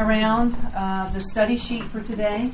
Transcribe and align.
around 0.00 0.56
uh, 0.76 1.10
the 1.12 1.20
study 1.20 1.56
sheet 1.56 1.82
for 1.82 2.00
today. 2.00 2.52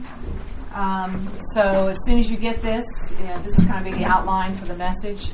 Um, 0.73 1.31
so 1.53 1.89
as 1.89 1.99
soon 2.07 2.17
as 2.17 2.31
you 2.31 2.39
get 2.39 2.63
this, 2.63 2.87
you 3.21 3.27
know, 3.27 3.39
this 3.43 3.59
is 3.59 3.67
kind 3.67 3.87
of 3.87 3.93
be 3.93 3.99
the 3.99 4.07
outline 4.07 4.57
for 4.57 4.65
the 4.65 4.75
message. 4.79 5.29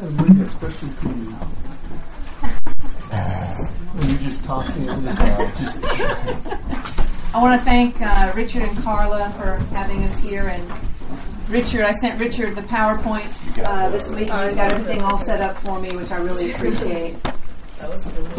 A 0.00 0.32
next 0.32 0.54
question 0.56 0.88
for 0.88 1.06
you. 1.06 1.30
When 3.94 4.10
you 4.10 4.18
just 4.18 4.44
tossing 4.44 4.88
it 4.88 4.96
this 5.02 5.20
out, 5.20 5.56
just 5.56 5.84
I 7.32 7.40
want 7.40 7.60
to 7.60 7.64
thank 7.64 8.02
uh, 8.02 8.32
Richard 8.34 8.62
and 8.62 8.76
Carla 8.82 9.30
for 9.38 9.54
having 9.72 10.02
us 10.02 10.18
here. 10.18 10.48
And 10.48 10.68
Richard, 11.48 11.82
I 11.82 11.92
sent 11.92 12.18
Richard 12.18 12.56
the 12.56 12.62
PowerPoint 12.62 13.30
uh, 13.58 13.88
this 13.90 14.10
week. 14.10 14.30
and 14.30 14.48
He's 14.48 14.56
got 14.56 14.72
everything 14.72 15.02
all 15.02 15.18
set 15.18 15.40
up 15.40 15.56
for 15.58 15.80
me, 15.80 15.96
which 15.96 16.10
I 16.10 16.16
really 16.16 16.52
appreciate. 16.52 17.14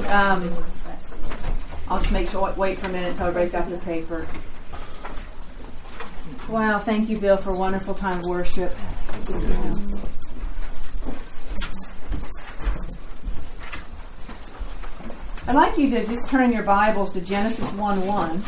Um, 0.10 0.54
I'll 1.88 2.00
just 2.00 2.12
make 2.12 2.30
sure 2.30 2.52
wait 2.54 2.80
for 2.80 2.88
a 2.88 2.90
minute 2.90 3.12
until 3.12 3.28
everybody's 3.28 3.52
got 3.52 3.70
the 3.70 3.78
paper. 3.78 4.28
Wow, 6.50 6.80
thank 6.80 7.10
you, 7.10 7.20
Bill, 7.20 7.38
for 7.38 7.52
a 7.52 7.58
wonderful 7.58 7.94
time 7.94 8.20
of 8.20 8.26
worship. 8.26 8.76
I'd 15.48 15.56
like 15.56 15.78
you 15.78 15.92
to 15.92 16.06
just 16.06 16.30
turn 16.30 16.52
your 16.52 16.64
Bibles 16.64 17.14
to 17.14 17.22
Genesis 17.22 17.72
1 17.74 18.08
1. 18.08 18.42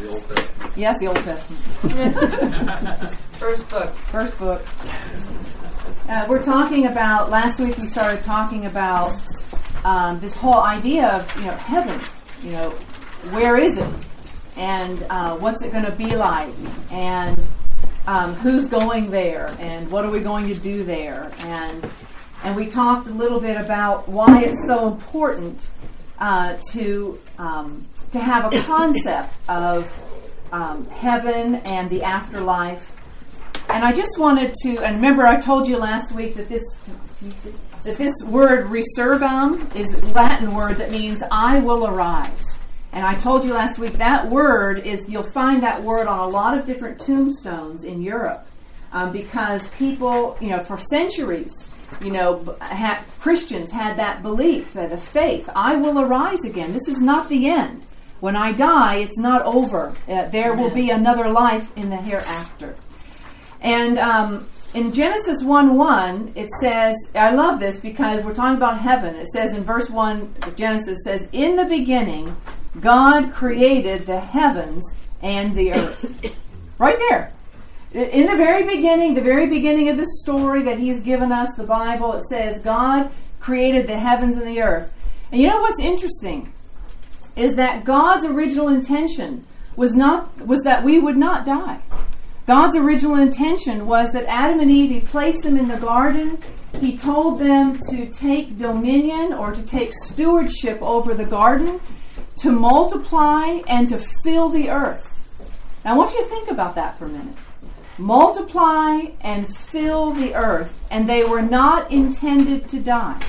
the 0.00 0.08
Old 0.10 0.28
Testament. 0.28 0.76
Yes, 0.76 0.98
the 1.00 1.06
Old 1.06 1.16
Testament. 1.16 3.18
First 3.42 3.68
book. 3.70 3.92
First 3.92 4.38
book. 4.38 4.64
Uh, 6.08 6.26
we're 6.28 6.44
talking 6.44 6.86
about, 6.86 7.28
last 7.28 7.58
week 7.58 7.76
we 7.76 7.88
started 7.88 8.22
talking 8.22 8.66
about 8.66 9.16
um, 9.84 10.20
this 10.20 10.36
whole 10.36 10.60
idea 10.60 11.08
of, 11.08 11.36
you 11.36 11.46
know, 11.46 11.54
heaven. 11.54 12.00
You 12.44 12.52
know, 12.52 12.70
where 13.32 13.58
is 13.58 13.78
it? 13.78 13.92
And 14.56 15.04
uh, 15.10 15.36
what's 15.38 15.64
it 15.64 15.72
going 15.72 15.84
to 15.84 15.90
be 15.90 16.14
like? 16.14 16.54
And 16.92 17.48
um, 18.06 18.34
who's 18.34 18.68
going 18.68 19.10
there? 19.10 19.52
And 19.58 19.90
what 19.90 20.04
are 20.04 20.10
we 20.12 20.20
going 20.20 20.46
to 20.46 20.54
do 20.54 20.84
there? 20.84 21.32
And 21.38 21.90
and 22.44 22.54
we 22.54 22.66
talked 22.66 23.08
a 23.08 23.12
little 23.12 23.40
bit 23.40 23.56
about 23.56 24.08
why 24.08 24.44
it's 24.44 24.64
so 24.68 24.86
important 24.86 25.68
uh, 26.20 26.58
to 26.70 27.18
um, 27.38 27.88
to 28.12 28.20
have 28.20 28.52
a 28.52 28.62
concept 28.62 29.34
of 29.48 29.92
um, 30.52 30.86
heaven 30.90 31.56
and 31.56 31.90
the 31.90 32.04
afterlife. 32.04 32.96
And 33.68 33.84
I 33.84 33.92
just 33.92 34.18
wanted 34.18 34.54
to, 34.62 34.78
and 34.78 34.96
remember, 34.96 35.26
I 35.26 35.40
told 35.40 35.66
you 35.66 35.78
last 35.78 36.12
week 36.12 36.34
that 36.34 36.48
this 36.48 36.62
that 37.82 37.96
this 37.98 38.14
word 38.26 38.66
resurgam 38.66 39.74
is 39.74 39.92
a 39.94 40.06
Latin 40.12 40.54
word 40.54 40.76
that 40.76 40.90
means 40.90 41.22
I 41.30 41.58
will 41.58 41.86
arise. 41.86 42.60
And 42.92 43.04
I 43.04 43.14
told 43.14 43.44
you 43.44 43.54
last 43.54 43.78
week 43.78 43.94
that 43.94 44.28
word 44.28 44.86
is 44.86 45.08
you'll 45.08 45.22
find 45.22 45.62
that 45.62 45.82
word 45.82 46.06
on 46.06 46.18
a 46.20 46.28
lot 46.28 46.56
of 46.56 46.66
different 46.66 47.00
tombstones 47.00 47.84
in 47.84 48.02
Europe 48.02 48.46
um, 48.92 49.12
because 49.12 49.66
people, 49.68 50.36
you 50.40 50.50
know, 50.50 50.62
for 50.62 50.78
centuries 50.78 51.52
you 52.00 52.10
know, 52.10 52.56
ha- 52.60 53.04
Christians 53.20 53.70
had 53.70 53.98
that 53.98 54.22
belief, 54.22 54.72
that 54.72 54.92
a 54.92 54.96
faith, 54.96 55.48
I 55.54 55.76
will 55.76 56.00
arise 56.00 56.44
again. 56.44 56.72
This 56.72 56.88
is 56.88 57.00
not 57.00 57.28
the 57.28 57.48
end. 57.48 57.86
When 58.20 58.36
I 58.36 58.52
die, 58.52 58.96
it's 58.96 59.18
not 59.18 59.42
over. 59.42 59.92
Uh, 60.08 60.26
there 60.26 60.54
will 60.54 60.70
be 60.70 60.90
another 60.90 61.28
life 61.28 61.76
in 61.76 61.90
the 61.90 61.96
hereafter. 61.96 62.76
And 63.62 63.98
um, 63.98 64.46
in 64.74 64.92
Genesis 64.92 65.42
1 65.42 65.76
1, 65.76 66.32
it 66.34 66.48
says, 66.60 66.94
I 67.14 67.32
love 67.32 67.60
this 67.60 67.78
because 67.80 68.22
we're 68.24 68.34
talking 68.34 68.56
about 68.56 68.78
heaven. 68.78 69.14
It 69.14 69.28
says 69.28 69.54
in 69.54 69.64
verse 69.64 69.88
1 69.88 70.34
of 70.42 70.56
Genesis, 70.56 70.98
says, 71.04 71.28
In 71.32 71.56
the 71.56 71.64
beginning, 71.64 72.36
God 72.80 73.32
created 73.32 74.06
the 74.06 74.20
heavens 74.20 74.94
and 75.22 75.54
the 75.54 75.74
earth. 75.74 76.42
right 76.78 76.98
there. 76.98 77.32
In 77.92 78.26
the 78.26 78.36
very 78.36 78.64
beginning, 78.64 79.14
the 79.14 79.20
very 79.20 79.46
beginning 79.46 79.90
of 79.90 79.98
the 79.98 80.06
story 80.22 80.62
that 80.62 80.78
He's 80.78 81.02
given 81.02 81.30
us, 81.30 81.54
the 81.56 81.66
Bible, 81.66 82.14
it 82.14 82.24
says 82.24 82.60
God 82.60 83.10
created 83.38 83.86
the 83.86 83.98
heavens 83.98 84.38
and 84.38 84.48
the 84.48 84.62
earth. 84.62 84.90
And 85.30 85.40
you 85.40 85.48
know 85.48 85.60
what's 85.60 85.80
interesting 85.80 86.52
is 87.36 87.56
that 87.56 87.84
God's 87.84 88.24
original 88.24 88.68
intention 88.68 89.46
was 89.76 89.94
not 89.94 90.46
was 90.46 90.62
that 90.62 90.84
we 90.84 90.98
would 90.98 91.16
not 91.16 91.44
die. 91.44 91.80
God's 92.46 92.76
original 92.76 93.16
intention 93.16 93.86
was 93.86 94.12
that 94.12 94.24
Adam 94.26 94.60
and 94.60 94.70
Eve, 94.70 94.90
He 94.90 95.00
placed 95.00 95.42
them 95.42 95.56
in 95.56 95.68
the 95.68 95.76
garden. 95.76 96.38
He 96.80 96.96
told 96.96 97.38
them 97.38 97.78
to 97.90 98.06
take 98.06 98.58
dominion 98.58 99.32
or 99.32 99.52
to 99.52 99.62
take 99.66 99.92
stewardship 99.92 100.80
over 100.82 101.14
the 101.14 101.24
garden, 101.24 101.80
to 102.36 102.50
multiply 102.50 103.60
and 103.68 103.88
to 103.88 104.02
fill 104.24 104.48
the 104.48 104.70
earth. 104.70 105.08
Now, 105.84 105.94
I 105.94 105.96
want 105.96 106.12
you 106.12 106.22
to 106.22 106.28
think 106.28 106.50
about 106.50 106.74
that 106.74 106.98
for 106.98 107.06
a 107.06 107.08
minute 107.08 107.36
multiply 107.98 109.06
and 109.20 109.54
fill 109.56 110.12
the 110.12 110.34
earth, 110.34 110.72
and 110.90 111.08
they 111.08 111.24
were 111.24 111.42
not 111.42 111.90
intended 111.90 112.68
to 112.68 112.80
die. 112.80 113.20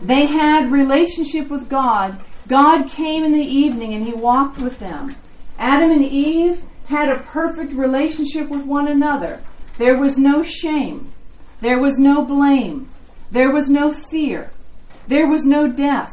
They 0.00 0.26
had 0.26 0.72
relationship 0.72 1.48
with 1.48 1.68
God. 1.68 2.20
God 2.48 2.88
came 2.88 3.24
in 3.24 3.32
the 3.32 3.40
evening 3.40 3.94
and 3.94 4.04
he 4.06 4.12
walked 4.12 4.58
with 4.58 4.78
them. 4.78 5.14
Adam 5.58 5.90
and 5.90 6.04
Eve 6.04 6.62
had 6.86 7.08
a 7.08 7.20
perfect 7.20 7.72
relationship 7.72 8.48
with 8.48 8.64
one 8.64 8.88
another. 8.88 9.40
There 9.78 9.98
was 9.98 10.18
no 10.18 10.42
shame. 10.42 11.12
There 11.60 11.78
was 11.78 11.98
no 11.98 12.24
blame. 12.24 12.88
There 13.30 13.50
was 13.50 13.70
no 13.70 13.92
fear. 13.92 14.50
There 15.08 15.26
was 15.26 15.44
no 15.44 15.68
death. 15.68 16.12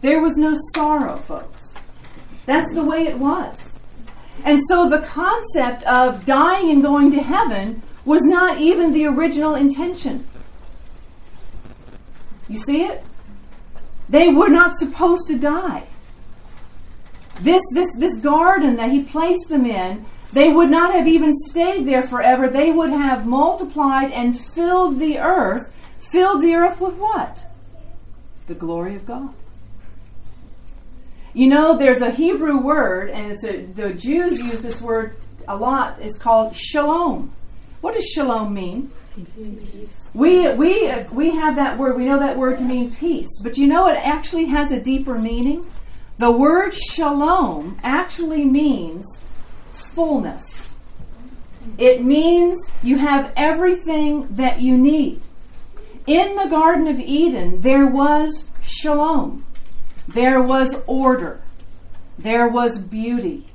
There 0.00 0.20
was 0.20 0.36
no 0.36 0.56
sorrow, 0.74 1.18
folks. 1.18 1.74
That's 2.46 2.72
the 2.72 2.84
way 2.84 3.06
it 3.06 3.18
was. 3.18 3.78
And 4.44 4.60
so 4.68 4.88
the 4.88 5.02
concept 5.02 5.82
of 5.82 6.24
dying 6.24 6.70
and 6.70 6.82
going 6.82 7.10
to 7.12 7.22
heaven 7.22 7.82
was 8.04 8.22
not 8.22 8.60
even 8.60 8.92
the 8.92 9.06
original 9.06 9.54
intention. 9.54 10.26
You 12.48 12.58
see 12.58 12.84
it? 12.84 13.04
They 14.08 14.28
were 14.28 14.48
not 14.48 14.76
supposed 14.76 15.28
to 15.28 15.38
die. 15.38 15.84
This, 17.40 17.62
this, 17.72 17.94
this 17.98 18.16
garden 18.20 18.76
that 18.76 18.90
he 18.90 19.02
placed 19.02 19.48
them 19.48 19.64
in, 19.64 20.04
they 20.32 20.50
would 20.52 20.70
not 20.70 20.92
have 20.94 21.06
even 21.08 21.34
stayed 21.34 21.86
there 21.86 22.06
forever. 22.06 22.48
They 22.48 22.70
would 22.70 22.90
have 22.90 23.26
multiplied 23.26 24.12
and 24.12 24.38
filled 24.38 24.98
the 24.98 25.18
earth. 25.18 25.72
Filled 26.10 26.42
the 26.42 26.54
earth 26.54 26.80
with 26.80 26.94
what? 26.96 27.44
The 28.46 28.54
glory 28.54 28.96
of 28.96 29.06
God. 29.06 29.34
You 31.34 31.48
know, 31.48 31.76
there's 31.76 32.00
a 32.00 32.10
Hebrew 32.10 32.58
word, 32.58 33.10
and 33.10 33.32
it's 33.32 33.44
a, 33.44 33.64
the 33.64 33.94
Jews 33.94 34.40
use 34.40 34.60
this 34.60 34.80
word 34.80 35.16
a 35.46 35.56
lot. 35.56 36.00
It's 36.00 36.18
called 36.18 36.56
shalom. 36.56 37.32
What 37.80 37.94
does 37.94 38.06
shalom 38.06 38.52
mean? 38.52 38.90
We, 40.14 40.48
we, 40.50 40.92
we 41.12 41.30
have 41.30 41.56
that 41.56 41.78
word, 41.78 41.96
we 41.96 42.06
know 42.06 42.18
that 42.18 42.36
word 42.36 42.58
to 42.58 42.64
mean 42.64 42.94
peace. 42.94 43.28
But 43.42 43.56
you 43.56 43.66
know, 43.66 43.86
it 43.88 43.96
actually 43.96 44.46
has 44.46 44.72
a 44.72 44.80
deeper 44.80 45.18
meaning. 45.18 45.64
The 46.18 46.32
word 46.32 46.74
shalom 46.74 47.78
actually 47.84 48.44
means 48.44 49.20
fullness. 49.72 50.74
It 51.78 52.02
means 52.02 52.58
you 52.82 52.98
have 52.98 53.32
everything 53.36 54.26
that 54.34 54.60
you 54.60 54.76
need. 54.76 55.22
In 56.08 56.34
the 56.34 56.48
Garden 56.48 56.88
of 56.88 56.98
Eden, 56.98 57.60
there 57.60 57.86
was 57.86 58.48
shalom. 58.62 59.44
There 60.08 60.42
was 60.42 60.74
order. 60.86 61.40
There 62.18 62.48
was 62.48 62.78
beauty. 62.80 63.46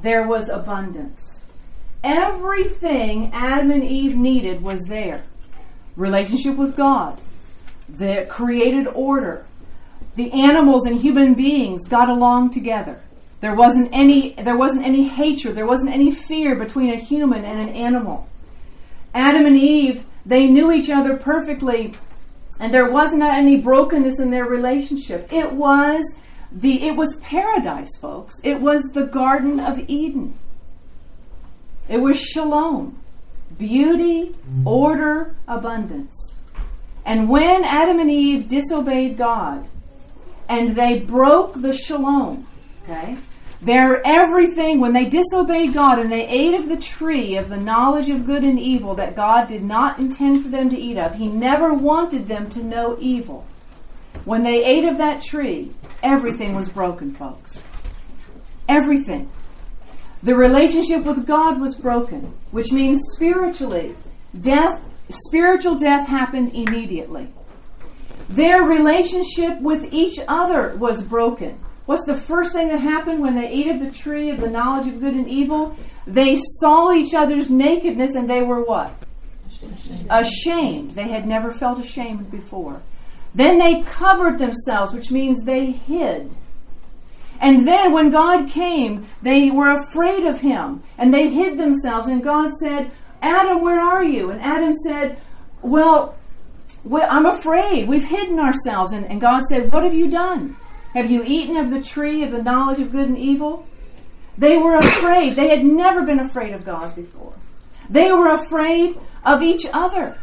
There 0.00 0.24
was 0.24 0.48
abundance. 0.48 1.46
Everything 2.04 3.32
Adam 3.32 3.72
and 3.72 3.82
Eve 3.82 4.14
needed 4.14 4.62
was 4.62 4.84
there. 4.84 5.24
Relationship 5.96 6.54
with 6.54 6.76
God, 6.76 7.20
the 7.88 8.24
created 8.30 8.86
order. 8.86 9.46
The 10.18 10.32
animals 10.32 10.84
and 10.84 11.00
human 11.00 11.34
beings 11.34 11.86
got 11.86 12.08
along 12.08 12.50
together. 12.50 13.00
There 13.40 13.54
wasn't 13.54 13.90
any 13.92 14.32
there 14.32 14.56
wasn't 14.56 14.84
any 14.84 15.06
hatred, 15.06 15.54
there 15.54 15.64
wasn't 15.64 15.94
any 15.94 16.10
fear 16.10 16.56
between 16.56 16.92
a 16.92 16.96
human 16.96 17.44
and 17.44 17.60
an 17.60 17.68
animal. 17.68 18.28
Adam 19.14 19.46
and 19.46 19.56
Eve, 19.56 20.04
they 20.26 20.48
knew 20.48 20.72
each 20.72 20.90
other 20.90 21.16
perfectly 21.16 21.94
and 22.58 22.74
there 22.74 22.90
was 22.90 23.14
not 23.14 23.38
any 23.38 23.60
brokenness 23.60 24.18
in 24.18 24.32
their 24.32 24.44
relationship. 24.44 25.32
It 25.32 25.52
was 25.52 26.18
the 26.50 26.82
it 26.82 26.96
was 26.96 27.14
paradise, 27.20 27.96
folks. 28.00 28.34
It 28.42 28.60
was 28.60 28.82
the 28.86 29.04
Garden 29.04 29.60
of 29.60 29.88
Eden. 29.88 30.36
It 31.88 31.98
was 31.98 32.20
shalom, 32.20 32.98
beauty, 33.56 34.34
order, 34.64 35.36
abundance. 35.46 36.40
And 37.04 37.28
when 37.28 37.62
Adam 37.62 38.00
and 38.00 38.10
Eve 38.10 38.48
disobeyed 38.48 39.16
God 39.16 39.68
and 40.48 40.74
they 40.74 41.00
broke 41.00 41.54
the 41.54 41.72
shalom, 41.72 42.46
okay? 42.82 43.16
Their 43.60 44.06
everything, 44.06 44.80
when 44.80 44.92
they 44.92 45.06
disobeyed 45.06 45.74
God 45.74 45.98
and 45.98 46.12
they 46.12 46.26
ate 46.28 46.54
of 46.54 46.68
the 46.68 46.76
tree 46.76 47.36
of 47.36 47.48
the 47.48 47.56
knowledge 47.56 48.08
of 48.08 48.24
good 48.24 48.44
and 48.44 48.58
evil 48.58 48.94
that 48.94 49.16
God 49.16 49.48
did 49.48 49.64
not 49.64 49.98
intend 49.98 50.44
for 50.44 50.48
them 50.48 50.70
to 50.70 50.78
eat 50.78 50.96
of, 50.96 51.14
He 51.14 51.28
never 51.28 51.74
wanted 51.74 52.28
them 52.28 52.48
to 52.50 52.62
know 52.62 52.96
evil. 53.00 53.46
When 54.24 54.44
they 54.44 54.64
ate 54.64 54.84
of 54.84 54.98
that 54.98 55.22
tree, 55.22 55.72
everything 56.02 56.54
was 56.54 56.68
broken, 56.68 57.14
folks. 57.14 57.64
Everything. 58.68 59.30
The 60.22 60.36
relationship 60.36 61.04
with 61.04 61.26
God 61.26 61.60
was 61.60 61.74
broken, 61.74 62.32
which 62.50 62.70
means 62.72 63.00
spiritually, 63.14 63.94
death, 64.40 64.84
spiritual 65.10 65.76
death 65.76 66.06
happened 66.06 66.54
immediately. 66.54 67.28
Their 68.28 68.62
relationship 68.62 69.60
with 69.60 69.92
each 69.92 70.18
other 70.28 70.76
was 70.76 71.04
broken. 71.04 71.58
What's 71.86 72.04
the 72.04 72.16
first 72.16 72.52
thing 72.52 72.68
that 72.68 72.80
happened 72.80 73.22
when 73.22 73.34
they 73.34 73.48
ate 73.48 73.68
of 73.68 73.80
the 73.80 73.90
tree 73.90 74.28
of 74.28 74.40
the 74.40 74.50
knowledge 74.50 74.86
of 74.88 75.00
good 75.00 75.14
and 75.14 75.26
evil? 75.26 75.74
They 76.06 76.38
saw 76.60 76.92
each 76.92 77.14
other's 77.14 77.48
nakedness 77.48 78.14
and 78.14 78.28
they 78.28 78.42
were 78.42 78.62
what? 78.62 78.92
Ashamed. 80.10 80.90
They 80.90 81.08
had 81.08 81.26
never 81.26 81.52
felt 81.52 81.78
ashamed 81.78 82.30
before. 82.30 82.82
Then 83.34 83.58
they 83.58 83.82
covered 83.82 84.38
themselves, 84.38 84.92
which 84.92 85.10
means 85.10 85.44
they 85.44 85.70
hid. 85.70 86.30
And 87.40 87.66
then 87.66 87.92
when 87.92 88.10
God 88.10 88.50
came, 88.50 89.06
they 89.22 89.50
were 89.50 89.80
afraid 89.80 90.26
of 90.26 90.42
him 90.42 90.82
and 90.98 91.14
they 91.14 91.30
hid 91.30 91.56
themselves. 91.56 92.08
And 92.08 92.22
God 92.22 92.52
said, 92.60 92.90
Adam, 93.22 93.62
where 93.62 93.80
are 93.80 94.04
you? 94.04 94.30
And 94.30 94.42
Adam 94.42 94.74
said, 94.74 95.20
well 95.62 96.17
I'm 96.92 97.26
afraid. 97.26 97.88
We've 97.88 98.04
hidden 98.04 98.38
ourselves. 98.38 98.92
And, 98.92 99.06
and 99.06 99.20
God 99.20 99.44
said, 99.48 99.72
What 99.72 99.82
have 99.82 99.94
you 99.94 100.10
done? 100.10 100.56
Have 100.94 101.10
you 101.10 101.22
eaten 101.24 101.56
of 101.56 101.70
the 101.70 101.82
tree 101.82 102.22
of 102.22 102.30
the 102.30 102.42
knowledge 102.42 102.80
of 102.80 102.92
good 102.92 103.08
and 103.08 103.18
evil? 103.18 103.66
They 104.36 104.56
were 104.56 104.76
afraid. 104.76 105.34
They 105.34 105.48
had 105.48 105.64
never 105.64 106.06
been 106.06 106.20
afraid 106.20 106.54
of 106.54 106.64
God 106.64 106.94
before. 106.94 107.34
They 107.90 108.12
were 108.12 108.28
afraid 108.28 108.98
of 109.24 109.42
each 109.42 109.66
other. 109.72 110.16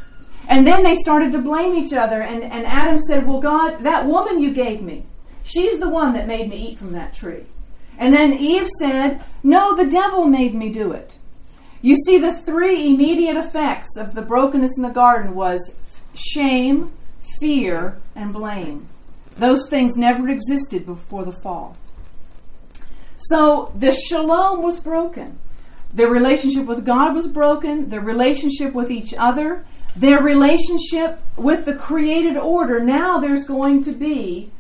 And 0.48 0.66
then 0.66 0.84
they 0.84 0.96
started 0.96 1.32
to 1.32 1.42
blame 1.42 1.76
each 1.76 1.94
other. 1.94 2.22
And, 2.22 2.44
and 2.44 2.66
Adam 2.66 3.00
said, 3.00 3.28
Well, 3.28 3.42
God, 3.42 3.80
that 3.82 4.06
woman 4.06 4.40
you 4.40 4.54
gave 4.54 4.82
me, 4.82 5.06
she's 5.44 5.80
the 5.80 5.90
one 5.90 6.14
that 6.14 6.28
made 6.28 6.50
me 6.50 6.70
eat 6.70 6.78
from 6.78 6.94
that 6.94 7.14
tree. 7.14 7.46
And 7.98 8.14
then 8.14 8.34
Eve 8.34 8.70
said, 8.80 9.24
No, 9.44 9.76
the 9.76 9.90
devil 9.90 10.26
made 10.26 10.54
me 10.54 10.70
do 10.70 10.92
it. 10.92 11.18
You 11.82 11.96
see, 11.98 12.18
the 12.18 12.34
three 12.34 12.88
immediate 12.88 13.38
effects 13.38 13.96
of 13.98 14.14
the 14.14 14.22
brokenness 14.22 14.78
in 14.78 14.84
the 14.84 14.90
garden 14.90 15.36
was 15.36 15.76
shame, 16.16 16.92
fear, 17.40 18.00
and 18.16 18.34
blame. 18.34 18.88
Those 19.38 19.70
things 19.70 19.96
never 19.96 20.30
existed 20.30 20.86
before 20.86 21.26
the 21.26 21.32
fall. 21.32 21.76
So 23.18 23.72
the 23.76 23.94
shalom 23.94 24.62
was 24.62 24.80
broken. 24.80 25.40
Their 25.94 26.10
relationship 26.10 26.66
with 26.66 26.86
God 26.86 27.14
was 27.14 27.28
broken. 27.28 27.90
Their 27.90 28.02
relationship 28.02 28.74
with 28.74 28.92
each 28.92 29.14
other. 29.18 29.66
Their 29.96 30.22
relationship 30.22 31.20
with 31.38 31.66
the 31.66 31.76
created 31.76 32.38
order. 32.38 32.82
Now 32.82 33.20
there's 33.20 33.46
going 33.46 33.84
to 33.86 33.94
be, 33.94 34.52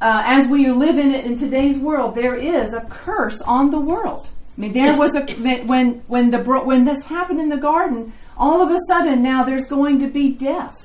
uh, 0.00 0.22
as 0.24 0.48
we 0.48 0.70
live 0.70 0.98
in 0.98 1.14
it 1.14 1.26
in 1.26 1.36
today's 1.36 1.78
world, 1.78 2.14
there 2.14 2.34
is 2.34 2.72
a 2.72 2.86
curse 2.88 3.40
on 3.42 3.70
the 3.70 3.80
world. 3.80 4.30
I 4.56 4.60
mean, 4.60 4.72
there 4.72 4.96
was 4.96 5.14
a 5.14 5.22
when 5.64 6.02
when 6.06 6.30
the 6.30 6.42
when 6.42 6.84
this 6.84 7.04
happened 7.04 7.40
in 7.40 7.48
the 7.48 7.56
garden. 7.56 8.12
All 8.36 8.62
of 8.62 8.70
a 8.70 8.78
sudden, 8.88 9.22
now 9.22 9.44
there's 9.44 9.66
going 9.66 10.00
to 10.00 10.06
be 10.06 10.32
death. 10.32 10.81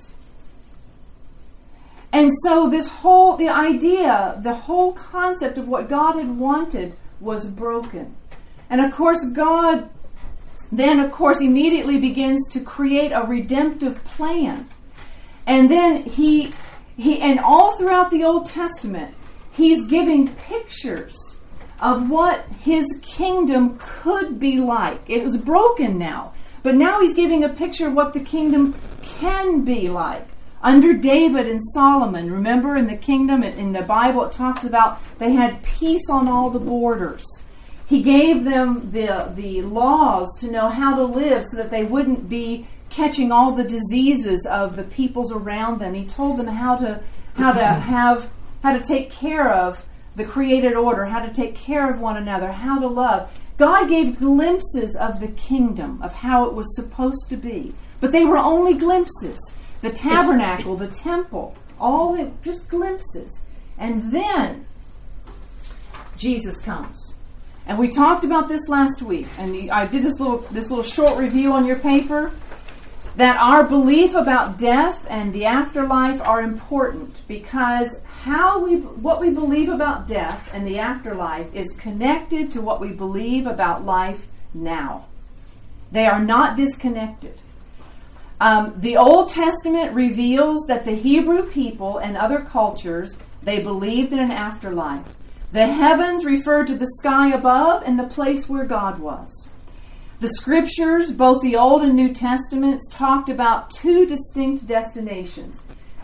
And 2.18 2.32
so 2.42 2.68
this 2.68 2.88
whole 2.88 3.38
the 3.38 3.50
idea, 3.50 4.40
the 4.42 4.56
whole 4.56 4.94
concept 4.94 5.60
of 5.60 5.68
what 5.68 5.88
God 5.88 6.16
had 6.16 6.36
wanted 6.36 6.96
was 7.20 7.48
broken. 7.48 8.16
And 8.72 8.82
of 8.82 8.92
course 8.92 9.24
God 9.34 9.88
then 10.72 11.00
of 11.00 11.12
course 11.12 11.42
immediately 11.42 12.00
begins 12.00 12.50
to 12.54 12.60
create 12.60 13.12
a 13.12 13.22
redemptive 13.22 14.04
plan. 14.04 14.68
And 15.46 15.70
then 15.70 16.06
he 16.06 16.54
he 16.98 17.22
and 17.22 17.40
all 17.40 17.78
throughout 17.78 18.10
the 18.10 18.24
Old 18.24 18.48
Testament, 18.48 19.14
he's 19.52 19.86
giving 19.86 20.28
pictures 20.54 21.16
of 21.80 22.10
what 22.10 22.46
his 22.62 22.84
kingdom 23.04 23.78
could 23.78 24.40
be 24.40 24.60
like. 24.60 25.02
It 25.08 25.24
was 25.24 25.38
broken 25.38 26.00
now, 26.00 26.34
but 26.64 26.74
now 26.74 27.00
he's 27.00 27.14
giving 27.14 27.44
a 27.44 27.50
picture 27.50 27.88
of 27.88 27.94
what 27.94 28.14
the 28.14 28.22
kingdom 28.22 28.74
can 29.04 29.64
be 29.64 29.88
like 29.88 30.28
under 30.62 30.94
David 30.94 31.48
and 31.48 31.62
Solomon, 31.74 32.32
remember 32.32 32.76
in 32.76 32.88
the 32.88 32.98
kingdom, 32.98 33.44
in 33.44 33.74
the 33.74 33.84
Bible, 33.84 34.24
it 34.26 34.34
talks 34.34 34.64
about 34.64 35.00
they 35.20 35.32
had 35.32 35.64
peace 35.64 36.10
on 36.10 36.28
all 36.28 36.50
the 36.50 36.60
borders. 36.60 37.26
He 37.86 38.02
gave 38.04 38.44
them 38.44 38.92
the, 38.92 39.32
the 39.36 39.62
laws 39.62 40.28
to 40.40 40.52
know 40.52 40.68
how 40.70 40.96
to 40.96 41.04
live 41.04 41.46
so 41.46 41.58
that 41.58 41.70
they 41.70 41.84
wouldn't 41.84 42.28
be 42.28 42.68
catching 42.90 43.32
all 43.32 43.54
the 43.54 43.64
diseases 43.64 44.46
of 44.46 44.76
the 44.76 44.84
peoples 44.84 45.32
around 45.32 45.80
them. 45.80 45.94
He 45.94 46.06
told 46.06 46.38
them 46.38 46.48
how 46.48 46.76
to, 46.78 47.02
how 47.36 47.54
to 47.54 47.66
have, 47.66 48.30
how 48.64 48.74
to 48.74 48.84
take 48.84 49.12
care 49.12 49.54
of 49.54 49.86
the 50.16 50.26
created 50.26 50.74
order, 50.74 51.06
how 51.06 51.20
to 51.20 51.32
take 51.32 51.56
care 51.56 51.90
of 51.90 52.00
one 52.00 52.18
another, 52.18 52.52
how 52.52 52.80
to 52.80 52.88
love. 52.88 53.40
God 53.58 53.88
gave 53.88 54.20
glimpses 54.20 54.96
of 54.96 55.20
the 55.20 55.30
kingdom, 55.30 56.02
of 56.02 56.14
how 56.14 56.46
it 56.46 56.54
was 56.54 56.76
supposed 56.76 57.30
to 57.30 57.38
be. 57.38 57.74
But 58.00 58.12
they 58.12 58.26
were 58.26 58.38
only 58.38 58.74
glimpses 58.74 59.40
the 59.88 59.96
tabernacle, 59.96 60.76
the 60.76 60.88
temple, 60.88 61.56
all 61.80 62.16
the, 62.16 62.32
just 62.44 62.68
glimpses. 62.70 63.46
And 63.78 64.12
then 64.12 64.66
Jesus 66.18 66.62
comes. 66.62 67.16
And 67.66 67.78
we 67.78 67.90
talked 67.90 68.24
about 68.24 68.48
this 68.48 68.70
last 68.70 69.02
week, 69.02 69.28
and 69.38 69.70
I 69.72 69.86
did 69.86 70.04
this 70.04 70.20
little 70.20 70.38
this 70.52 70.70
little 70.70 70.84
short 70.84 71.18
review 71.18 71.52
on 71.52 71.66
your 71.66 71.78
paper 71.78 72.32
that 73.18 73.36
our 73.38 73.64
belief 73.64 74.16
about 74.16 74.58
death 74.58 75.06
and 75.10 75.34
the 75.34 75.46
afterlife 75.46 76.22
are 76.22 76.42
important 76.42 77.28
because 77.28 78.02
how 78.22 78.64
we 78.64 78.78
what 78.78 79.20
we 79.20 79.30
believe 79.30 79.68
about 79.68 80.08
death 80.08 80.50
and 80.54 80.66
the 80.66 80.80
afterlife 80.80 81.54
is 81.54 81.68
connected 81.74 82.52
to 82.52 82.62
what 82.62 82.80
we 82.80 82.90
believe 82.90 83.46
about 83.48 83.86
life 83.86 84.28
now. 84.54 85.06
They 85.92 86.06
are 86.06 86.24
not 86.24 86.56
disconnected. 86.56 87.38
Um, 88.40 88.74
the 88.78 88.98
Old 88.98 89.30
Testament 89.30 89.94
reveals 89.94 90.66
that 90.68 90.86
the 90.86 90.96
Hebrew 90.96 91.44
people 91.50 91.98
and 91.98 92.16
other 92.16 92.40
cultures 92.42 93.18
they 93.42 93.64
believed 93.64 94.14
in 94.14 94.20
an 94.20 94.32
afterlife. 94.32 95.16
The 95.52 95.68
heavens 95.68 96.26
referred 96.26 96.68
to 96.68 96.76
the 96.76 96.90
sky 97.00 97.34
above 97.34 97.84
and 97.84 97.98
the 97.98 98.08
place 98.08 98.48
where 98.48 98.66
God 98.66 99.00
was. 99.00 99.50
The 100.20 100.30
scriptures, 100.30 101.12
both 101.12 101.42
the 101.42 101.56
Old 101.56 101.84
and 101.84 101.96
New 101.96 102.14
Testaments, 102.14 102.88
talked 102.92 103.30
about 103.30 103.70
two 103.72 104.06
distinct 104.06 104.68
destinations 104.68 105.62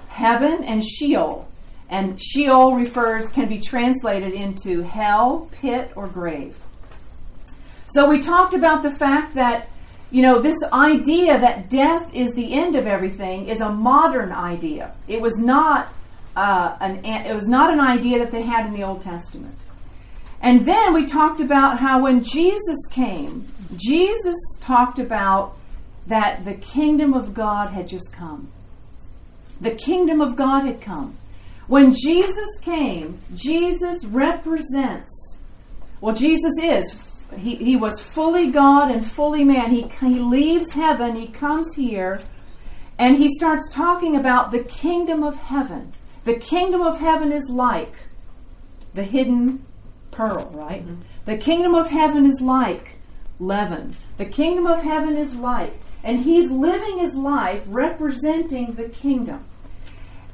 heaven 0.08 0.64
and 0.64 0.84
Sheol. 0.84 1.48
And 1.90 2.22
Sheol 2.22 2.75
refers, 2.75 3.30
can 3.30 3.50
be 3.50 3.60
translated 3.60 4.34
into 4.34 4.82
hell, 4.82 5.50
pit, 5.52 5.92
or 5.96 6.08
grave. 6.08 6.56
So 7.88 8.10
we 8.10 8.22
talked 8.22 8.54
about 8.54 8.84
the 8.84 8.92
fact 8.92 9.36
that 9.36 9.68
you 10.13 10.22
know, 10.22 10.39
this 10.39 10.58
idea 10.72 11.39
that 11.39 11.72
death 11.72 12.13
is 12.13 12.36
the 12.36 12.53
end 12.53 12.75
of 12.75 12.86
everything 12.86 13.48
is 13.48 13.62
a 13.62 13.70
modern 13.72 14.32
idea. 14.32 14.93
It 15.08 15.20
was 15.20 15.39
not 15.39 15.91
uh, 16.36 16.77
an 16.79 17.03
it 17.03 17.34
was 17.34 17.48
not 17.48 17.74
an 17.74 17.79
idea 17.79 18.20
that 18.20 18.29
they 18.29 18.43
had 18.43 18.67
in 18.67 18.74
the 18.74 18.84
Old 18.84 19.01
Testament. 19.01 19.58
And 20.39 20.67
then 20.67 20.93
we 20.93 21.08
talked 21.08 21.39
about 21.39 21.79
how 21.79 22.03
when 22.03 22.24
Jesus 22.24 22.77
came, 22.91 23.48
Jesus 23.75 24.36
talked 24.62 25.00
about 25.00 25.58
that 26.05 26.46
the 26.46 26.53
kingdom 26.53 27.15
of 27.15 27.34
God 27.34 27.72
had 27.72 27.88
just 27.88 28.13
come. 28.13 28.51
The 29.62 29.72
kingdom 29.72 30.22
of 30.22 30.36
God 30.36 30.65
had 30.65 30.79
come. 30.79 31.17
When 31.65 31.91
Jesus 31.91 32.60
came, 32.62 33.20
Jesus 33.34 34.05
represents, 34.05 35.39
well, 36.01 36.13
Jesus 36.13 36.53
is 36.62 36.96
he, 37.38 37.56
he 37.56 37.75
was 37.75 38.02
fully 38.02 38.52
God 38.52 38.92
and 38.92 39.10
fully 39.10 39.44
man. 39.44 39.72
He, 39.72 39.84
he 40.00 40.20
leaves 40.20 40.72
heaven, 40.72 41.16
he 41.16 41.28
comes 41.28 41.75
here, 41.75 42.22
and 42.98 43.18
he 43.18 43.28
starts 43.30 43.70
talking 43.70 44.16
about 44.16 44.52
the 44.52 44.63
kingdom 44.63 45.24
of 45.24 45.36
heaven. 45.36 45.92
The 46.24 46.36
kingdom 46.36 46.82
of 46.82 47.00
heaven 47.00 47.32
is 47.32 47.50
like 47.50 47.94
the 48.94 49.04
hidden 49.04 49.66
pearl, 50.12 50.50
right? 50.54 50.86
Mm-hmm. 50.86 51.02
The 51.25 51.38
kingdom 51.38 51.75
of 51.75 51.90
heaven 51.90 52.25
is 52.25 52.42
like 52.42 52.96
leaven. 53.40 53.96
The 54.18 54.25
kingdom 54.25 54.68
of 54.68 54.84
heaven 54.84 55.18
is 55.18 55.36
like. 55.36 55.74
And 56.04 56.20
he's 56.20 56.52
living 56.52 57.00
his 57.00 57.16
life 57.16 57.63
representing 57.68 58.74
the 58.74 58.90
kingdom. 58.90 59.46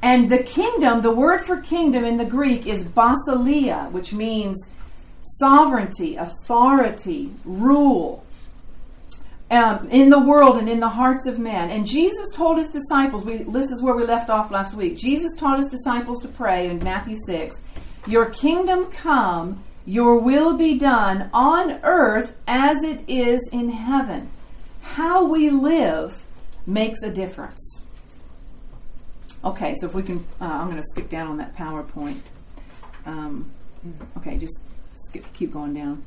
And 0.02 0.30
the 0.30 0.44
kingdom, 0.44 1.02
the 1.02 1.12
word 1.12 1.46
for 1.46 1.58
kingdom 1.58 2.06
in 2.06 2.18
the 2.18 2.26
Greek 2.26 2.66
is 2.66 2.84
basileia, 2.84 3.92
which 3.92 4.14
means 4.14 4.70
sovereignty, 5.38 6.16
authority, 6.16 7.32
rule 7.46 8.26
um, 9.52 9.90
in 9.90 10.10
the 10.10 10.20
world 10.20 10.58
and 10.58 10.70
in 10.70 10.80
the 10.80 10.90
hearts 10.90 11.26
of 11.26 11.40
men. 11.40 11.72
And 11.72 11.86
Jesus 11.86 12.30
told 12.36 12.58
his 12.58 12.72
disciples, 12.72 13.26
we, 13.26 13.44
this 13.44 13.72
is 13.72 13.82
where 13.82 13.96
we 13.96 14.06
left 14.06 14.30
off 14.30 14.52
last 14.52 14.76
week. 14.76 14.98
Jesus 14.98 15.36
taught 15.36 15.58
his 15.58 15.70
disciples 15.70 16.22
to 16.22 16.28
pray 16.28 16.68
in 16.68 16.80
Matthew 16.80 17.16
6 17.26 17.62
Your 18.08 18.28
kingdom 18.28 18.92
come, 18.92 19.64
Your 19.86 20.20
will 20.20 20.58
be 20.58 20.78
done 20.78 21.30
on 21.34 21.80
earth 21.84 22.36
as 22.48 22.84
it 22.84 23.02
is 23.08 23.48
in 23.52 23.70
heaven. 23.70 24.30
How 24.82 25.26
we 25.26 25.50
live 25.50 26.24
makes 26.66 27.02
a 27.04 27.12
difference. 27.12 27.84
Okay, 29.44 29.74
so 29.80 29.88
if 29.88 29.94
we 29.94 30.04
can, 30.04 30.26
uh, 30.42 30.46
I'm 30.46 30.66
going 30.66 30.78
to 30.78 30.84
skip 30.84 31.10
down 31.10 31.28
on 31.28 31.38
that 31.38 31.56
PowerPoint. 31.56 32.20
Um, 33.06 33.50
okay, 34.18 34.38
just 34.38 34.62
keep 35.34 35.54
going 35.54 35.74
down. 35.74 36.04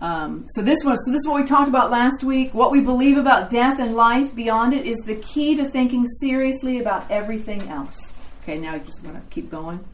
Um, 0.00 0.46
so 0.48 0.62
this 0.62 0.82
was 0.82 1.04
so 1.04 1.10
this 1.10 1.20
is 1.20 1.28
what 1.28 1.40
we 1.40 1.46
talked 1.46 1.68
about 1.68 1.90
last 1.90 2.24
week. 2.24 2.54
What 2.54 2.70
we 2.70 2.80
believe 2.80 3.18
about 3.18 3.50
death 3.50 3.78
and 3.78 3.94
life 3.94 4.34
beyond 4.34 4.72
it 4.72 4.86
is 4.86 4.96
the 4.98 5.16
key 5.16 5.54
to 5.56 5.68
thinking 5.68 6.06
seriously 6.06 6.80
about 6.80 7.10
everything 7.10 7.68
else. 7.68 8.12
Okay, 8.42 8.58
now 8.58 8.72
I'm 8.72 8.84
just 8.86 9.02
going 9.02 9.14
to 9.14 9.22
keep 9.28 9.50
going. 9.50 9.84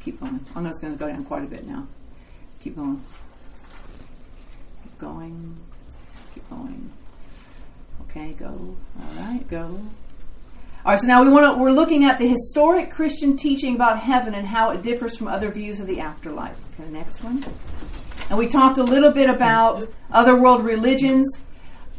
Keep 0.00 0.20
going. 0.20 0.44
I'm 0.56 0.64
just 0.64 0.80
going 0.80 0.94
to 0.94 0.98
go 0.98 1.08
down 1.08 1.24
quite 1.24 1.42
a 1.42 1.46
bit 1.46 1.66
now. 1.66 1.86
Keep 2.62 2.76
going. 2.76 3.04
Keep 4.82 4.98
going. 4.98 5.56
Keep 6.34 6.48
going. 6.48 6.90
Okay, 8.02 8.32
go. 8.32 8.76
All 8.98 9.22
right, 9.22 9.46
go. 9.48 9.78
All 10.84 10.92
right, 10.92 10.98
so 10.98 11.06
now 11.06 11.22
we 11.22 11.28
want 11.30 11.54
to, 11.56 11.62
we're 11.62 11.72
looking 11.72 12.04
at 12.04 12.18
the 12.18 12.26
historic 12.26 12.90
Christian 12.90 13.36
teaching 13.36 13.74
about 13.74 13.98
heaven 13.98 14.34
and 14.34 14.46
how 14.46 14.70
it 14.70 14.82
differs 14.82 15.16
from 15.16 15.28
other 15.28 15.50
views 15.50 15.78
of 15.78 15.86
the 15.86 16.00
afterlife. 16.00 16.56
Okay, 16.80 16.88
next 16.90 17.22
one. 17.22 17.44
And 18.30 18.38
we 18.38 18.46
talked 18.48 18.78
a 18.78 18.82
little 18.82 19.10
bit 19.10 19.28
about 19.28 19.86
other 20.10 20.40
world 20.40 20.64
religions. 20.64 21.26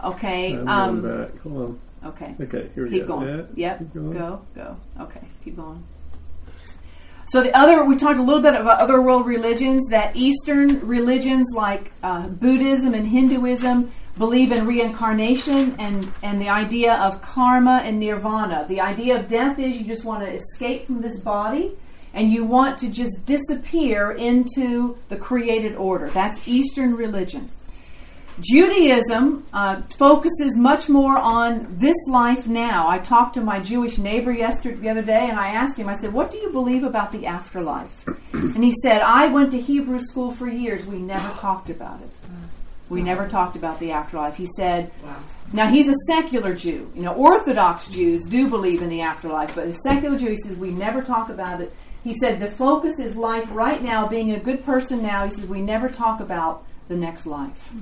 Okay. 0.04 0.56
Um, 0.58 1.02
back. 1.02 1.38
Hold 1.42 1.58
on. 1.58 1.80
okay. 2.10 2.36
Okay, 2.42 2.70
here 2.74 2.86
we 2.86 2.90
Keep 2.90 3.08
go. 3.08 3.20
going. 3.20 3.28
Yeah, 3.28 3.44
Yep. 3.56 3.80
keep 3.80 3.94
going. 3.94 4.12
Go. 4.14 4.42
Go. 4.56 4.78
Okay. 5.02 5.22
Keep 5.44 5.58
going. 5.58 5.84
So 7.32 7.42
the 7.42 7.58
other, 7.58 7.86
we 7.86 7.96
talked 7.96 8.20
a 8.20 8.22
little 8.22 8.42
bit 8.42 8.56
about 8.56 8.82
other 8.82 9.02
world 9.02 9.26
religions. 9.26 9.88
That 9.90 10.18
Eastern 10.18 10.86
religions 10.86 11.54
like 11.56 11.94
uh, 12.04 12.28
Buddhism 12.28 12.94
and 12.94 13.08
Hinduism 13.08 13.90
believe 14.18 14.52
in 14.52 14.68
reincarnation 14.68 15.78
and 15.80 16.12
and 16.24 16.42
the 16.42 16.50
idea 16.50 16.96
of 16.96 17.22
karma 17.22 17.84
and 17.86 18.02
nirvana. 18.02 18.66
The 18.68 18.82
idea 18.82 19.18
of 19.18 19.30
death 19.30 19.60
is 19.60 19.80
you 19.80 19.88
just 19.88 20.04
want 20.04 20.26
to 20.26 20.30
escape 20.30 20.88
from 20.88 21.00
this 21.00 21.22
body 21.22 21.72
and 22.14 22.34
you 22.34 22.44
want 22.44 22.78
to 22.80 22.90
just 22.90 23.26
disappear 23.26 24.12
into 24.12 24.98
the 25.08 25.16
created 25.16 25.78
order. 25.78 26.10
That's 26.10 26.46
Eastern 26.46 26.98
religion. 26.98 27.50
Judaism 28.40 29.46
uh, 29.54 29.82
focuses 29.98 30.58
much 30.58 30.90
more 30.90 31.18
on 31.18 31.68
this 31.78 31.98
life 32.08 32.48
now. 32.48 32.88
I 32.88 33.00
talked 33.00 33.36
to 33.36 33.42
my 33.42 33.60
Jewish 33.60 33.98
neighbor 33.98 34.32
yesterday, 34.32 34.78
the 34.78 34.90
other 34.90 35.02
day, 35.02 35.30
and 35.30 35.40
I 35.40 35.50
asked 35.50 35.78
him, 35.78 35.90
I 35.90 35.98
said, 35.98 36.14
What 36.14 36.32
do 36.32 36.38
you 36.38 36.50
believe 36.50 36.84
about 36.84 37.12
the 37.12 37.26
afterlife? 37.28 38.06
And 38.34 38.64
he 38.64 38.74
said, 38.82 39.02
I 39.02 39.28
went 39.28 39.52
to 39.52 39.62
Hebrew 39.62 40.00
school 40.00 40.32
for 40.32 40.48
years. 40.48 40.86
We 40.86 40.98
never 40.98 41.28
talked 41.38 41.70
about 41.70 42.02
it. 42.02 42.10
We 42.90 43.02
never 43.02 43.28
talked 43.28 43.56
about 43.56 43.80
the 43.80 43.92
afterlife. 43.92 44.36
He 44.36 44.48
said, 44.58 44.92
Now 45.54 45.70
he's 45.70 45.90
a 45.90 45.96
secular 46.08 46.54
Jew. 46.54 46.92
You 46.96 47.04
know, 47.04 47.14
Orthodox 47.14 47.88
Jews 47.88 48.26
do 48.26 48.50
believe 48.50 48.82
in 48.82 48.90
the 48.90 49.02
afterlife, 49.02 49.56
but 49.56 49.68
a 49.68 49.74
secular 49.74 50.18
Jew, 50.18 50.30
he 50.30 50.36
says, 50.36 50.58
We 50.58 50.72
never 50.72 51.02
talk 51.02 51.30
about 51.30 51.62
it. 51.62 51.74
He 52.04 52.14
said, 52.14 52.40
The 52.40 52.52
focus 52.52 53.00
is 53.00 53.16
life 53.16 53.48
right 53.52 53.82
now, 53.82 54.08
being 54.08 54.34
a 54.34 54.40
good 54.40 54.66
person 54.66 55.02
now. 55.02 55.24
He 55.24 55.30
says, 55.30 55.46
We 55.46 55.62
never 55.62 55.88
talk 55.88 56.20
about 56.20 56.66
the 56.90 56.98
next 56.98 57.26
life. 57.26 57.74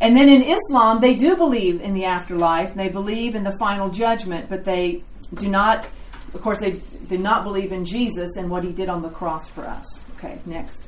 And 0.00 0.16
then 0.16 0.28
in 0.28 0.42
Islam, 0.42 1.00
they 1.00 1.14
do 1.14 1.36
believe 1.36 1.80
in 1.80 1.94
the 1.94 2.04
afterlife, 2.04 2.74
they 2.74 2.88
believe 2.88 3.34
in 3.34 3.44
the 3.44 3.56
final 3.58 3.88
judgment, 3.90 4.48
but 4.48 4.64
they 4.64 5.02
do 5.34 5.48
not, 5.48 5.88
of 6.34 6.42
course, 6.42 6.58
they 6.60 6.80
do 7.08 7.18
not 7.18 7.44
believe 7.44 7.72
in 7.72 7.84
Jesus 7.84 8.36
and 8.36 8.50
what 8.50 8.64
he 8.64 8.72
did 8.72 8.88
on 8.88 9.02
the 9.02 9.10
cross 9.10 9.48
for 9.48 9.64
us. 9.64 10.04
Okay, 10.16 10.38
next. 10.46 10.86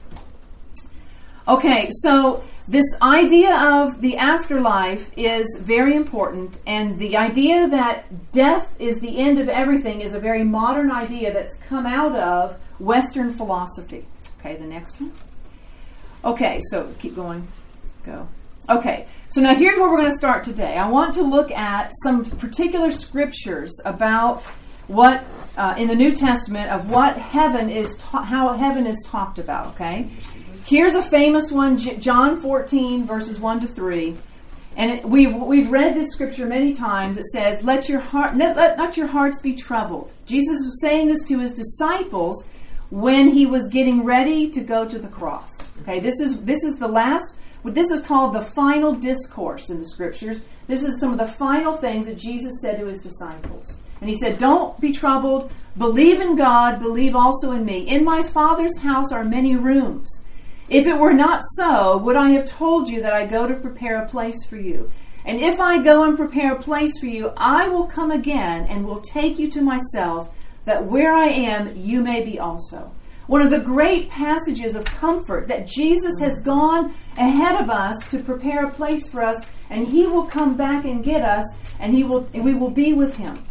Okay, 1.48 1.88
so 2.02 2.42
this 2.66 2.84
idea 3.00 3.54
of 3.56 4.00
the 4.00 4.16
afterlife 4.16 5.08
is 5.16 5.46
very 5.60 5.94
important, 5.94 6.58
and 6.66 6.98
the 6.98 7.16
idea 7.16 7.68
that 7.68 8.32
death 8.32 8.74
is 8.80 8.98
the 8.98 9.18
end 9.18 9.38
of 9.38 9.48
everything 9.48 10.00
is 10.00 10.12
a 10.14 10.18
very 10.18 10.42
modern 10.42 10.90
idea 10.90 11.32
that's 11.32 11.56
come 11.68 11.86
out 11.86 12.16
of 12.16 12.56
Western 12.80 13.32
philosophy. 13.36 14.04
Okay, 14.40 14.56
the 14.56 14.66
next 14.66 15.00
one. 15.00 15.12
Okay, 16.24 16.60
so 16.70 16.92
keep 16.98 17.14
going. 17.14 17.46
Go. 18.04 18.26
Okay, 18.68 19.06
so 19.28 19.40
now 19.40 19.54
here's 19.54 19.76
where 19.76 19.88
we're 19.88 19.98
going 19.98 20.10
to 20.10 20.16
start 20.16 20.42
today. 20.42 20.76
I 20.76 20.88
want 20.88 21.14
to 21.14 21.22
look 21.22 21.52
at 21.52 21.92
some 22.02 22.24
particular 22.24 22.90
scriptures 22.90 23.72
about 23.84 24.42
what 24.88 25.24
uh, 25.56 25.74
in 25.78 25.86
the 25.86 25.94
New 25.94 26.12
Testament 26.12 26.70
of 26.70 26.90
what 26.90 27.16
heaven 27.16 27.70
is, 27.70 27.96
ta- 27.96 28.24
how 28.24 28.52
heaven 28.54 28.86
is 28.86 29.00
talked 29.06 29.38
about. 29.38 29.68
Okay, 29.74 30.08
here's 30.64 30.94
a 30.94 31.02
famous 31.02 31.52
one, 31.52 31.78
John 31.78 32.40
14 32.40 33.06
verses 33.06 33.38
1 33.38 33.60
to 33.60 33.68
3. 33.68 34.16
And 34.76 35.04
we've, 35.04 35.34
we've 35.34 35.70
read 35.70 35.94
this 35.94 36.10
scripture 36.10 36.44
many 36.44 36.74
times. 36.74 37.16
It 37.16 37.24
says, 37.26 37.62
let 37.62 37.88
your 37.88 38.00
heart, 38.00 38.36
let, 38.36 38.56
let 38.56 38.76
not 38.76 38.96
your 38.96 39.06
hearts 39.06 39.40
be 39.40 39.54
troubled. 39.54 40.12
Jesus 40.26 40.58
was 40.64 40.80
saying 40.82 41.06
this 41.06 41.22
to 41.28 41.38
his 41.38 41.54
disciples 41.54 42.44
when 42.90 43.28
he 43.28 43.46
was 43.46 43.68
getting 43.68 44.04
ready 44.04 44.50
to 44.50 44.60
go 44.60 44.86
to 44.86 44.98
the 44.98 45.08
cross. 45.08 45.50
Okay, 45.82 46.00
this 46.00 46.20
is, 46.20 46.40
this 46.40 46.62
is 46.62 46.76
the 46.76 46.88
last, 46.88 47.38
this 47.74 47.90
is 47.90 48.00
called 48.00 48.34
the 48.34 48.42
final 48.42 48.92
discourse 48.92 49.70
in 49.70 49.80
the 49.80 49.88
scriptures. 49.88 50.44
This 50.66 50.82
is 50.82 51.00
some 51.00 51.12
of 51.12 51.18
the 51.18 51.28
final 51.34 51.76
things 51.76 52.06
that 52.06 52.18
Jesus 52.18 52.60
said 52.60 52.78
to 52.78 52.86
his 52.86 53.02
disciples. 53.02 53.80
And 54.00 54.10
he 54.10 54.16
said, 54.16 54.38
Don't 54.38 54.78
be 54.80 54.92
troubled. 54.92 55.50
Believe 55.78 56.20
in 56.20 56.36
God. 56.36 56.78
Believe 56.78 57.16
also 57.16 57.52
in 57.52 57.64
me. 57.64 57.78
In 57.88 58.04
my 58.04 58.22
Father's 58.22 58.78
house 58.78 59.12
are 59.12 59.24
many 59.24 59.56
rooms. 59.56 60.22
If 60.68 60.86
it 60.86 60.98
were 60.98 61.12
not 61.12 61.42
so, 61.56 61.96
would 61.98 62.16
I 62.16 62.30
have 62.30 62.44
told 62.44 62.88
you 62.88 63.00
that 63.02 63.12
I 63.12 63.24
go 63.24 63.46
to 63.46 63.54
prepare 63.54 64.02
a 64.02 64.08
place 64.08 64.44
for 64.46 64.56
you? 64.56 64.90
And 65.24 65.40
if 65.40 65.60
I 65.60 65.82
go 65.82 66.04
and 66.04 66.16
prepare 66.16 66.54
a 66.54 66.62
place 66.62 66.98
for 66.98 67.06
you, 67.06 67.32
I 67.36 67.68
will 67.68 67.86
come 67.86 68.10
again 68.10 68.66
and 68.68 68.84
will 68.84 69.00
take 69.00 69.38
you 69.38 69.50
to 69.50 69.62
myself, 69.62 70.32
that 70.64 70.84
where 70.84 71.14
I 71.14 71.26
am, 71.26 71.76
you 71.76 72.00
may 72.00 72.24
be 72.24 72.38
also. 72.38 72.92
One 73.26 73.42
of 73.42 73.50
the 73.50 73.60
great 73.60 74.08
passages 74.08 74.76
of 74.76 74.84
comfort 74.84 75.48
that 75.48 75.66
Jesus 75.66 76.20
has 76.20 76.40
gone 76.40 76.94
ahead 77.16 77.60
of 77.60 77.70
us 77.70 77.96
to 78.10 78.22
prepare 78.22 78.64
a 78.64 78.70
place 78.70 79.08
for 79.08 79.22
us, 79.22 79.44
and 79.68 79.86
He 79.86 80.06
will 80.06 80.24
come 80.24 80.56
back 80.56 80.84
and 80.84 81.02
get 81.02 81.22
us, 81.22 81.44
and 81.80 81.92
He 81.92 82.04
will, 82.04 82.28
and 82.32 82.44
we 82.44 82.54
will 82.54 82.70
be 82.70 82.92
with 82.92 83.16
Him. 83.16 83.44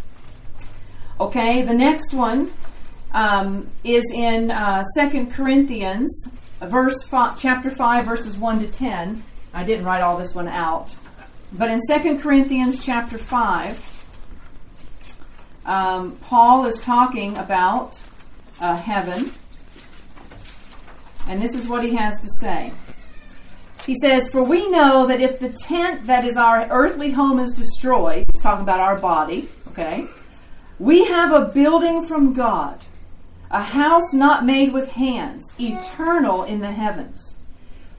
Okay, 1.19 1.61
the 1.61 1.73
next 1.73 2.13
one 2.13 2.51
um, 3.13 3.69
is 3.83 4.03
in 4.13 4.51
uh, 4.51 4.83
2 4.97 5.27
Corinthians, 5.27 6.27
verse 6.61 7.03
five, 7.03 7.39
chapter 7.39 7.69
5, 7.69 8.05
verses 8.05 8.37
1 8.37 8.59
to 8.59 8.67
10. 8.67 9.23
I 9.53 9.63
didn't 9.63 9.85
write 9.85 10.01
all 10.01 10.17
this 10.17 10.35
one 10.35 10.47
out. 10.47 10.95
But 11.53 11.69
in 11.71 11.79
2 11.87 12.19
Corinthians 12.19 12.83
chapter 12.83 13.17
5, 13.17 14.05
um, 15.65 16.17
Paul 16.17 16.65
is 16.65 16.81
talking 16.81 17.37
about 17.37 18.01
uh, 18.59 18.75
heaven. 18.75 19.31
And 21.27 21.41
this 21.41 21.55
is 21.55 21.67
what 21.67 21.83
he 21.83 21.95
has 21.95 22.19
to 22.21 22.27
say. 22.41 22.71
He 23.85 23.95
says, 24.01 24.29
For 24.29 24.43
we 24.43 24.69
know 24.69 25.07
that 25.07 25.21
if 25.21 25.39
the 25.39 25.49
tent 25.49 26.07
that 26.07 26.25
is 26.25 26.37
our 26.37 26.67
earthly 26.69 27.11
home 27.11 27.39
is 27.39 27.53
destroyed, 27.53 28.25
he's 28.33 28.41
talking 28.41 28.63
about 28.63 28.79
our 28.79 28.97
body, 28.97 29.47
okay, 29.69 30.07
we 30.79 31.05
have 31.05 31.31
a 31.31 31.45
building 31.53 32.07
from 32.07 32.33
God, 32.33 32.83
a 33.51 33.61
house 33.61 34.13
not 34.13 34.45
made 34.45 34.73
with 34.73 34.91
hands, 34.91 35.53
eternal 35.59 36.43
in 36.43 36.59
the 36.59 36.71
heavens. 36.71 37.35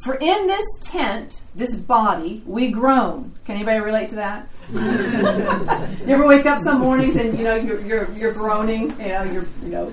For 0.00 0.14
in 0.14 0.46
this 0.46 0.64
tent, 0.82 1.42
this 1.54 1.74
body, 1.74 2.42
we 2.46 2.70
groan. 2.70 3.34
Can 3.44 3.56
anybody 3.56 3.80
relate 3.80 4.08
to 4.10 4.16
that? 4.16 4.48
you 4.72 6.14
ever 6.14 6.26
wake 6.26 6.46
up 6.46 6.62
some 6.62 6.80
mornings 6.80 7.16
and 7.16 7.36
you 7.36 7.42
know 7.42 7.56
you're 7.56 7.80
you're, 7.80 8.12
you're 8.12 8.32
groaning, 8.32 8.90
you 9.00 9.08
know 9.08 9.22
you're 9.24 9.46
you 9.62 9.68
know 9.68 9.92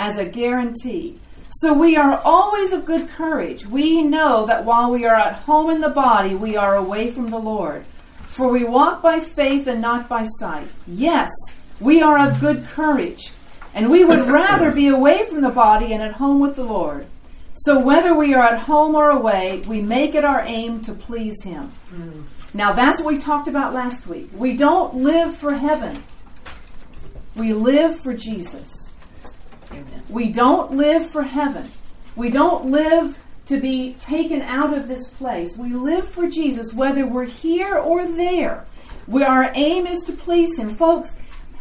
as 0.00 0.16
a 0.16 0.24
guarantee. 0.24 1.18
So 1.52 1.74
we 1.74 1.96
are 1.96 2.18
always 2.24 2.72
of 2.72 2.86
good 2.86 3.08
courage. 3.10 3.66
We 3.66 4.02
know 4.02 4.46
that 4.46 4.64
while 4.64 4.90
we 4.90 5.04
are 5.04 5.14
at 5.14 5.42
home 5.42 5.70
in 5.70 5.80
the 5.80 5.90
body, 5.90 6.34
we 6.34 6.56
are 6.56 6.76
away 6.76 7.12
from 7.12 7.26
the 7.26 7.38
Lord. 7.38 7.84
For 8.22 8.50
we 8.50 8.64
walk 8.64 9.02
by 9.02 9.20
faith 9.20 9.66
and 9.66 9.82
not 9.82 10.08
by 10.08 10.24
sight. 10.38 10.68
Yes, 10.86 11.28
we 11.80 12.00
are 12.00 12.26
of 12.26 12.40
good 12.40 12.64
courage, 12.68 13.32
and 13.74 13.90
we 13.90 14.04
would 14.04 14.26
rather 14.28 14.70
be 14.70 14.88
away 14.88 15.28
from 15.28 15.42
the 15.42 15.50
body 15.50 15.92
and 15.92 16.02
at 16.02 16.12
home 16.12 16.40
with 16.40 16.56
the 16.56 16.64
Lord. 16.64 17.06
So 17.56 17.78
whether 17.78 18.14
we 18.14 18.32
are 18.32 18.42
at 18.42 18.60
home 18.60 18.94
or 18.94 19.10
away, 19.10 19.62
we 19.66 19.82
make 19.82 20.14
it 20.14 20.24
our 20.24 20.42
aim 20.46 20.80
to 20.82 20.94
please 20.94 21.36
Him. 21.44 21.72
Now 22.54 22.72
that's 22.72 23.02
what 23.02 23.12
we 23.14 23.20
talked 23.20 23.48
about 23.48 23.74
last 23.74 24.06
week. 24.06 24.30
We 24.32 24.56
don't 24.56 24.94
live 24.94 25.36
for 25.36 25.52
heaven. 25.52 26.02
We 27.36 27.52
live 27.52 28.00
for 28.00 28.14
Jesus. 28.14 28.89
We 30.08 30.32
don't 30.32 30.72
live 30.72 31.10
for 31.10 31.22
heaven. 31.22 31.64
We 32.16 32.30
don't 32.30 32.66
live 32.66 33.16
to 33.46 33.60
be 33.60 33.94
taken 34.00 34.42
out 34.42 34.76
of 34.76 34.88
this 34.88 35.08
place. 35.08 35.56
We 35.56 35.70
live 35.72 36.08
for 36.10 36.28
Jesus 36.28 36.72
whether 36.72 37.06
we're 37.06 37.24
here 37.26 37.76
or 37.76 38.06
there. 38.06 38.64
We, 39.06 39.24
our 39.24 39.50
aim 39.54 39.86
is 39.86 40.02
to 40.04 40.12
please 40.12 40.56
Him. 40.58 40.76
Folks, 40.76 41.14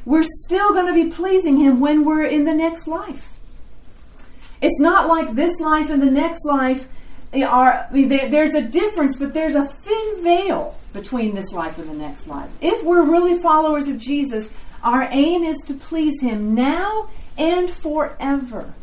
we're 0.05 0.23
still 0.23 0.73
going 0.73 0.87
to 0.87 0.93
be 0.93 1.09
pleasing 1.09 1.57
Him 1.57 1.79
when 1.79 2.05
we're 2.05 2.25
in 2.25 2.45
the 2.45 2.53
next 2.53 2.87
life. 2.87 3.27
It's 4.61 4.79
not 4.79 5.07
like 5.07 5.35
this 5.35 5.59
life 5.59 5.89
and 5.89 6.01
the 6.01 6.11
next 6.11 6.45
life 6.45 6.89
eh, 7.33 7.43
are, 7.43 7.87
mean, 7.91 8.09
there- 8.09 8.29
there's 8.29 8.53
a 8.53 8.61
difference, 8.61 9.15
but 9.17 9.33
there's 9.33 9.55
a 9.55 9.65
thin 9.65 10.23
veil 10.23 10.77
between 10.93 11.33
this 11.35 11.51
life 11.53 11.77
and 11.77 11.89
the 11.89 11.93
next 11.95 12.27
life. 12.27 12.49
If 12.61 12.83
we're 12.83 13.03
really 13.03 13.39
followers 13.39 13.87
of 13.87 13.97
Jesus, 13.99 14.49
our 14.83 15.07
aim 15.11 15.43
is 15.43 15.57
to 15.67 15.73
please 15.75 16.21
Him 16.21 16.53
now 16.55 17.09
and 17.39 17.71
forever. 17.71 18.73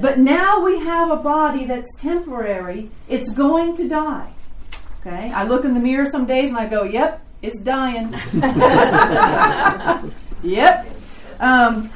But 0.00 0.18
now 0.18 0.64
we 0.64 0.78
have 0.80 1.10
a 1.10 1.16
body 1.16 1.66
that's 1.66 1.94
temporary, 1.96 2.90
it's 3.08 3.32
going 3.34 3.76
to 3.76 3.88
die. 3.88 4.32
Okay? 5.00 5.30
I 5.30 5.44
look 5.44 5.64
in 5.64 5.74
the 5.74 5.80
mirror 5.80 6.06
some 6.06 6.24
days 6.24 6.48
and 6.50 6.58
I 6.58 6.66
go, 6.66 6.84
yep, 6.84 7.20
it's 7.42 7.60
dying. 7.60 8.12
yep. 10.42 10.88
Um, 11.38 11.90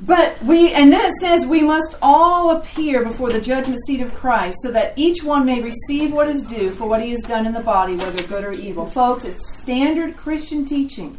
but 0.00 0.40
we, 0.44 0.72
and 0.72 0.92
then 0.92 1.00
it 1.06 1.14
says, 1.20 1.46
we 1.46 1.62
must 1.62 1.96
all 2.00 2.50
appear 2.50 3.04
before 3.04 3.32
the 3.32 3.40
judgment 3.40 3.80
seat 3.86 4.00
of 4.00 4.14
Christ, 4.14 4.58
so 4.62 4.70
that 4.70 4.92
each 4.96 5.24
one 5.24 5.44
may 5.44 5.60
receive 5.60 6.12
what 6.12 6.28
is 6.28 6.44
due 6.44 6.70
for 6.70 6.88
what 6.88 7.02
he 7.02 7.10
has 7.10 7.22
done 7.22 7.46
in 7.46 7.52
the 7.52 7.60
body, 7.60 7.96
whether 7.96 8.22
good 8.24 8.44
or 8.44 8.52
evil. 8.52 8.86
Folks, 8.88 9.24
it's 9.24 9.58
standard 9.60 10.16
Christian 10.16 10.64
teaching 10.64 11.18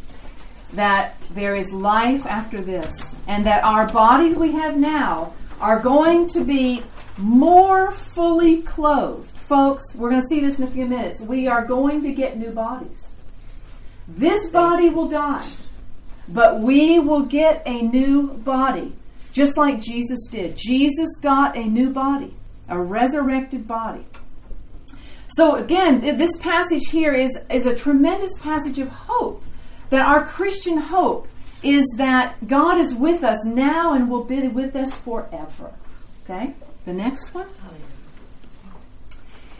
that 0.73 1.15
there 1.31 1.55
is 1.55 1.71
life 1.71 2.25
after 2.25 2.59
this, 2.61 3.17
and 3.27 3.45
that 3.45 3.63
our 3.63 3.87
bodies 3.91 4.35
we 4.35 4.51
have 4.51 4.77
now 4.77 5.33
are 5.59 5.79
going 5.79 6.27
to 6.27 6.43
be 6.43 6.83
more 7.17 7.91
fully 7.91 8.61
clothed. 8.61 9.31
Folks, 9.47 9.83
we're 9.95 10.09
going 10.09 10.21
to 10.21 10.27
see 10.27 10.39
this 10.39 10.59
in 10.59 10.67
a 10.67 10.71
few 10.71 10.85
minutes. 10.85 11.21
We 11.21 11.47
are 11.47 11.65
going 11.65 12.01
to 12.03 12.13
get 12.13 12.37
new 12.37 12.51
bodies. 12.51 13.15
This 14.07 14.49
body 14.49 14.89
will 14.89 15.07
die. 15.07 15.47
But 16.27 16.61
we 16.61 16.99
will 16.99 17.23
get 17.23 17.63
a 17.65 17.81
new 17.81 18.29
body, 18.29 18.93
just 19.31 19.57
like 19.57 19.81
Jesus 19.81 20.27
did. 20.31 20.55
Jesus 20.55 21.09
got 21.21 21.57
a 21.57 21.63
new 21.63 21.89
body, 21.89 22.33
a 22.69 22.79
resurrected 22.79 23.67
body. 23.67 24.05
So 25.35 25.55
again, 25.55 25.99
this 26.17 26.37
passage 26.37 26.87
here 26.91 27.13
is, 27.13 27.37
is 27.49 27.65
a 27.65 27.75
tremendous 27.75 28.37
passage 28.39 28.79
of 28.79 28.87
hope. 28.87 29.43
That 29.93 30.07
our 30.07 30.25
Christian 30.25 30.79
hope 30.79 31.27
is 31.61 31.85
that 31.97 32.47
God 32.47 32.79
is 32.79 32.95
with 32.95 33.23
us 33.23 33.45
now 33.45 33.93
and 33.93 34.09
will 34.09 34.23
be 34.23 34.47
with 34.47 34.75
us 34.75 34.91
forever. 34.97 35.71
Okay? 36.23 36.55
The 36.85 36.93
next 36.93 37.31
one 37.31 37.45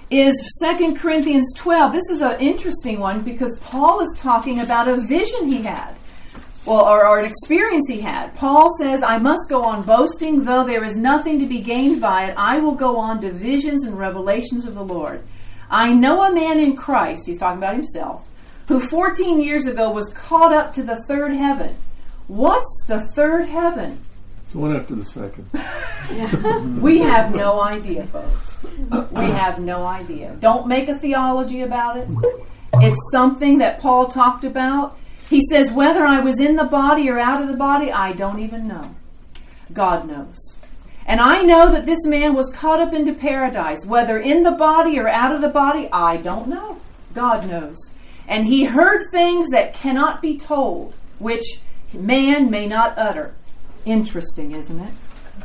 is 0.10 0.34
2 0.63 0.96
Corinthians 0.96 1.54
12. 1.56 1.92
This 1.92 2.10
is 2.10 2.22
an 2.22 2.42
interesting 2.42 3.00
one 3.00 3.22
because 3.22 3.60
Paul 3.60 4.02
is 4.02 4.12
talking 4.18 4.62
about 4.62 4.88
a 4.88 4.96
vision 5.02 5.46
he 5.46 5.62
had 5.62 5.96
well, 6.66 6.84
or, 6.84 7.06
or, 7.06 7.20
an 7.20 7.25
experience 7.25 7.88
he 7.88 8.02
had. 8.02 8.34
Paul 8.34 8.70
says, 8.80 9.04
I 9.04 9.20
must 9.20 9.50
go 9.50 9.62
on 9.62 9.84
boasting, 9.84 10.46
though 10.46 10.63
there 10.63 10.84
is 10.84 10.98
nothing 10.98 11.40
to 11.42 11.46
be 11.46 11.60
gained 11.60 12.02
by 12.02 12.30
it. 12.30 12.36
I 12.38 12.58
will 12.58 12.74
go 12.74 12.98
on 12.98 13.22
to 13.22 13.32
visions 13.32 13.84
and 13.84 14.00
revelations 14.00 14.66
of 14.66 14.74
the 14.74 14.84
Lord. 14.84 15.22
I 15.70 15.94
know 15.94 16.24
a 16.24 16.34
man 16.34 16.60
in 16.60 16.75
Christ, 16.75 17.28
he's 17.28 17.38
talking 17.38 17.60
about 17.60 17.75
himself, 17.75 18.25
who 18.67 18.79
14 18.79 19.41
years 19.41 19.67
ago 19.67 19.91
was 19.91 20.10
caught 20.10 20.53
up 20.53 20.74
to 20.74 20.84
the 20.84 21.03
third 21.08 21.34
heaven. 21.34 21.75
What's 22.27 22.84
the 22.88 23.01
third 23.15 23.48
heaven? 23.48 24.01
The 24.51 24.60
one 24.60 24.75
after 24.75 24.96
the 24.96 25.05
second. 25.05 25.50
We 26.82 27.00
have 27.00 27.34
no 27.34 27.62
idea, 27.62 28.05
folks. 28.05 28.63
We 28.63 29.24
have 29.24 29.60
no 29.60 29.86
idea. 29.86 30.36
Don't 30.39 30.67
make 30.67 30.89
a 30.89 30.97
theology 30.99 31.62
about 31.62 31.97
it. 31.97 32.08
It's 32.73 33.12
something 33.12 33.60
that 33.60 33.80
Paul 33.80 34.10
talked 34.10 34.43
about. 34.43 34.97
He 35.30 35.41
says, 35.49 35.71
whether 35.71 36.06
I 36.06 36.19
was 36.19 36.39
in 36.39 36.56
the 36.56 36.65
body 36.65 37.10
or 37.10 37.19
out 37.19 37.41
of 37.41 37.47
the 37.47 37.56
body, 37.56 37.91
I 37.91 38.12
don't 38.12 38.39
even 38.39 38.67
know. 38.67 38.95
God 39.71 40.08
knows. 40.08 40.38
And 41.06 41.19
I 41.19 41.41
know 41.41 41.71
that 41.71 41.86
this 41.86 42.06
man 42.06 42.34
was 42.34 42.52
caught 42.54 42.80
up 42.80 42.93
into 42.93 43.13
paradise, 43.13 43.86
whether 43.86 44.19
in 44.19 44.43
the 44.43 44.52
body 44.52 44.99
or 44.99 45.08
out 45.08 45.34
of 45.34 45.41
the 45.41 45.49
body, 45.49 45.89
I 45.91 46.17
don't 46.17 46.47
know. 46.47 46.80
God 47.13 47.47
knows. 47.49 47.78
And 48.27 48.45
he 48.45 48.65
heard 48.65 49.09
things 49.12 49.49
that 49.51 49.73
cannot 49.73 50.21
be 50.21 50.38
told, 50.38 50.95
which 51.19 51.59
man 51.93 52.49
may 52.49 52.65
not 52.65 52.97
utter. 52.97 53.33
Interesting, 53.86 54.51
isn't 54.51 54.79
it? 54.79 54.93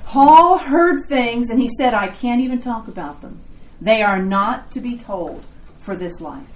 Paul 0.05 0.59
heard 0.59 1.07
things 1.07 1.51
and 1.51 1.61
he 1.61 1.69
said, 1.69 1.93
I 1.93 2.09
can't 2.09 2.41
even 2.41 2.61
talk 2.61 2.89
about 2.89 3.21
them. 3.21 3.41
They 3.81 4.03
are 4.03 4.23
not 4.23 4.71
to 4.73 4.81
be 4.81 4.97
told 4.97 5.45
for 5.81 5.97
this 5.97 6.21
life. 6.21 6.47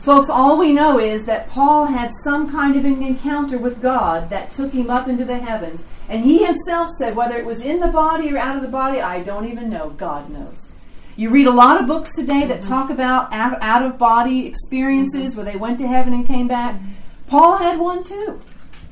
Folks, 0.00 0.28
all 0.30 0.58
we 0.58 0.72
know 0.72 0.98
is 0.98 1.24
that 1.26 1.48
Paul 1.48 1.86
had 1.86 2.10
some 2.24 2.50
kind 2.50 2.76
of 2.76 2.84
an 2.84 3.02
encounter 3.02 3.58
with 3.58 3.82
God 3.82 4.30
that 4.30 4.52
took 4.52 4.72
him 4.72 4.90
up 4.90 5.08
into 5.08 5.24
the 5.24 5.38
heavens. 5.38 5.84
And 6.08 6.24
he 6.24 6.44
himself 6.44 6.88
said, 6.98 7.16
whether 7.16 7.36
it 7.36 7.44
was 7.44 7.62
in 7.62 7.80
the 7.80 7.88
body 7.88 8.32
or 8.32 8.38
out 8.38 8.56
of 8.56 8.62
the 8.62 8.68
body, 8.68 9.00
I 9.00 9.22
don't 9.22 9.46
even 9.46 9.68
know. 9.68 9.90
God 9.90 10.30
knows. 10.30 10.68
You 11.16 11.30
read 11.30 11.46
a 11.46 11.52
lot 11.52 11.80
of 11.80 11.86
books 11.86 12.14
today 12.14 12.46
that 12.46 12.60
mm-hmm. 12.60 12.68
talk 12.68 12.90
about 12.90 13.32
out 13.32 13.84
of 13.84 13.98
body 13.98 14.46
experiences 14.46 15.30
mm-hmm. 15.30 15.42
where 15.42 15.52
they 15.52 15.58
went 15.58 15.78
to 15.78 15.88
heaven 15.88 16.12
and 16.12 16.26
came 16.26 16.46
back. 16.46 16.74
Mm-hmm. 16.74 16.92
Paul 17.28 17.56
had 17.56 17.78
one 17.78 18.04
too. 18.04 18.40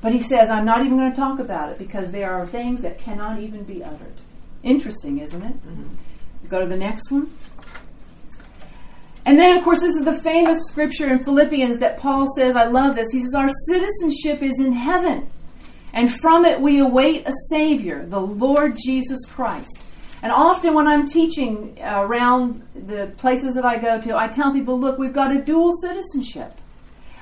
But 0.04 0.12
he 0.12 0.20
says, 0.20 0.50
I'm 0.50 0.66
not 0.66 0.84
even 0.84 0.98
going 0.98 1.10
to 1.10 1.18
talk 1.18 1.38
about 1.38 1.70
it 1.70 1.78
because 1.78 2.12
there 2.12 2.34
are 2.34 2.46
things 2.46 2.82
that 2.82 2.98
cannot 2.98 3.38
even 3.38 3.62
be 3.62 3.82
uttered. 3.82 4.12
Interesting, 4.62 5.18
isn't 5.18 5.42
it? 5.42 5.54
Go 6.46 6.60
to 6.60 6.66
the 6.66 6.76
next 6.76 7.10
one. 7.10 7.32
And 9.24 9.38
then, 9.38 9.56
of 9.56 9.64
course, 9.64 9.80
this 9.80 9.96
is 9.96 10.04
the 10.04 10.20
famous 10.20 10.58
scripture 10.68 11.10
in 11.10 11.24
Philippians 11.24 11.78
that 11.78 11.96
Paul 11.96 12.26
says, 12.36 12.54
I 12.54 12.66
love 12.66 12.96
this. 12.96 13.06
He 13.12 13.20
says, 13.20 13.34
Our 13.34 13.48
citizenship 13.70 14.42
is 14.42 14.60
in 14.60 14.72
heaven, 14.72 15.30
and 15.94 16.14
from 16.20 16.44
it 16.44 16.60
we 16.60 16.80
await 16.80 17.26
a 17.26 17.32
Savior, 17.48 18.04
the 18.04 18.20
Lord 18.20 18.76
Jesus 18.76 19.24
Christ. 19.24 19.83
And 20.24 20.32
often 20.32 20.72
when 20.72 20.88
I'm 20.88 21.04
teaching 21.04 21.78
around 21.82 22.66
the 22.74 23.12
places 23.18 23.54
that 23.56 23.66
I 23.66 23.76
go 23.76 24.00
to, 24.00 24.16
I 24.16 24.26
tell 24.26 24.54
people, 24.54 24.80
look, 24.80 24.98
we've 24.98 25.12
got 25.12 25.36
a 25.36 25.42
dual 25.42 25.70
citizenship. 25.82 26.50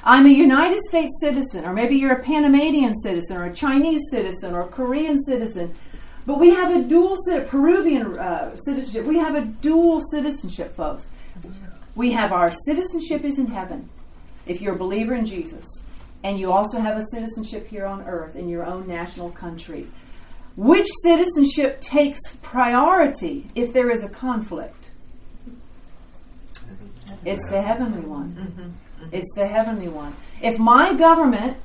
I'm 0.05 0.25
a 0.25 0.29
United 0.29 0.81
States 0.83 1.11
citizen, 1.21 1.65
or 1.65 1.73
maybe 1.73 1.97
you're 1.97 2.13
a 2.13 2.23
Panamanian 2.23 2.95
citizen, 2.95 3.39
or 3.39 3.47
a 3.47 3.53
Chinese 3.53 4.03
citizen, 4.13 4.55
or 4.55 4.61
a 4.61 4.69
Korean 4.69 5.21
citizen. 5.21 5.75
But 6.27 6.39
we 6.39 6.51
have 6.51 6.77
a 6.77 6.89
dual 6.89 7.17
Peruvian 7.49 8.17
uh, 8.17 8.55
citizenship. 8.55 9.05
We 9.05 9.19
have 9.19 9.35
a 9.35 9.47
dual 9.47 10.01
citizenship, 10.13 10.77
folks. 10.77 11.09
We 11.97 12.13
have 12.13 12.31
our 12.31 12.53
citizenship 12.53 13.25
is 13.25 13.37
in 13.37 13.49
heaven, 13.49 13.89
if 14.47 14.61
you're 14.61 14.77
a 14.77 14.79
believer 14.79 15.17
in 15.17 15.27
Jesus, 15.27 15.67
and 16.23 16.39
you 16.39 16.53
also 16.53 16.79
have 16.79 16.97
a 16.99 17.03
citizenship 17.11 17.67
here 17.67 17.85
on 17.85 18.05
earth 18.05 18.37
in 18.37 18.49
your 18.49 18.65
own 18.65 18.87
national 18.87 19.33
country. 19.33 19.89
Which 20.57 20.89
citizenship 21.03 21.81
takes 21.81 22.21
priority 22.43 23.51
if 23.55 23.73
there 23.73 23.91
is 23.91 24.03
a 24.03 24.09
conflict? 24.09 24.91
It's 27.25 27.47
the 27.49 27.63
heavenly 27.63 28.01
one. 28.01 28.35
Mm-hmm. 28.35 29.15
It's 29.15 29.35
the 29.35 29.47
heavenly 29.47 29.89
one. 29.89 30.15
If 30.41 30.59
my 30.59 30.95
government 30.95 31.57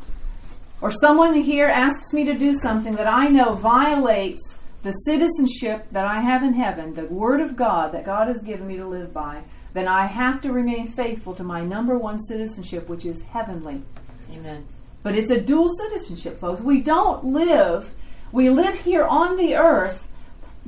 or 0.81 0.91
someone 0.91 1.33
here 1.33 1.67
asks 1.67 2.13
me 2.13 2.23
to 2.25 2.33
do 2.33 2.53
something 2.53 2.95
that 2.95 3.07
I 3.07 3.27
know 3.27 3.55
violates 3.55 4.59
the 4.83 4.91
citizenship 4.91 5.89
that 5.91 6.05
I 6.05 6.21
have 6.21 6.43
in 6.43 6.53
heaven, 6.53 6.93
the 6.93 7.05
Word 7.05 7.41
of 7.41 7.55
God 7.55 7.93
that 7.93 8.05
God 8.05 8.27
has 8.27 8.41
given 8.43 8.67
me 8.67 8.77
to 8.77 8.87
live 8.87 9.13
by, 9.13 9.43
then 9.73 9.87
I 9.87 10.05
have 10.05 10.41
to 10.41 10.51
remain 10.51 10.87
faithful 10.87 11.33
to 11.35 11.43
my 11.43 11.61
number 11.61 11.97
one 11.97 12.19
citizenship, 12.19 12.87
which 12.87 13.05
is 13.05 13.21
heavenly. 13.23 13.83
Amen. 14.31 14.65
But 15.03 15.15
it's 15.15 15.31
a 15.31 15.41
dual 15.41 15.69
citizenship, 15.69 16.39
folks. 16.39 16.61
We 16.61 16.81
don't 16.81 17.23
live, 17.25 17.93
we 18.31 18.49
live 18.49 18.75
here 18.75 19.05
on 19.05 19.37
the 19.37 19.55
earth 19.55 20.07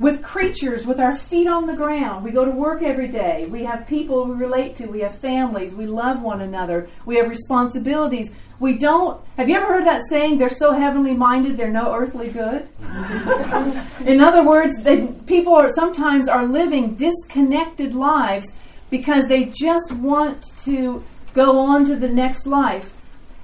with 0.00 0.22
creatures 0.22 0.86
with 0.86 0.98
our 0.98 1.14
feet 1.14 1.46
on 1.46 1.66
the 1.66 1.76
ground. 1.76 2.24
We 2.24 2.30
go 2.30 2.46
to 2.46 2.50
work 2.50 2.82
every 2.82 3.08
day. 3.08 3.46
We 3.50 3.64
have 3.64 3.86
people 3.86 4.24
we 4.24 4.34
relate 4.34 4.74
to. 4.76 4.86
We 4.86 5.00
have 5.00 5.18
families. 5.18 5.74
We 5.74 5.86
love 5.86 6.22
one 6.22 6.40
another. 6.40 6.88
We 7.04 7.16
have 7.16 7.28
responsibilities. 7.28 8.32
We 8.60 8.78
don't. 8.78 9.22
Have 9.36 9.50
you 9.50 9.56
ever 9.56 9.66
heard 9.66 9.84
that 9.84 10.02
saying, 10.08 10.38
they're 10.38 10.48
so 10.48 10.72
heavenly 10.72 11.12
minded, 11.12 11.58
they're 11.58 11.70
no 11.70 11.94
earthly 11.94 12.30
good? 12.30 12.66
In 14.06 14.22
other 14.22 14.42
words, 14.42 14.82
they, 14.82 15.06
people 15.26 15.54
are 15.54 15.70
sometimes 15.70 16.28
are 16.28 16.46
living 16.46 16.94
disconnected 16.94 17.94
lives 17.94 18.54
because 18.88 19.26
they 19.26 19.46
just 19.46 19.92
want 19.92 20.44
to 20.64 21.04
go 21.34 21.58
on 21.58 21.84
to 21.84 21.96
the 21.96 22.08
next 22.08 22.46
life. 22.46 22.94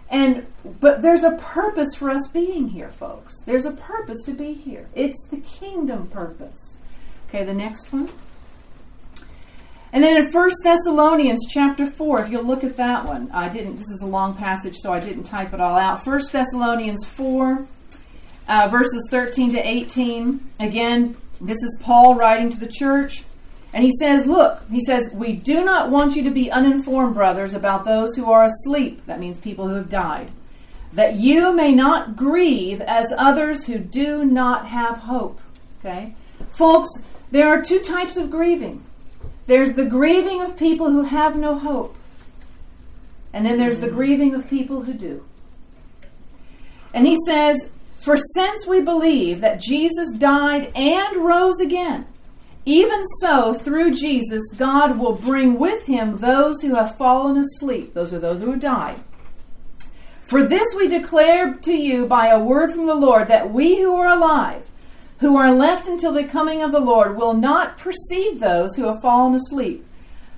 And 0.08 0.46
but 0.80 1.02
there's 1.02 1.24
a 1.24 1.36
purpose 1.36 1.94
for 1.96 2.10
us 2.10 2.28
being 2.28 2.68
here, 2.68 2.90
folks. 2.90 3.34
There's 3.44 3.66
a 3.66 3.72
purpose 3.72 4.22
to 4.26 4.32
be 4.32 4.52
here. 4.52 4.86
It's 4.94 5.26
the 5.30 5.38
kingdom 5.38 6.06
purpose. 6.08 6.78
Okay, 7.28 7.44
the 7.44 7.54
next 7.54 7.92
one. 7.92 8.08
And 9.92 10.04
then 10.04 10.16
in 10.26 10.32
1 10.32 10.50
Thessalonians 10.62 11.46
chapter 11.48 11.90
4, 11.90 12.20
if 12.20 12.30
you'll 12.30 12.44
look 12.44 12.64
at 12.64 12.76
that 12.76 13.06
one, 13.06 13.30
I 13.32 13.48
didn't, 13.48 13.76
this 13.76 13.90
is 13.90 14.02
a 14.02 14.06
long 14.06 14.34
passage, 14.34 14.76
so 14.76 14.92
I 14.92 15.00
didn't 15.00 15.22
type 15.22 15.54
it 15.54 15.60
all 15.60 15.78
out. 15.78 16.04
1 16.04 16.20
Thessalonians 16.30 17.06
4, 17.06 17.66
uh, 18.48 18.68
verses 18.70 19.08
13 19.10 19.54
to 19.54 19.66
18. 19.66 20.50
Again, 20.60 21.16
this 21.40 21.62
is 21.62 21.78
Paul 21.80 22.14
writing 22.14 22.50
to 22.50 22.58
the 22.58 22.68
church. 22.68 23.24
And 23.76 23.84
he 23.84 23.92
says, 24.00 24.26
Look, 24.26 24.62
he 24.70 24.80
says, 24.80 25.12
we 25.12 25.34
do 25.34 25.62
not 25.62 25.90
want 25.90 26.16
you 26.16 26.24
to 26.24 26.30
be 26.30 26.50
uninformed, 26.50 27.14
brothers, 27.14 27.52
about 27.52 27.84
those 27.84 28.16
who 28.16 28.32
are 28.32 28.46
asleep. 28.46 29.04
That 29.04 29.20
means 29.20 29.36
people 29.36 29.68
who 29.68 29.74
have 29.74 29.90
died. 29.90 30.30
That 30.94 31.16
you 31.16 31.52
may 31.54 31.72
not 31.72 32.16
grieve 32.16 32.80
as 32.80 33.12
others 33.18 33.66
who 33.66 33.76
do 33.76 34.24
not 34.24 34.66
have 34.66 35.00
hope. 35.00 35.42
Okay? 35.80 36.14
Folks, 36.54 36.88
there 37.30 37.48
are 37.48 37.62
two 37.62 37.80
types 37.80 38.16
of 38.16 38.30
grieving 38.30 38.82
there's 39.46 39.74
the 39.74 39.84
grieving 39.84 40.40
of 40.40 40.56
people 40.56 40.90
who 40.90 41.02
have 41.02 41.36
no 41.36 41.58
hope. 41.58 41.94
And 43.34 43.44
then 43.44 43.58
there's 43.58 43.80
the 43.80 43.90
grieving 43.90 44.34
of 44.34 44.48
people 44.48 44.84
who 44.84 44.94
do. 44.94 45.22
And 46.94 47.06
he 47.06 47.18
says, 47.26 47.68
For 48.00 48.16
since 48.16 48.66
we 48.66 48.80
believe 48.80 49.42
that 49.42 49.60
Jesus 49.60 50.16
died 50.16 50.72
and 50.74 51.18
rose 51.18 51.60
again, 51.60 52.06
even 52.68 53.06
so, 53.20 53.54
through 53.54 53.94
Jesus, 53.94 54.42
God 54.58 54.98
will 54.98 55.14
bring 55.14 55.56
with 55.56 55.86
him 55.86 56.18
those 56.18 56.60
who 56.60 56.74
have 56.74 56.96
fallen 56.96 57.38
asleep. 57.38 57.94
Those 57.94 58.12
are 58.12 58.18
those 58.18 58.40
who 58.40 58.50
have 58.50 58.60
died. 58.60 59.00
For 60.28 60.42
this 60.42 60.74
we 60.76 60.88
declare 60.88 61.54
to 61.54 61.72
you 61.72 62.06
by 62.06 62.26
a 62.26 62.42
word 62.42 62.72
from 62.72 62.86
the 62.86 62.94
Lord 62.96 63.28
that 63.28 63.52
we 63.52 63.80
who 63.80 63.94
are 63.94 64.08
alive, 64.08 64.68
who 65.20 65.36
are 65.36 65.54
left 65.54 65.86
until 65.86 66.12
the 66.12 66.24
coming 66.24 66.60
of 66.60 66.72
the 66.72 66.80
Lord 66.80 67.16
will 67.16 67.34
not 67.34 67.78
perceive 67.78 68.40
those 68.40 68.74
who 68.74 68.86
have 68.86 69.00
fallen 69.00 69.36
asleep. 69.36 69.86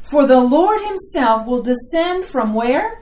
For 0.03 0.27
the 0.27 0.41
Lord 0.41 0.83
himself 0.83 1.47
will 1.47 1.63
descend 1.63 2.27
from 2.27 2.53
where? 2.53 3.01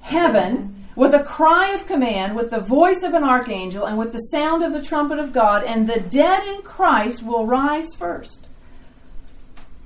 Heaven, 0.00 0.84
with 0.96 1.14
a 1.14 1.22
cry 1.22 1.70
of 1.70 1.86
command, 1.86 2.34
with 2.34 2.50
the 2.50 2.60
voice 2.60 3.04
of 3.04 3.14
an 3.14 3.22
archangel, 3.22 3.84
and 3.84 3.96
with 3.96 4.10
the 4.10 4.18
sound 4.18 4.64
of 4.64 4.72
the 4.72 4.82
trumpet 4.82 5.20
of 5.20 5.32
God, 5.32 5.62
and 5.62 5.88
the 5.88 6.00
dead 6.00 6.42
in 6.48 6.62
Christ 6.62 7.22
will 7.22 7.46
rise 7.46 7.94
first. 7.94 8.47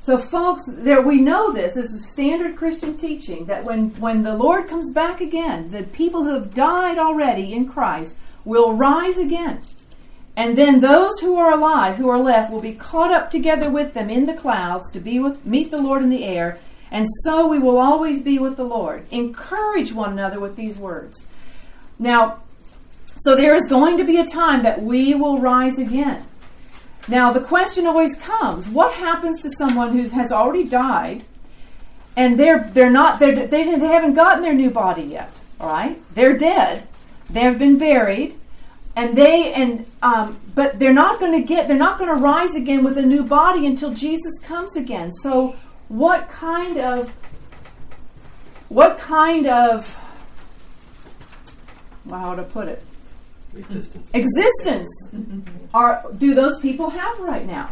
So, 0.02 0.18
folks, 0.18 0.64
there 0.66 1.06
we 1.06 1.20
know 1.20 1.52
this. 1.52 1.74
This 1.74 1.92
is 1.92 2.10
standard 2.10 2.56
Christian 2.56 2.98
teaching 2.98 3.44
that 3.46 3.62
when, 3.62 3.90
when 4.00 4.24
the 4.24 4.34
Lord 4.34 4.68
comes 4.68 4.90
back 4.90 5.20
again, 5.20 5.70
the 5.70 5.84
people 5.84 6.24
who 6.24 6.34
have 6.34 6.52
died 6.52 6.98
already 6.98 7.52
in 7.52 7.68
Christ 7.68 8.18
will 8.44 8.74
rise 8.74 9.16
again. 9.16 9.60
And 10.36 10.58
then 10.58 10.80
those 10.80 11.20
who 11.20 11.36
are 11.36 11.52
alive, 11.52 11.96
who 11.96 12.08
are 12.08 12.18
left, 12.18 12.50
will 12.50 12.60
be 12.60 12.74
caught 12.74 13.12
up 13.12 13.30
together 13.30 13.70
with 13.70 13.94
them 13.94 14.10
in 14.10 14.26
the 14.26 14.34
clouds 14.34 14.90
to 14.90 14.98
be 14.98 15.20
with 15.20 15.46
meet 15.46 15.70
the 15.70 15.80
Lord 15.80 16.02
in 16.02 16.10
the 16.10 16.24
air, 16.24 16.58
and 16.90 17.06
so 17.22 17.46
we 17.46 17.60
will 17.60 17.78
always 17.78 18.22
be 18.22 18.40
with 18.40 18.56
the 18.56 18.64
Lord. 18.64 19.06
Encourage 19.12 19.92
one 19.92 20.12
another 20.12 20.40
with 20.40 20.56
these 20.56 20.76
words. 20.78 21.28
Now, 22.00 22.42
so 23.20 23.36
there 23.36 23.54
is 23.54 23.68
going 23.68 23.98
to 23.98 24.04
be 24.04 24.18
a 24.18 24.26
time 24.26 24.64
that 24.64 24.82
we 24.82 25.14
will 25.14 25.38
rise 25.38 25.78
again. 25.78 26.26
Now, 27.08 27.32
the 27.32 27.40
question 27.40 27.86
always 27.86 28.16
comes: 28.16 28.68
What 28.68 28.94
happens 28.94 29.42
to 29.42 29.50
someone 29.50 29.92
who 29.92 30.08
has 30.08 30.32
already 30.32 30.64
died, 30.64 31.24
and 32.16 32.38
they're 32.38 32.64
they're 32.72 32.90
not 32.90 33.18
they're, 33.18 33.46
they 33.46 33.76
they 33.78 33.86
haven't 33.86 34.14
gotten 34.14 34.42
their 34.42 34.54
new 34.54 34.70
body 34.70 35.02
yet? 35.02 35.30
All 35.60 35.68
right, 35.68 36.00
they're 36.14 36.36
dead. 36.36 36.86
They 37.30 37.40
have 37.40 37.58
been 37.58 37.78
buried 37.78 38.36
and 38.96 39.16
they 39.16 39.52
and 39.54 39.86
um, 40.02 40.38
but 40.54 40.78
they're 40.78 40.92
not 40.92 41.18
going 41.18 41.32
to 41.40 41.46
get 41.46 41.68
they're 41.68 41.76
not 41.76 41.98
going 41.98 42.10
to 42.10 42.20
rise 42.20 42.54
again 42.54 42.84
with 42.84 42.98
a 42.98 43.02
new 43.02 43.24
body 43.24 43.66
until 43.66 43.92
jesus 43.92 44.38
comes 44.42 44.76
again 44.76 45.10
so 45.10 45.56
what 45.88 46.28
kind 46.28 46.78
of 46.78 47.10
what 48.68 48.98
kind 48.98 49.46
of 49.46 49.96
well, 52.04 52.20
how 52.20 52.34
to 52.34 52.42
put 52.42 52.68
it 52.68 52.84
Existence. 53.56 54.10
existence. 54.14 54.88
Are 55.74 56.04
do 56.16 56.34
those 56.34 56.58
people 56.60 56.90
have 56.90 57.18
right 57.18 57.46
now? 57.46 57.70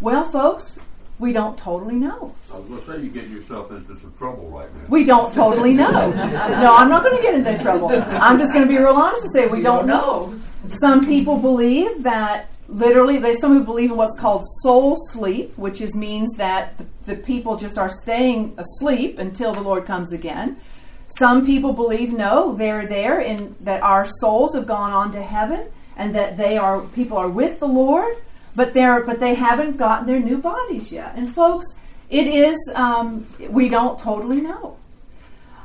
Well 0.00 0.24
folks 0.30 0.78
we 1.18 1.32
don't 1.32 1.58
totally 1.58 1.96
know. 1.96 2.32
I 2.52 2.58
was 2.58 2.68
going 2.68 2.80
to 2.80 2.86
say 2.86 3.02
you 3.02 3.10
get 3.10 3.28
yourself 3.28 3.72
into 3.72 3.96
some 3.96 4.12
trouble 4.16 4.48
right 4.50 4.72
now. 4.72 4.88
we 4.88 5.04
don't 5.04 5.34
totally 5.34 5.74
know. 5.74 6.10
No 6.10 6.76
i'm 6.76 6.88
not 6.88 7.02
going 7.02 7.16
to 7.16 7.22
get 7.22 7.34
into 7.34 7.58
trouble. 7.60 7.88
I'm 7.90 8.38
just 8.38 8.52
going 8.52 8.64
to 8.64 8.68
be 8.68 8.78
real 8.78 8.94
honest 8.94 9.24
and 9.24 9.32
say 9.32 9.46
we 9.48 9.62
don't 9.62 9.86
know. 9.86 10.34
Some 10.68 11.04
people 11.06 11.38
believe 11.38 12.02
that 12.04 12.50
literally 12.68 13.18
there's 13.18 13.40
some 13.40 13.52
who 13.52 13.64
believe 13.64 13.90
in 13.90 13.96
what's 13.96 14.18
called 14.18 14.44
soul 14.62 14.96
sleep 15.10 15.56
which 15.56 15.80
is 15.80 15.96
means 15.96 16.30
that 16.36 16.76
the, 16.76 16.86
the 17.06 17.16
people 17.16 17.56
just 17.56 17.78
are 17.78 17.88
staying 17.88 18.54
asleep 18.58 19.18
until 19.18 19.54
the 19.54 19.60
lord 19.60 19.86
comes 19.86 20.12
again 20.12 20.60
some 21.08 21.46
people 21.46 21.72
believe 21.72 22.12
no 22.12 22.54
they're 22.54 22.86
there 22.86 23.20
and 23.20 23.54
that 23.60 23.82
our 23.82 24.06
souls 24.06 24.54
have 24.54 24.66
gone 24.66 24.92
on 24.92 25.12
to 25.12 25.22
heaven 25.22 25.66
and 25.96 26.14
that 26.14 26.36
they 26.36 26.56
are 26.56 26.82
people 26.88 27.16
are 27.16 27.30
with 27.30 27.58
the 27.58 27.66
lord 27.66 28.16
but 28.54 28.74
they're 28.74 29.02
but 29.04 29.18
they 29.18 29.34
haven't 29.34 29.76
gotten 29.76 30.06
their 30.06 30.20
new 30.20 30.38
bodies 30.38 30.92
yet 30.92 31.14
and 31.16 31.34
folks 31.34 31.66
it 32.10 32.26
is 32.26 32.56
um, 32.74 33.26
we 33.50 33.68
don't 33.68 33.98
totally 33.98 34.40
know 34.40 34.76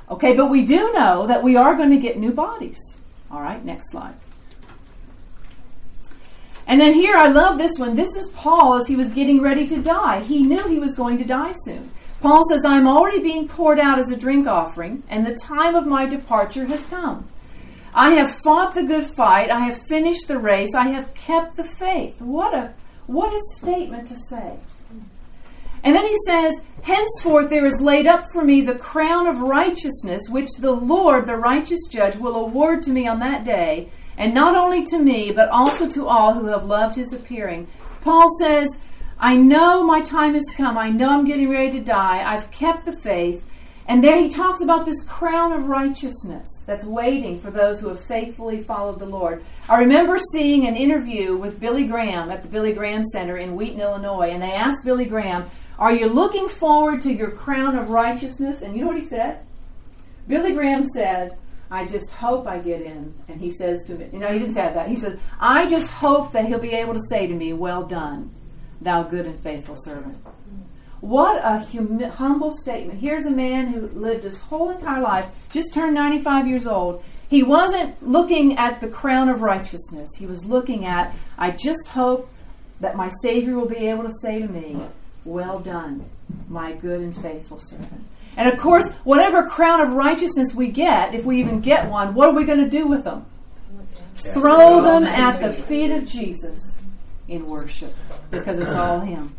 okay 0.09 0.35
but 0.35 0.49
we 0.49 0.65
do 0.65 0.91
know 0.93 1.27
that 1.27 1.43
we 1.43 1.55
are 1.55 1.75
going 1.75 1.89
to 1.89 1.99
get 1.99 2.17
new 2.17 2.31
bodies 2.31 2.79
all 3.29 3.41
right 3.41 3.65
next 3.65 3.91
slide 3.91 4.15
and 6.65 6.79
then 6.79 6.93
here, 6.93 7.15
I 7.15 7.27
love 7.27 7.57
this 7.57 7.77
one. 7.77 7.95
This 7.95 8.15
is 8.15 8.31
Paul 8.31 8.75
as 8.75 8.87
he 8.87 8.95
was 8.95 9.09
getting 9.09 9.41
ready 9.41 9.67
to 9.67 9.81
die. 9.81 10.21
He 10.21 10.43
knew 10.43 10.67
he 10.67 10.79
was 10.79 10.95
going 10.95 11.17
to 11.17 11.23
die 11.25 11.53
soon. 11.65 11.91
Paul 12.23 12.45
says, 12.47 12.63
I 12.63 12.77
am 12.77 12.87
already 12.87 13.19
being 13.19 13.49
poured 13.49 13.79
out 13.79 13.99
as 13.99 14.09
a 14.09 14.15
drink 14.15 14.47
offering, 14.47 15.03
and 15.09 15.25
the 15.25 15.35
time 15.35 15.75
of 15.75 15.85
my 15.85 16.05
departure 16.05 16.65
has 16.67 16.85
come. 16.85 17.27
I 17.93 18.13
have 18.13 18.39
fought 18.45 18.73
the 18.73 18.83
good 18.83 19.13
fight. 19.13 19.51
I 19.51 19.65
have 19.65 19.81
finished 19.89 20.29
the 20.29 20.39
race. 20.39 20.73
I 20.73 20.87
have 20.87 21.13
kept 21.15 21.57
the 21.57 21.65
faith. 21.65 22.21
What 22.21 22.53
a 22.53 22.73
what 23.07 23.33
a 23.33 23.39
statement 23.57 24.07
to 24.07 24.17
say. 24.17 24.57
And 25.83 25.93
then 25.93 26.07
he 26.07 26.15
says, 26.25 26.63
Henceforth 26.83 27.49
there 27.49 27.65
is 27.65 27.81
laid 27.81 28.07
up 28.07 28.23
for 28.31 28.45
me 28.45 28.61
the 28.61 28.75
crown 28.75 29.27
of 29.27 29.39
righteousness, 29.39 30.21
which 30.29 30.49
the 30.59 30.71
Lord, 30.71 31.27
the 31.27 31.35
righteous 31.35 31.89
judge, 31.91 32.15
will 32.15 32.37
award 32.37 32.83
to 32.83 32.91
me 32.91 33.05
on 33.05 33.19
that 33.19 33.43
day, 33.43 33.91
and 34.17 34.33
not 34.33 34.55
only 34.55 34.85
to 34.85 34.97
me, 34.97 35.33
but 35.33 35.49
also 35.49 35.89
to 35.89 36.07
all 36.07 36.33
who 36.33 36.45
have 36.45 36.63
loved 36.63 36.95
his 36.95 37.11
appearing. 37.11 37.67
Paul 37.99 38.29
says, 38.39 38.79
I 39.23 39.35
know 39.35 39.85
my 39.85 40.01
time 40.01 40.33
has 40.33 40.43
come. 40.53 40.77
I 40.77 40.89
know 40.89 41.07
I'm 41.07 41.23
getting 41.23 41.49
ready 41.49 41.79
to 41.79 41.79
die. 41.79 42.29
I've 42.29 42.51
kept 42.51 42.85
the 42.85 42.91
faith. 42.91 43.41
And 43.87 44.03
there 44.03 44.21
he 44.21 44.27
talks 44.27 44.59
about 44.59 44.85
this 44.85 45.01
crown 45.05 45.53
of 45.53 45.67
righteousness 45.67 46.49
that's 46.65 46.83
waiting 46.83 47.39
for 47.39 47.49
those 47.49 47.79
who 47.79 47.87
have 47.87 48.03
faithfully 48.03 48.59
followed 48.59 48.99
the 48.99 49.05
Lord. 49.05 49.41
I 49.69 49.79
remember 49.79 50.19
seeing 50.33 50.67
an 50.67 50.75
interview 50.75 51.37
with 51.37 51.57
Billy 51.57 51.87
Graham 51.87 52.31
at 52.31 52.43
the 52.43 52.49
Billy 52.49 52.73
Graham 52.73 53.01
Center 53.01 53.37
in 53.37 53.55
Wheaton, 53.55 53.79
Illinois, 53.79 54.31
and 54.31 54.43
they 54.43 54.51
asked 54.51 54.83
Billy 54.83 55.05
Graham, 55.05 55.49
Are 55.79 55.93
you 55.93 56.07
looking 56.07 56.49
forward 56.49 56.99
to 57.03 57.13
your 57.13 57.31
crown 57.31 57.77
of 57.77 57.91
righteousness? 57.91 58.61
And 58.61 58.75
you 58.75 58.81
know 58.81 58.87
what 58.87 58.99
he 58.99 59.05
said? 59.05 59.39
Billy 60.27 60.51
Graham 60.51 60.83
said, 60.83 61.37
I 61.71 61.85
just 61.85 62.11
hope 62.11 62.45
I 62.45 62.59
get 62.59 62.81
in. 62.81 63.13
And 63.29 63.39
he 63.39 63.51
says 63.51 63.83
to 63.83 63.93
me, 63.93 64.09
you 64.11 64.19
know, 64.19 64.27
he 64.27 64.39
didn't 64.39 64.55
say 64.55 64.73
that. 64.73 64.89
He 64.89 64.97
says, 64.97 65.17
I 65.39 65.65
just 65.65 65.89
hope 65.91 66.33
that 66.33 66.45
he'll 66.45 66.59
be 66.59 66.73
able 66.73 66.93
to 66.93 67.01
say 67.09 67.25
to 67.25 67.33
me, 67.33 67.53
Well 67.53 67.83
done, 67.83 68.29
thou 68.83 69.03
good 69.03 69.25
and 69.25 69.39
faithful 69.41 69.75
servant. 69.75 70.17
What 71.03 71.41
a 71.43 71.59
hum- 71.59 71.99
humble 71.99 72.53
statement. 72.53 72.99
Here's 72.99 73.25
a 73.25 73.31
man 73.31 73.67
who 73.67 73.87
lived 73.87 74.23
his 74.23 74.39
whole 74.39 74.69
entire 74.69 75.01
life, 75.01 75.27
just 75.51 75.73
turned 75.73 75.93
95 75.95 76.47
years 76.47 76.65
old. 76.65 77.03
He 77.29 77.43
wasn't 77.43 78.01
looking 78.01 78.57
at 78.57 78.79
the 78.79 78.87
crown 78.87 79.27
of 79.27 79.41
righteousness. 79.41 80.09
He 80.17 80.25
was 80.25 80.45
looking 80.45 80.85
at, 80.85 81.13
I 81.37 81.51
just 81.51 81.89
hope 81.89 82.29
that 82.79 82.95
my 82.95 83.09
Savior 83.21 83.55
will 83.55 83.67
be 83.67 83.89
able 83.89 84.03
to 84.03 84.13
say 84.21 84.39
to 84.39 84.47
me, 84.47 84.79
Well 85.25 85.59
done, 85.59 86.05
my 86.47 86.73
good 86.73 87.01
and 87.01 87.21
faithful 87.21 87.59
servant. 87.59 88.05
And 88.37 88.51
of 88.51 88.57
course, 88.59 88.89
whatever 89.03 89.47
crown 89.47 89.81
of 89.81 89.93
righteousness 89.93 90.53
we 90.53 90.69
get, 90.69 91.13
if 91.13 91.25
we 91.25 91.39
even 91.39 91.59
get 91.59 91.89
one, 91.89 92.13
what 92.13 92.29
are 92.29 92.33
we 92.33 92.45
going 92.45 92.63
to 92.63 92.69
do 92.69 92.87
with 92.87 93.03
them? 93.03 93.25
Throw 94.33 94.81
them 94.81 95.03
at 95.03 95.41
the 95.41 95.53
feet 95.53 95.91
of 95.91 96.05
Jesus 96.05 96.82
in 97.27 97.47
worship 97.47 97.93
because 98.31 98.59
it's 98.59 98.73
all 98.73 98.99
Him. 98.99 99.35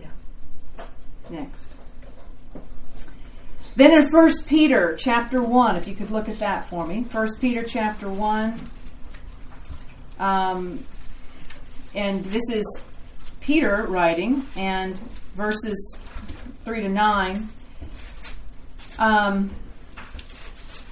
Yeah. 0.00 0.84
Next. 1.30 1.72
Then 3.76 3.92
in 3.92 4.10
1 4.10 4.30
Peter 4.46 4.96
chapter 4.98 5.40
1, 5.40 5.76
if 5.76 5.86
you 5.86 5.94
could 5.94 6.10
look 6.10 6.28
at 6.28 6.40
that 6.40 6.68
for 6.68 6.84
me. 6.84 7.02
1 7.02 7.28
Peter 7.40 7.62
chapter 7.62 8.10
1. 8.10 8.58
Um, 10.18 10.84
and 11.94 12.24
this 12.24 12.42
is 12.50 12.80
Peter 13.40 13.86
writing, 13.88 14.44
and 14.56 14.98
verses 15.36 15.98
3 16.64 16.82
to 16.82 16.88
9. 16.88 17.48
Um, 18.98 19.50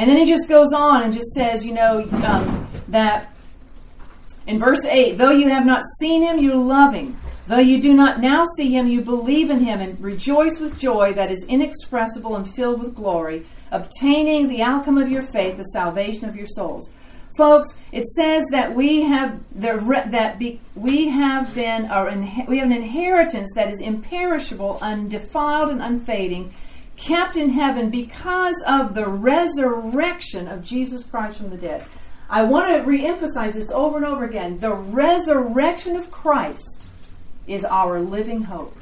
And 0.00 0.08
then 0.08 0.16
he 0.16 0.24
just 0.24 0.48
goes 0.48 0.72
on 0.72 1.02
and 1.02 1.12
just 1.12 1.28
says, 1.34 1.62
you 1.62 1.74
know, 1.74 2.08
um, 2.24 2.66
that 2.88 3.34
in 4.46 4.58
verse 4.58 4.82
8, 4.86 5.18
though 5.18 5.30
you 5.30 5.50
have 5.50 5.66
not 5.66 5.82
seen 5.98 6.22
him, 6.22 6.38
you 6.38 6.54
love 6.54 6.94
him. 6.94 7.18
Though 7.46 7.58
you 7.58 7.82
do 7.82 7.92
not 7.92 8.18
now 8.18 8.44
see 8.56 8.74
him, 8.74 8.86
you 8.86 9.02
believe 9.02 9.50
in 9.50 9.58
him 9.58 9.78
and 9.78 10.00
rejoice 10.00 10.58
with 10.58 10.78
joy 10.78 11.12
that 11.12 11.30
is 11.30 11.44
inexpressible 11.44 12.34
and 12.34 12.50
filled 12.54 12.80
with 12.80 12.94
glory, 12.94 13.44
obtaining 13.72 14.48
the 14.48 14.62
outcome 14.62 14.96
of 14.96 15.10
your 15.10 15.24
faith, 15.32 15.58
the 15.58 15.64
salvation 15.64 16.26
of 16.30 16.34
your 16.34 16.46
souls. 16.46 16.88
Folks, 17.36 17.76
it 17.92 18.06
says 18.06 18.42
that 18.52 18.74
we 18.74 19.02
have 19.02 19.38
the 19.54 20.06
that 20.08 20.38
be, 20.38 20.60
we 20.74 21.08
have 21.08 21.54
been 21.54 21.84
our 21.90 22.10
we 22.48 22.56
have 22.56 22.70
an 22.70 22.72
inheritance 22.72 23.50
that 23.54 23.68
is 23.68 23.82
imperishable, 23.82 24.78
undefiled, 24.80 25.68
and 25.68 25.82
unfading, 25.82 26.54
kept 27.00 27.36
in 27.36 27.48
heaven 27.50 27.90
because 27.90 28.54
of 28.68 28.94
the 28.94 29.08
resurrection 29.08 30.46
of 30.46 30.62
Jesus 30.62 31.02
Christ 31.04 31.38
from 31.38 31.50
the 31.50 31.56
dead. 31.56 31.84
I 32.28 32.44
want 32.44 32.68
to 32.68 32.88
re-emphasize 32.88 33.54
this 33.54 33.72
over 33.72 33.96
and 33.96 34.06
over 34.06 34.24
again. 34.24 34.58
The 34.58 34.74
resurrection 34.74 35.96
of 35.96 36.10
Christ 36.10 36.82
is 37.46 37.64
our 37.64 38.00
living 38.00 38.42
hope. 38.42 38.76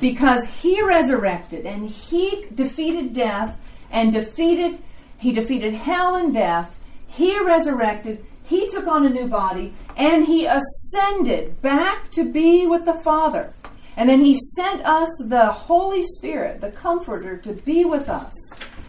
Because 0.00 0.44
he 0.46 0.80
resurrected 0.80 1.66
and 1.66 1.88
he 1.88 2.46
defeated 2.54 3.12
death 3.12 3.58
and 3.90 4.12
defeated 4.12 4.82
he 5.18 5.32
defeated 5.32 5.74
hell 5.74 6.16
and 6.16 6.32
death. 6.32 6.74
He 7.06 7.38
resurrected, 7.40 8.24
he 8.44 8.68
took 8.68 8.86
on 8.86 9.04
a 9.04 9.10
new 9.10 9.26
body, 9.26 9.74
and 9.96 10.24
he 10.24 10.46
ascended 10.46 11.60
back 11.60 12.10
to 12.12 12.24
be 12.24 12.66
with 12.66 12.86
the 12.86 12.94
Father. 12.94 13.52
And 14.00 14.08
then 14.08 14.24
he 14.24 14.34
sent 14.56 14.82
us 14.86 15.10
the 15.26 15.52
Holy 15.52 16.02
Spirit, 16.02 16.62
the 16.62 16.70
Comforter, 16.70 17.36
to 17.36 17.52
be 17.52 17.84
with 17.84 18.08
us. 18.08 18.32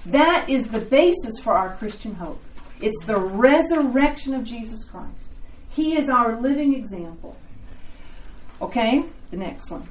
That 0.06 0.48
is 0.48 0.70
the 0.70 0.80
basis 0.80 1.38
for 1.38 1.52
our 1.52 1.76
Christian 1.76 2.16
hope. 2.16 2.42
It's 2.80 3.04
the 3.04 3.18
resurrection 3.20 4.34
of 4.34 4.46
Jesus 4.46 4.86
Christ. 4.86 5.34
He 5.70 5.98
is 5.98 6.08
our 6.08 6.40
living 6.40 6.74
example. 6.76 7.36
Okay, 8.62 9.04
the 9.32 9.36
next 9.36 9.70
one. 9.70 9.86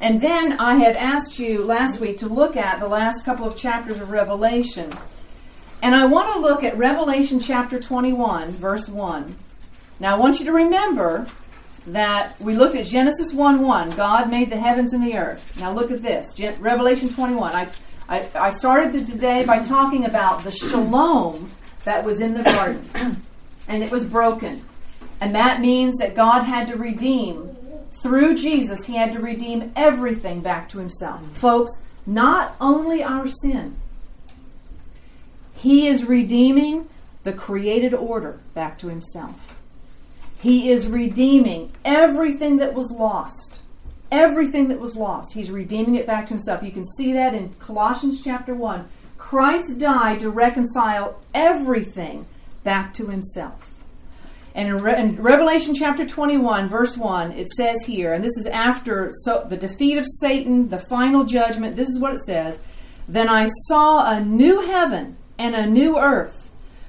And 0.00 0.22
then 0.22 0.58
I 0.58 0.76
had 0.76 0.96
asked 0.96 1.38
you 1.38 1.62
last 1.62 2.00
week 2.00 2.16
to 2.20 2.26
look 2.26 2.56
at 2.56 2.80
the 2.80 2.88
last 2.88 3.26
couple 3.26 3.46
of 3.46 3.58
chapters 3.58 4.00
of 4.00 4.10
Revelation. 4.10 4.90
And 5.82 5.94
I 5.94 6.06
want 6.06 6.32
to 6.32 6.38
look 6.40 6.64
at 6.64 6.78
Revelation 6.78 7.40
chapter 7.40 7.78
21, 7.78 8.52
verse 8.52 8.88
1. 8.88 9.36
Now 10.00 10.16
I 10.16 10.18
want 10.18 10.40
you 10.40 10.46
to 10.46 10.52
remember 10.52 11.26
that 11.86 12.40
we 12.40 12.56
looked 12.56 12.76
at 12.76 12.86
Genesis 12.86 13.32
1 13.32 13.60
1. 13.60 13.90
God 13.90 14.30
made 14.30 14.50
the 14.50 14.58
heavens 14.58 14.92
and 14.92 15.02
the 15.02 15.16
earth. 15.16 15.58
Now 15.58 15.72
look 15.72 15.90
at 15.90 16.02
this 16.02 16.38
Revelation 16.58 17.08
21. 17.08 17.54
I, 17.54 17.68
I, 18.08 18.28
I 18.34 18.50
started 18.50 19.06
today 19.06 19.44
by 19.44 19.60
talking 19.60 20.04
about 20.04 20.44
the 20.44 20.50
shalom 20.50 21.50
that 21.84 22.04
was 22.04 22.20
in 22.20 22.34
the 22.34 22.42
garden, 22.42 22.84
and 23.68 23.82
it 23.82 23.90
was 23.90 24.04
broken. 24.06 24.62
And 25.20 25.34
that 25.34 25.60
means 25.60 25.96
that 25.96 26.14
God 26.14 26.42
had 26.42 26.68
to 26.68 26.76
redeem, 26.76 27.56
through 28.02 28.36
Jesus, 28.36 28.84
He 28.84 28.96
had 28.96 29.12
to 29.12 29.18
redeem 29.18 29.72
everything 29.76 30.40
back 30.40 30.68
to 30.70 30.78
Himself. 30.78 31.22
Folks, 31.36 31.82
not 32.06 32.54
only 32.60 33.02
our 33.02 33.26
sin, 33.28 33.76
He 35.54 35.86
is 35.88 36.04
redeeming 36.04 36.88
the 37.22 37.32
created 37.32 37.94
order 37.94 38.40
back 38.52 38.78
to 38.80 38.88
Himself. 38.88 39.53
He 40.44 40.70
is 40.70 40.88
redeeming 40.88 41.72
everything 41.86 42.58
that 42.58 42.74
was 42.74 42.90
lost. 42.90 43.62
Everything 44.12 44.68
that 44.68 44.78
was 44.78 44.94
lost. 44.94 45.32
He's 45.32 45.50
redeeming 45.50 45.94
it 45.94 46.06
back 46.06 46.26
to 46.26 46.34
Himself. 46.34 46.62
You 46.62 46.70
can 46.70 46.84
see 46.84 47.14
that 47.14 47.32
in 47.32 47.54
Colossians 47.54 48.20
chapter 48.22 48.54
1 48.54 48.86
Christ 49.16 49.78
died 49.78 50.20
to 50.20 50.28
reconcile 50.28 51.18
everything 51.32 52.26
back 52.62 52.92
to 52.92 53.06
himself. 53.06 53.74
And 54.54 54.68
in, 54.68 54.76
Re- 54.76 55.00
in, 55.00 55.16
Revelation 55.20 55.74
chapter 55.74 56.04
21, 56.04 56.68
verse 56.68 56.98
1, 56.98 57.32
it 57.32 57.48
says 57.56 57.82
here, 57.86 58.12
and 58.12 58.22
this 58.22 58.36
is 58.36 58.44
after 58.46 59.10
so, 59.24 59.46
the 59.48 59.56
defeat 59.56 59.96
of 59.96 60.04
Satan, 60.20 60.68
the 60.68 60.84
final 60.90 61.24
judgment, 61.24 61.74
this 61.74 61.88
is 61.88 61.98
what 61.98 62.12
it 62.12 62.20
says 62.20 62.60
Then 63.08 63.30
I 63.30 63.46
saw 63.66 64.10
a 64.10 64.20
new 64.22 64.60
heaven 64.60 65.16
and 65.38 65.54
a 65.54 65.66
new 65.66 65.98
earth. 65.98 66.43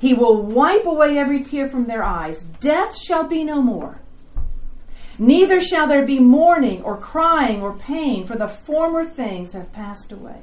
He 0.00 0.14
will 0.14 0.42
wipe 0.42 0.86
away 0.86 1.18
every 1.18 1.42
tear 1.42 1.68
from 1.68 1.84
their 1.84 2.02
eyes. 2.02 2.44
Death 2.58 2.96
shall 2.98 3.24
be 3.24 3.44
no 3.44 3.60
more. 3.60 4.00
Neither 5.18 5.60
shall 5.60 5.86
there 5.86 6.06
be 6.06 6.18
mourning 6.18 6.82
or 6.82 6.96
crying 6.96 7.60
or 7.60 7.74
pain, 7.74 8.26
for 8.26 8.34
the 8.34 8.48
former 8.48 9.04
things 9.04 9.52
have 9.52 9.70
passed 9.74 10.10
away. 10.10 10.40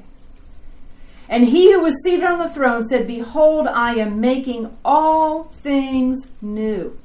And 1.27 1.47
he 1.47 1.73
who 1.73 1.79
was 1.79 2.01
seated 2.03 2.23
on 2.23 2.37
the 2.37 2.53
throne 2.53 2.87
said, 2.87 3.07
Behold, 3.07 3.67
I 3.67 3.95
am 3.95 4.21
making 4.21 4.77
all 4.85 5.45
things 5.45 6.27
new. 6.39 6.97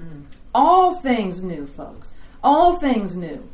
Mm. 0.00 0.22
All 0.54 1.00
things 1.00 1.42
new, 1.42 1.66
folks. 1.66 2.14
All 2.44 2.78
things 2.78 3.16
new. 3.16 3.48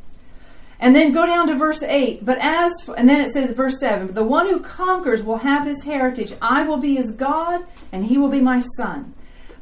And 0.84 0.94
then 0.94 1.12
go 1.12 1.24
down 1.24 1.46
to 1.46 1.56
verse 1.56 1.82
8. 1.82 2.26
But 2.26 2.36
as, 2.42 2.70
for, 2.84 2.94
and 2.94 3.08
then 3.08 3.22
it 3.22 3.30
says, 3.30 3.52
verse 3.52 3.80
7, 3.80 4.12
the 4.12 4.22
one 4.22 4.50
who 4.50 4.60
conquers 4.60 5.24
will 5.24 5.38
have 5.38 5.64
this 5.64 5.82
heritage. 5.82 6.34
I 6.42 6.64
will 6.64 6.76
be 6.76 6.96
his 6.96 7.12
God, 7.12 7.64
and 7.90 8.04
he 8.04 8.18
will 8.18 8.28
be 8.28 8.42
my 8.42 8.58
son. 8.76 9.14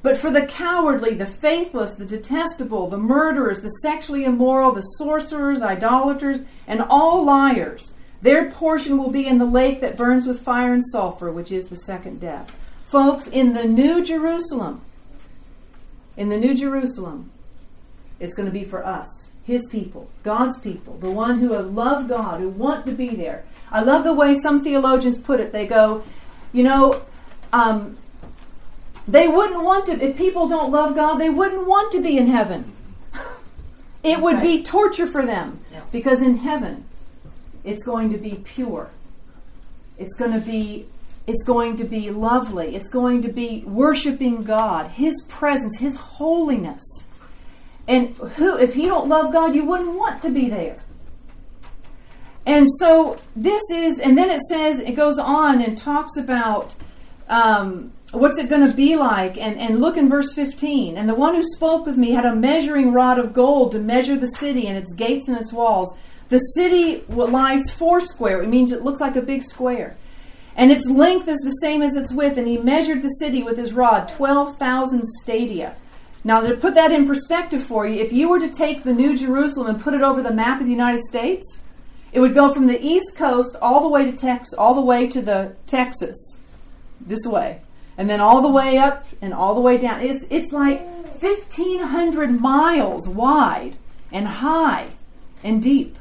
But 0.03 0.17
for 0.17 0.33
the 0.33 0.47
cowardly, 0.47 1.15
the 1.15 1.27
faithless, 1.27 1.95
the 1.95 2.05
detestable, 2.05 2.89
the 2.89 2.99
murderers, 2.99 3.61
the 3.61 3.69
sexually 3.69 4.25
immoral, 4.25 4.73
the 4.73 4.81
sorcerers, 4.81 5.63
idolaters, 5.63 6.45
and 6.67 6.83
all 6.91 7.25
liars, 7.25 7.93
their 8.21 8.51
portion 8.51 8.99
will 8.99 9.11
be 9.11 9.25
in 9.25 9.39
the 9.39 9.45
lake 9.45 9.81
that 9.81 9.97
burns 9.97 10.27
with 10.27 10.43
fire 10.43 10.73
and 10.73 10.83
sulfur, 10.85 11.31
which 11.31 11.53
is 11.53 11.69
the 11.69 11.77
second 11.77 12.21
death. 12.21 12.51
Folks, 12.87 13.29
in 13.29 13.55
the 13.55 13.63
New 13.63 14.03
Jerusalem, 14.05 14.81
in 16.17 16.31
the 16.31 16.39
New 16.39 16.57
Jerusalem, 16.57 17.31
it's 18.19 18.35
going 18.35 18.47
to 18.47 18.53
be 18.53 18.65
for 18.65 18.85
us, 18.85 19.22
His 19.45 19.67
people, 19.67 20.09
God's 20.23 20.59
people, 20.59 20.97
the 20.99 21.11
one 21.11 21.39
who 21.39 21.57
love 21.57 22.09
God, 22.09 22.41
who 22.41 22.49
want 22.49 22.87
to 22.87 22.93
be 22.93 23.11
there. 23.11 23.45
I 23.71 23.83
love 23.83 24.05
the 24.05 24.13
way 24.13 24.35
some 24.35 24.63
theologians 24.63 25.19
put 25.19 25.41
it. 25.41 25.53
They 25.53 25.67
go, 25.67 26.05
you 26.53 26.63
know, 26.63 27.03
um, 27.53 27.99
they 29.09 29.27
wouldn't 29.29 29.65
want 29.65 29.87
to, 29.87 30.01
if 30.01 30.17
people 30.17 30.49
don't 30.49 30.71
love 30.71 30.95
God, 30.95 31.17
they 31.17 31.31
wouldn't 31.31 31.67
want 31.67 31.93
to 31.93 32.01
be 32.01 32.17
in 32.19 32.27
heaven. 32.29 32.73
It 34.05 34.21
would 34.21 34.35
right. 34.35 34.43
be 34.43 34.63
torture 34.65 35.07
for 35.07 35.25
them 35.25 35.61
yeah. 35.71 35.83
because 35.93 36.23
in 36.23 36.39
heaven, 36.39 36.85
it's 37.63 37.85
going 37.85 38.11
to 38.11 38.19
be 38.19 38.35
pure. 38.35 38.91
It's 39.97 40.17
going 40.17 40.33
to 40.33 40.41
be 40.41 40.89
it's 41.27 41.45
going 41.45 41.77
to 41.77 41.85
be 41.85 42.11
lovely. 42.11 42.75
It's 42.75 42.89
going 42.89 43.23
to 43.23 43.29
be 43.29 43.63
worshiping 43.65 44.43
God, 44.43 44.89
His 44.89 45.23
presence, 45.29 45.79
His 45.79 45.95
holiness. 45.95 46.83
And 47.89 48.17
who, 48.17 48.57
if 48.57 48.77
you 48.77 48.89
don't 48.89 49.09
love 49.09 49.33
God, 49.33 49.55
you 49.55 49.65
wouldn't 49.65 49.97
want 49.97 50.23
to 50.23 50.31
be 50.31 50.49
there. 50.49 50.77
And 52.47 52.67
so 52.79 53.19
this 53.37 53.63
is, 53.71 53.99
and 53.99 54.17
then 54.17 54.31
it 54.31 54.41
says, 54.49 54.81
it 54.81 54.93
goes 54.93 55.19
on 55.19 55.61
and 55.63 55.79
talks 55.79 56.17
about 56.17 56.75
um, 57.29 57.93
what's 58.13 58.39
it 58.39 58.49
going 58.49 58.67
to 58.69 58.75
be 58.75 58.97
like? 58.97 59.39
And, 59.39 59.59
and 59.59 59.81
look 59.81 59.97
in 59.97 60.09
verse 60.09 60.33
15. 60.33 60.97
And 60.97 61.09
the 61.09 61.15
one 61.15 61.35
who 61.35 61.43
spoke 61.55 61.87
with 61.87 61.97
me 61.97 62.13
had 62.13 62.27
a 62.27 62.35
measuring 62.35 62.93
rod 62.93 63.19
of 63.19 63.33
gold 63.33 63.73
to 63.73 63.79
measure 63.79 64.19
the 64.19 64.27
city 64.27 64.67
and 64.67 64.77
its 64.77 64.93
gates 64.95 65.29
and 65.29 65.39
its 65.39 65.53
walls. 65.53 65.97
The 66.29 66.39
city 66.39 67.05
lies 67.09 67.71
foursquare. 67.73 68.43
It 68.43 68.49
means 68.49 68.73
it 68.73 68.83
looks 68.83 69.01
like 69.01 69.17
a 69.17 69.23
big 69.23 69.43
square. 69.43 69.97
And 70.57 70.71
its 70.71 70.89
length 70.89 71.29
is 71.29 71.39
the 71.39 71.59
same 71.63 71.83
as 71.83 71.97
its 71.97 72.13
width. 72.13 72.37
And 72.37 72.47
he 72.47 72.59
measured 72.59 73.03
the 73.03 73.09
city 73.09 73.43
with 73.43 73.57
his 73.57 73.73
rod, 73.73 74.09
12,000 74.09 75.05
stadia. 75.23 75.77
Now, 76.25 76.41
to 76.41 76.57
put 76.57 76.75
that 76.75 76.93
in 76.93 77.07
perspective 77.07 77.65
for 77.65 77.87
you, 77.87 78.01
if 78.01 78.13
you 78.13 78.29
were 78.29 78.39
to 78.39 78.49
take 78.49 78.85
the 78.85 78.95
New 78.95 79.19
Jerusalem 79.19 79.75
and 79.75 79.83
put 79.83 79.95
it 79.95 80.03
over 80.03 80.23
the 80.23 80.33
map 80.33 80.61
of 80.61 80.67
the 80.67 80.73
United 80.73 81.03
States, 81.03 81.61
it 82.13 82.21
would 82.21 82.35
go 82.35 82.53
from 82.55 82.67
the 82.67 82.81
East 82.81 83.17
Coast 83.17 83.57
all 83.61 83.83
the 83.83 83.89
way 83.89 84.05
to 84.05 84.13
Texas, 84.13 84.55
all 84.55 84.75
the 84.75 84.81
way 84.81 85.09
to 85.09 85.21
the 85.21 85.57
Texas, 85.67 86.39
this 87.01 87.27
way, 87.27 87.63
and 87.97 88.09
then 88.09 88.21
all 88.21 88.41
the 88.43 88.49
way 88.49 88.79
up 88.79 89.07
and 89.21 89.35
all 89.35 89.55
the 89.55 89.61
way 89.61 89.79
down. 89.79 90.01
It's 90.01 90.27
it's 90.31 90.53
like 90.53 90.81
fifteen 91.19 91.81
hundred 91.81 92.41
miles 92.41 93.09
wide 93.09 93.77
and 94.13 94.29
high 94.29 94.91
and 95.43 95.63
deep. 95.63 95.97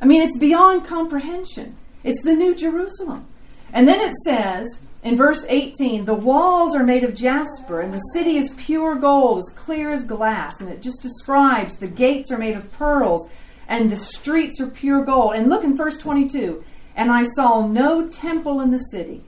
I 0.00 0.04
mean, 0.04 0.22
it's 0.22 0.38
beyond 0.38 0.86
comprehension. 0.86 1.76
It's 2.04 2.22
the 2.22 2.34
New 2.34 2.54
Jerusalem, 2.54 3.26
and 3.72 3.86
then 3.86 4.00
it 4.00 4.14
says 4.24 4.82
in 5.02 5.16
verse 5.16 5.44
18, 5.48 6.04
the 6.04 6.14
walls 6.14 6.74
are 6.74 6.82
made 6.82 7.04
of 7.04 7.14
jasper, 7.14 7.80
and 7.80 7.94
the 7.94 7.98
city 8.12 8.36
is 8.36 8.52
pure 8.56 8.96
gold, 8.96 9.38
as 9.38 9.54
clear 9.54 9.92
as 9.92 10.04
glass. 10.04 10.60
And 10.60 10.68
it 10.68 10.82
just 10.82 11.02
describes 11.02 11.76
the 11.76 11.86
gates 11.86 12.32
are 12.32 12.38
made 12.38 12.56
of 12.56 12.72
pearls, 12.72 13.28
and 13.68 13.90
the 13.90 13.96
streets 13.96 14.60
are 14.60 14.68
pure 14.68 15.04
gold. 15.04 15.34
And 15.34 15.48
look 15.48 15.64
in 15.64 15.76
verse 15.76 15.98
22 15.98 16.64
And 16.96 17.12
I 17.12 17.24
saw 17.36 17.66
no 17.66 18.08
temple 18.08 18.60
in 18.60 18.70
the 18.70 18.78
city, 18.78 19.22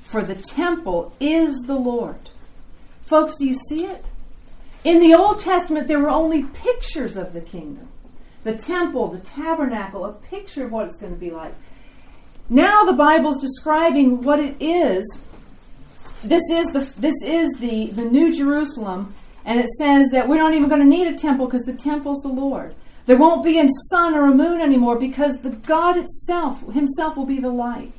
for 0.00 0.22
the 0.22 0.36
temple 0.36 1.12
is 1.18 1.56
the 1.66 1.76
Lord. 1.76 2.30
Folks, 3.06 3.36
do 3.36 3.46
you 3.46 3.54
see 3.68 3.84
it? 3.84 4.06
In 4.84 5.00
the 5.00 5.14
Old 5.14 5.40
Testament, 5.40 5.88
there 5.88 5.98
were 5.98 6.08
only 6.08 6.44
pictures 6.44 7.16
of 7.16 7.32
the 7.32 7.40
kingdom 7.40 7.88
the 8.44 8.56
temple, 8.56 9.08
the 9.08 9.18
tabernacle, 9.18 10.04
a 10.04 10.12
picture 10.12 10.64
of 10.64 10.70
what 10.70 10.86
it's 10.86 10.98
going 10.98 11.12
to 11.12 11.18
be 11.18 11.32
like. 11.32 11.52
Now 12.48 12.84
the 12.84 12.92
Bible's 12.92 13.40
describing 13.40 14.22
what 14.22 14.38
it 14.38 14.56
is. 14.60 15.18
This 16.22 16.42
is 16.50 16.66
the 16.66 16.88
this 16.96 17.14
is 17.24 17.52
the 17.58 17.86
the 17.88 18.04
New 18.04 18.34
Jerusalem, 18.34 19.14
and 19.44 19.58
it 19.58 19.68
says 19.78 20.08
that 20.12 20.28
we're 20.28 20.36
not 20.36 20.54
even 20.54 20.68
going 20.68 20.80
to 20.80 20.86
need 20.86 21.08
a 21.08 21.16
temple 21.16 21.46
because 21.46 21.64
the 21.64 21.74
temple's 21.74 22.22
the 22.22 22.28
Lord. 22.28 22.74
There 23.06 23.16
won't 23.16 23.44
be 23.44 23.58
a 23.58 23.68
sun 23.90 24.14
or 24.14 24.26
a 24.26 24.34
moon 24.34 24.60
anymore 24.60 24.98
because 24.98 25.40
the 25.40 25.50
God 25.50 25.96
itself 25.96 26.60
himself 26.72 27.16
will 27.16 27.26
be 27.26 27.40
the 27.40 27.50
light. 27.50 27.92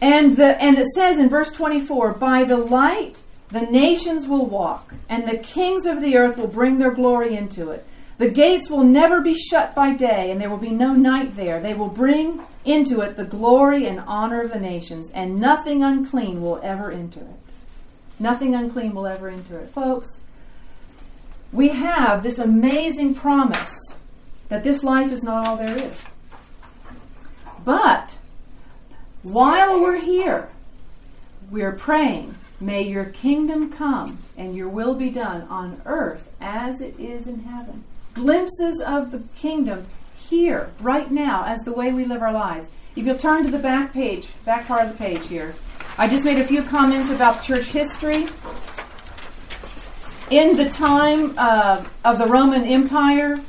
And 0.00 0.36
the 0.36 0.60
and 0.62 0.78
it 0.78 0.86
says 0.94 1.18
in 1.18 1.28
verse 1.28 1.52
24, 1.52 2.14
by 2.14 2.44
the 2.44 2.56
light 2.56 3.22
the 3.50 3.62
nations 3.62 4.28
will 4.28 4.46
walk, 4.46 4.94
and 5.08 5.26
the 5.26 5.38
kings 5.38 5.84
of 5.84 6.00
the 6.00 6.16
earth 6.16 6.36
will 6.36 6.46
bring 6.46 6.78
their 6.78 6.92
glory 6.92 7.36
into 7.36 7.70
it. 7.70 7.84
The 8.20 8.28
gates 8.28 8.68
will 8.68 8.84
never 8.84 9.22
be 9.22 9.32
shut 9.32 9.74
by 9.74 9.94
day, 9.94 10.30
and 10.30 10.38
there 10.38 10.50
will 10.50 10.58
be 10.58 10.68
no 10.68 10.92
night 10.92 11.36
there. 11.36 11.58
They 11.58 11.72
will 11.72 11.88
bring 11.88 12.44
into 12.66 13.00
it 13.00 13.16
the 13.16 13.24
glory 13.24 13.86
and 13.86 13.98
honor 14.00 14.42
of 14.42 14.52
the 14.52 14.60
nations, 14.60 15.10
and 15.14 15.40
nothing 15.40 15.82
unclean 15.82 16.42
will 16.42 16.60
ever 16.62 16.92
enter 16.92 17.20
it. 17.20 17.36
Nothing 18.18 18.54
unclean 18.54 18.94
will 18.94 19.06
ever 19.06 19.30
enter 19.30 19.58
it. 19.60 19.70
Folks, 19.70 20.20
we 21.50 21.68
have 21.68 22.22
this 22.22 22.38
amazing 22.38 23.14
promise 23.14 23.74
that 24.50 24.64
this 24.64 24.84
life 24.84 25.12
is 25.12 25.22
not 25.22 25.46
all 25.46 25.56
there 25.56 25.78
is. 25.78 26.06
But 27.64 28.18
while 29.22 29.80
we're 29.80 29.98
here, 29.98 30.50
we're 31.50 31.72
praying, 31.72 32.34
may 32.60 32.82
your 32.82 33.06
kingdom 33.06 33.72
come 33.72 34.18
and 34.36 34.54
your 34.54 34.68
will 34.68 34.94
be 34.94 35.08
done 35.08 35.48
on 35.48 35.80
earth 35.86 36.28
as 36.38 36.82
it 36.82 37.00
is 37.00 37.26
in 37.26 37.44
heaven. 37.44 37.84
Glimpses 38.20 38.82
of 38.82 39.12
the 39.12 39.22
kingdom 39.34 39.86
here, 40.28 40.70
right 40.80 41.10
now, 41.10 41.42
as 41.46 41.60
the 41.60 41.72
way 41.72 41.90
we 41.90 42.04
live 42.04 42.20
our 42.20 42.34
lives. 42.34 42.68
If 42.94 43.06
you'll 43.06 43.16
turn 43.16 43.44
to 43.46 43.50
the 43.50 43.58
back 43.58 43.94
page, 43.94 44.28
back 44.44 44.66
part 44.66 44.84
of 44.84 44.92
the 44.92 44.98
page 44.98 45.26
here, 45.26 45.54
I 45.96 46.06
just 46.06 46.22
made 46.22 46.36
a 46.36 46.46
few 46.46 46.62
comments 46.62 47.10
about 47.10 47.42
church 47.42 47.68
history. 47.68 48.26
In 50.28 50.54
the 50.58 50.68
time 50.68 51.32
uh, 51.38 51.82
of 52.04 52.18
the 52.18 52.26
Roman 52.26 52.66
Empire, 52.66 53.40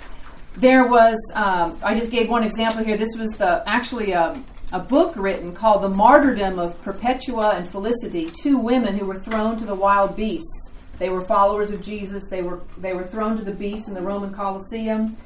there 0.55 0.87
was, 0.87 1.17
um, 1.35 1.77
I 1.83 1.93
just 1.93 2.09
gave 2.09 2.29
one 2.29 2.45
example 2.45 2.81
here. 2.81 2.95
This 2.95 3.17
was 3.17 3.31
the 3.31 3.63
actually 3.67 4.13
a, 4.13 4.41
a 4.71 4.79
book 4.79 5.17
written 5.17 5.53
called 5.53 5.83
The 5.83 5.89
Martyrdom 5.89 6.59
of 6.59 6.81
Perpetua 6.81 7.55
and 7.55 7.69
Felicity, 7.69 8.31
two 8.41 8.57
women 8.57 8.97
who 8.97 9.05
were 9.05 9.19
thrown 9.19 9.57
to 9.57 9.65
the 9.65 9.75
wild 9.75 10.15
beasts. 10.15 10.60
They 11.01 11.09
were 11.09 11.21
followers 11.21 11.71
of 11.71 11.81
Jesus. 11.81 12.27
They 12.29 12.43
were, 12.43 12.61
they 12.77 12.93
were 12.93 13.07
thrown 13.07 13.35
to 13.35 13.43
the 13.43 13.55
beasts 13.55 13.87
in 13.87 13.95
the 13.95 14.03
Roman 14.03 14.31
Colosseum. 14.31 15.17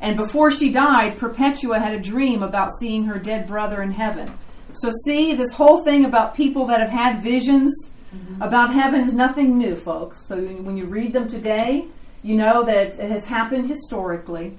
And 0.00 0.16
before 0.16 0.52
she 0.52 0.70
died, 0.70 1.18
Perpetua 1.18 1.80
had 1.80 1.92
a 1.92 1.98
dream 1.98 2.44
about 2.44 2.70
seeing 2.78 3.04
her 3.06 3.18
dead 3.18 3.48
brother 3.48 3.82
in 3.82 3.90
heaven. 3.90 4.32
So, 4.74 4.92
see, 5.04 5.34
this 5.34 5.52
whole 5.52 5.82
thing 5.82 6.04
about 6.04 6.36
people 6.36 6.66
that 6.66 6.78
have 6.78 6.88
had 6.88 7.24
visions 7.24 7.74
mm-hmm. 8.14 8.42
about 8.42 8.72
heaven 8.72 9.00
is 9.00 9.12
nothing 9.12 9.58
new, 9.58 9.74
folks. 9.74 10.24
So, 10.28 10.40
when 10.40 10.76
you 10.76 10.84
read 10.86 11.12
them 11.12 11.26
today, 11.26 11.88
you 12.22 12.36
know 12.36 12.62
that 12.62 13.00
it 13.00 13.10
has 13.10 13.26
happened 13.26 13.66
historically. 13.66 14.56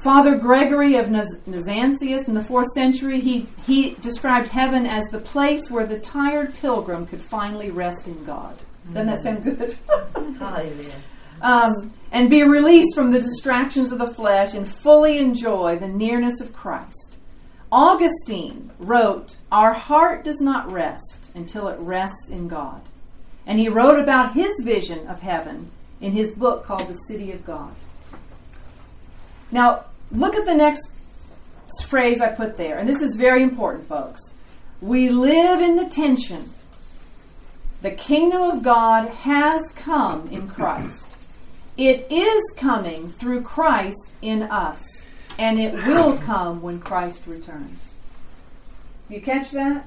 Father 0.00 0.36
Gregory 0.36 0.96
of 0.96 1.08
Nazianzus 1.08 2.28
in 2.28 2.32
the 2.32 2.42
fourth 2.42 2.72
century, 2.72 3.20
he, 3.20 3.46
he 3.66 3.90
described 3.96 4.48
heaven 4.48 4.86
as 4.86 5.04
the 5.10 5.20
place 5.20 5.70
where 5.70 5.84
the 5.84 6.00
tired 6.00 6.54
pilgrim 6.54 7.04
could 7.04 7.20
finally 7.20 7.70
rest 7.70 8.08
in 8.08 8.24
God. 8.24 8.56
Doesn't 8.86 9.06
that 9.06 9.22
sound 9.22 9.44
good? 9.44 9.76
Hallelujah 10.38 10.94
um, 11.42 11.92
and 12.12 12.30
be 12.30 12.42
released 12.42 12.94
from 12.94 13.10
the 13.10 13.20
distractions 13.20 13.92
of 13.92 13.98
the 13.98 14.14
flesh 14.14 14.54
and 14.54 14.66
fully 14.66 15.18
enjoy 15.18 15.76
the 15.76 15.88
nearness 15.88 16.40
of 16.40 16.52
Christ. 16.52 17.18
Augustine 17.70 18.70
wrote, 18.78 19.36
Our 19.50 19.72
heart 19.72 20.24
does 20.24 20.40
not 20.40 20.70
rest 20.70 21.30
until 21.34 21.68
it 21.68 21.80
rests 21.80 22.30
in 22.30 22.48
God. 22.48 22.82
And 23.46 23.58
he 23.58 23.68
wrote 23.68 23.98
about 23.98 24.34
his 24.34 24.62
vision 24.62 25.06
of 25.08 25.22
heaven 25.22 25.70
in 26.00 26.12
his 26.12 26.32
book 26.34 26.64
called 26.64 26.88
The 26.88 26.94
City 26.94 27.32
of 27.32 27.44
God. 27.44 27.74
Now, 29.50 29.86
look 30.12 30.36
at 30.36 30.46
the 30.46 30.54
next 30.54 30.92
phrase 31.86 32.20
I 32.20 32.28
put 32.28 32.56
there, 32.56 32.78
and 32.78 32.88
this 32.88 33.02
is 33.02 33.16
very 33.16 33.42
important, 33.42 33.88
folks. 33.88 34.20
We 34.80 35.08
live 35.08 35.60
in 35.60 35.76
the 35.76 35.86
tension. 35.86 36.52
The 37.82 37.90
kingdom 37.90 38.42
of 38.42 38.62
God 38.62 39.08
has 39.08 39.72
come 39.72 40.28
in 40.28 40.46
Christ. 40.46 41.16
It 41.76 42.06
is 42.10 42.40
coming 42.56 43.10
through 43.10 43.42
Christ 43.42 44.12
in 44.22 44.44
us, 44.44 45.04
and 45.36 45.58
it 45.58 45.74
will 45.74 46.16
come 46.18 46.62
when 46.62 46.78
Christ 46.78 47.26
returns. 47.26 47.96
You 49.08 49.20
catch 49.20 49.50
that? 49.50 49.84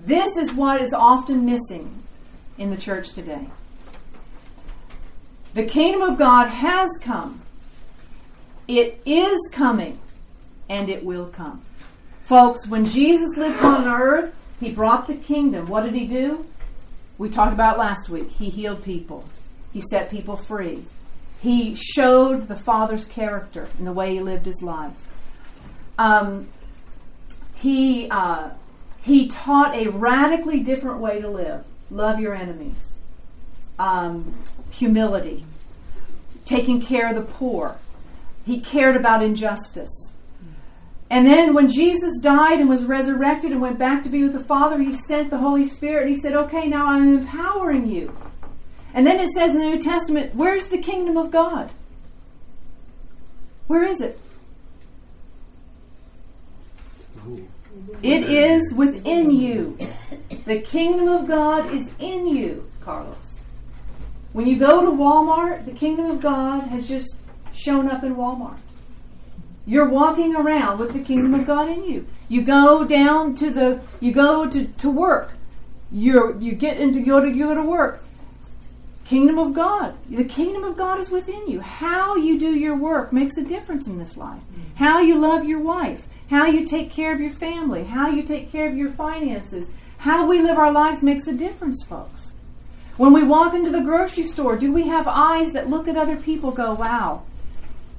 This 0.00 0.38
is 0.38 0.54
what 0.54 0.80
is 0.80 0.94
often 0.94 1.44
missing 1.44 2.02
in 2.56 2.70
the 2.70 2.76
church 2.78 3.12
today. 3.12 3.46
The 5.52 5.66
kingdom 5.66 6.00
of 6.00 6.16
God 6.18 6.48
has 6.48 6.88
come. 7.02 7.42
It 8.66 9.02
is 9.04 9.38
coming, 9.52 9.98
and 10.70 10.88
it 10.88 11.04
will 11.04 11.26
come. 11.26 11.60
Folks, 12.22 12.66
when 12.66 12.86
Jesus 12.86 13.36
lived 13.36 13.60
on 13.60 13.86
earth, 13.86 14.34
he 14.58 14.72
brought 14.72 15.06
the 15.06 15.16
kingdom. 15.16 15.66
What 15.66 15.84
did 15.84 15.94
he 15.94 16.06
do? 16.06 16.46
We 17.18 17.28
talked 17.28 17.52
about 17.52 17.78
last 17.78 18.08
week. 18.08 18.30
He 18.30 18.48
healed 18.48 18.84
people. 18.84 19.24
He 19.72 19.82
set 19.90 20.10
people 20.10 20.36
free. 20.36 20.84
He 21.40 21.74
showed 21.74 22.48
the 22.48 22.56
Father's 22.56 23.06
character 23.06 23.68
in 23.78 23.84
the 23.84 23.92
way 23.92 24.14
he 24.14 24.20
lived 24.20 24.46
his 24.46 24.62
life. 24.62 24.92
Um, 25.98 26.48
he, 27.54 28.08
uh, 28.10 28.50
he 29.02 29.28
taught 29.28 29.76
a 29.76 29.88
radically 29.88 30.60
different 30.60 31.00
way 31.00 31.20
to 31.20 31.28
live 31.28 31.64
love 31.90 32.20
your 32.20 32.34
enemies, 32.34 32.98
um, 33.78 34.34
humility, 34.70 35.44
taking 36.44 36.80
care 36.80 37.08
of 37.08 37.14
the 37.14 37.22
poor. 37.22 37.78
He 38.44 38.60
cared 38.60 38.96
about 38.96 39.22
injustice. 39.22 40.14
And 41.10 41.26
then 41.26 41.54
when 41.54 41.68
Jesus 41.68 42.18
died 42.20 42.60
and 42.60 42.68
was 42.68 42.84
resurrected 42.84 43.50
and 43.52 43.60
went 43.60 43.78
back 43.78 44.02
to 44.02 44.10
be 44.10 44.22
with 44.22 44.34
the 44.34 44.44
Father, 44.44 44.78
he 44.78 44.92
sent 44.92 45.30
the 45.30 45.38
Holy 45.38 45.64
Spirit 45.64 46.06
and 46.06 46.14
he 46.14 46.20
said, 46.20 46.34
Okay, 46.34 46.66
now 46.66 46.86
I'm 46.86 47.14
empowering 47.14 47.88
you 47.88 48.12
and 48.94 49.06
then 49.06 49.20
it 49.20 49.30
says 49.30 49.52
in 49.52 49.58
the 49.58 49.64
New 49.64 49.80
Testament, 49.80 50.34
where's 50.34 50.68
the 50.68 50.78
kingdom 50.78 51.16
of 51.16 51.30
God? 51.30 51.70
Where 53.66 53.84
is 53.84 54.00
it? 54.00 54.18
It 58.02 58.24
is 58.24 58.72
within 58.74 59.30
you. 59.30 59.78
The 60.46 60.60
kingdom 60.60 61.08
of 61.08 61.28
God 61.28 61.72
is 61.72 61.92
in 61.98 62.26
you, 62.26 62.68
Carlos. 62.80 63.42
When 64.32 64.46
you 64.46 64.56
go 64.58 64.84
to 64.84 64.90
Walmart, 64.90 65.66
the 65.66 65.72
kingdom 65.72 66.06
of 66.06 66.20
God 66.20 66.62
has 66.68 66.88
just 66.88 67.16
shown 67.52 67.88
up 67.88 68.02
in 68.04 68.16
Walmart. 68.16 68.58
You're 69.68 69.90
walking 69.90 70.34
around 70.34 70.78
with 70.78 70.94
the 70.94 71.04
kingdom 71.04 71.34
of 71.34 71.46
God 71.46 71.68
in 71.68 71.84
you. 71.84 72.06
You 72.30 72.40
go 72.40 72.86
down 72.86 73.34
to 73.34 73.50
the 73.50 73.82
you 74.00 74.12
go 74.12 74.48
to, 74.48 74.64
to 74.64 74.90
work. 74.90 75.32
You 75.92 76.38
you 76.40 76.52
get 76.52 76.78
into 76.78 77.00
go 77.00 77.20
to 77.20 77.30
go 77.30 77.54
to 77.54 77.60
work. 77.60 78.02
Kingdom 79.04 79.38
of 79.38 79.52
God. 79.52 79.94
The 80.08 80.24
kingdom 80.24 80.64
of 80.64 80.78
God 80.78 81.00
is 81.00 81.10
within 81.10 81.46
you. 81.46 81.60
How 81.60 82.16
you 82.16 82.38
do 82.38 82.58
your 82.58 82.76
work 82.76 83.12
makes 83.12 83.36
a 83.36 83.44
difference 83.44 83.86
in 83.86 83.98
this 83.98 84.16
life. 84.16 84.40
How 84.76 85.00
you 85.00 85.18
love 85.18 85.44
your 85.44 85.60
wife, 85.60 86.08
how 86.30 86.46
you 86.46 86.64
take 86.64 86.90
care 86.90 87.12
of 87.12 87.20
your 87.20 87.32
family, 87.32 87.84
how 87.84 88.08
you 88.08 88.22
take 88.22 88.50
care 88.50 88.70
of 88.70 88.76
your 88.76 88.90
finances, 88.90 89.70
how 89.98 90.26
we 90.26 90.40
live 90.40 90.56
our 90.56 90.72
lives 90.72 91.02
makes 91.02 91.26
a 91.26 91.34
difference, 91.34 91.84
folks. 91.84 92.34
When 92.96 93.12
we 93.12 93.22
walk 93.22 93.52
into 93.52 93.70
the 93.70 93.82
grocery 93.82 94.24
store, 94.24 94.56
do 94.56 94.72
we 94.72 94.88
have 94.88 95.06
eyes 95.06 95.52
that 95.52 95.68
look 95.68 95.88
at 95.88 95.98
other 95.98 96.16
people 96.16 96.52
go, 96.52 96.72
wow, 96.72 97.24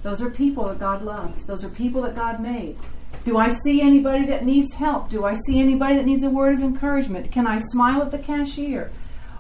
those 0.04 0.22
are 0.22 0.30
people 0.30 0.66
that 0.66 0.80
God 0.80 1.04
loves. 1.04 1.45
Those 1.45 1.64
are 1.64 1.70
people 1.70 2.02
that 2.04 2.16
God 2.16 2.39
made. 2.39 2.78
Do 3.26 3.38
I 3.38 3.50
see 3.50 3.82
anybody 3.82 4.26
that 4.28 4.45
needs 4.45 4.74
help? 4.74 5.10
Do 5.10 5.26
I 5.26 5.34
see 5.45 5.60
anybody 5.60 5.95
that 5.95 6.06
needs 6.06 6.24
a 6.24 6.30
word 6.30 6.54
of 6.54 6.62
encouragement? 6.62 7.32
Can 7.32 7.45
I 7.45 7.58
smile 7.58 8.02
at 8.02 8.12
the 8.12 8.18
cashier? 8.18 8.91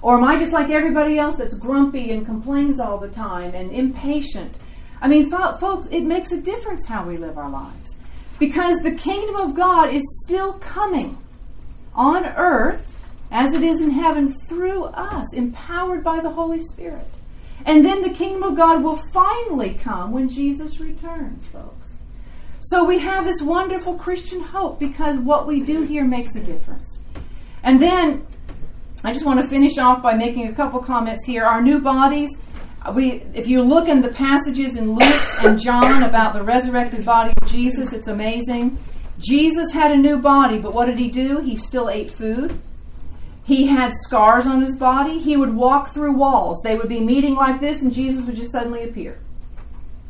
Or 0.01 0.17
am 0.17 0.23
I 0.23 0.37
just 0.37 0.53
like 0.53 0.69
everybody 0.69 1.17
else 1.17 1.37
that's 1.37 1.57
grumpy 1.57 2.11
and 2.11 2.25
complains 2.25 2.79
all 2.79 2.97
the 2.97 3.09
time 3.09 3.53
and 3.53 3.71
impatient? 3.71 4.57
I 5.01 5.07
mean, 5.07 5.29
folks, 5.29 5.87
it 5.87 6.03
makes 6.03 6.31
a 6.31 6.41
difference 6.41 6.85
how 6.87 7.05
we 7.05 7.17
live 7.17 7.37
our 7.37 7.49
lives. 7.49 7.97
Because 8.37 8.81
the 8.81 8.95
kingdom 8.95 9.35
of 9.35 9.55
God 9.55 9.93
is 9.93 10.03
still 10.25 10.53
coming 10.59 11.17
on 11.93 12.25
earth 12.25 12.85
as 13.31 13.53
it 13.55 13.63
is 13.63 13.81
in 13.81 13.91
heaven 13.91 14.33
through 14.47 14.85
us, 14.85 15.33
empowered 15.33 16.03
by 16.03 16.19
the 16.19 16.29
Holy 16.29 16.59
Spirit. 16.59 17.05
And 17.65 17.85
then 17.85 18.01
the 18.01 18.09
kingdom 18.09 18.43
of 18.43 18.55
God 18.55 18.83
will 18.83 19.01
finally 19.11 19.73
come 19.75 20.11
when 20.11 20.29
Jesus 20.29 20.79
returns, 20.79 21.47
folks. 21.49 21.97
So 22.61 22.83
we 22.83 22.99
have 22.99 23.25
this 23.25 23.41
wonderful 23.41 23.95
Christian 23.95 24.41
hope 24.41 24.79
because 24.79 25.17
what 25.17 25.47
we 25.47 25.59
do 25.61 25.83
here 25.83 26.03
makes 26.05 26.35
a 26.35 26.43
difference. 26.43 26.99
And 27.63 27.81
then 27.81 28.25
I 29.03 29.13
just 29.13 29.25
want 29.25 29.39
to 29.39 29.47
finish 29.47 29.77
off 29.77 30.03
by 30.03 30.13
making 30.13 30.47
a 30.47 30.53
couple 30.53 30.79
comments 30.81 31.25
here. 31.25 31.45
Our 31.45 31.61
new 31.61 31.79
bodies, 31.79 32.29
uh, 32.81 32.91
we 32.93 33.23
if 33.33 33.47
you 33.47 33.61
look 33.61 33.87
in 33.87 34.01
the 34.01 34.09
passages 34.09 34.75
in 34.75 34.93
Luke 34.93 35.43
and 35.43 35.59
John 35.59 36.03
about 36.03 36.33
the 36.33 36.43
resurrected 36.43 37.05
body 37.05 37.33
of 37.41 37.49
Jesus, 37.49 37.93
it's 37.93 38.07
amazing. 38.07 38.77
Jesus 39.19 39.71
had 39.71 39.91
a 39.91 39.97
new 39.97 40.17
body, 40.17 40.59
but 40.59 40.73
what 40.73 40.85
did 40.85 40.97
he 40.97 41.09
do? 41.09 41.39
He 41.39 41.55
still 41.55 41.89
ate 41.89 42.11
food. 42.11 42.59
He 43.49 43.65
had 43.65 43.93
scars 44.05 44.45
on 44.45 44.61
his 44.61 44.77
body. 44.77 45.17
He 45.17 45.35
would 45.35 45.55
walk 45.55 45.91
through 45.91 46.13
walls. 46.13 46.61
They 46.63 46.77
would 46.77 46.87
be 46.87 46.99
meeting 46.99 47.33
like 47.33 47.59
this, 47.59 47.81
and 47.81 47.91
Jesus 47.91 48.27
would 48.27 48.35
just 48.35 48.51
suddenly 48.51 48.83
appear. 48.83 49.17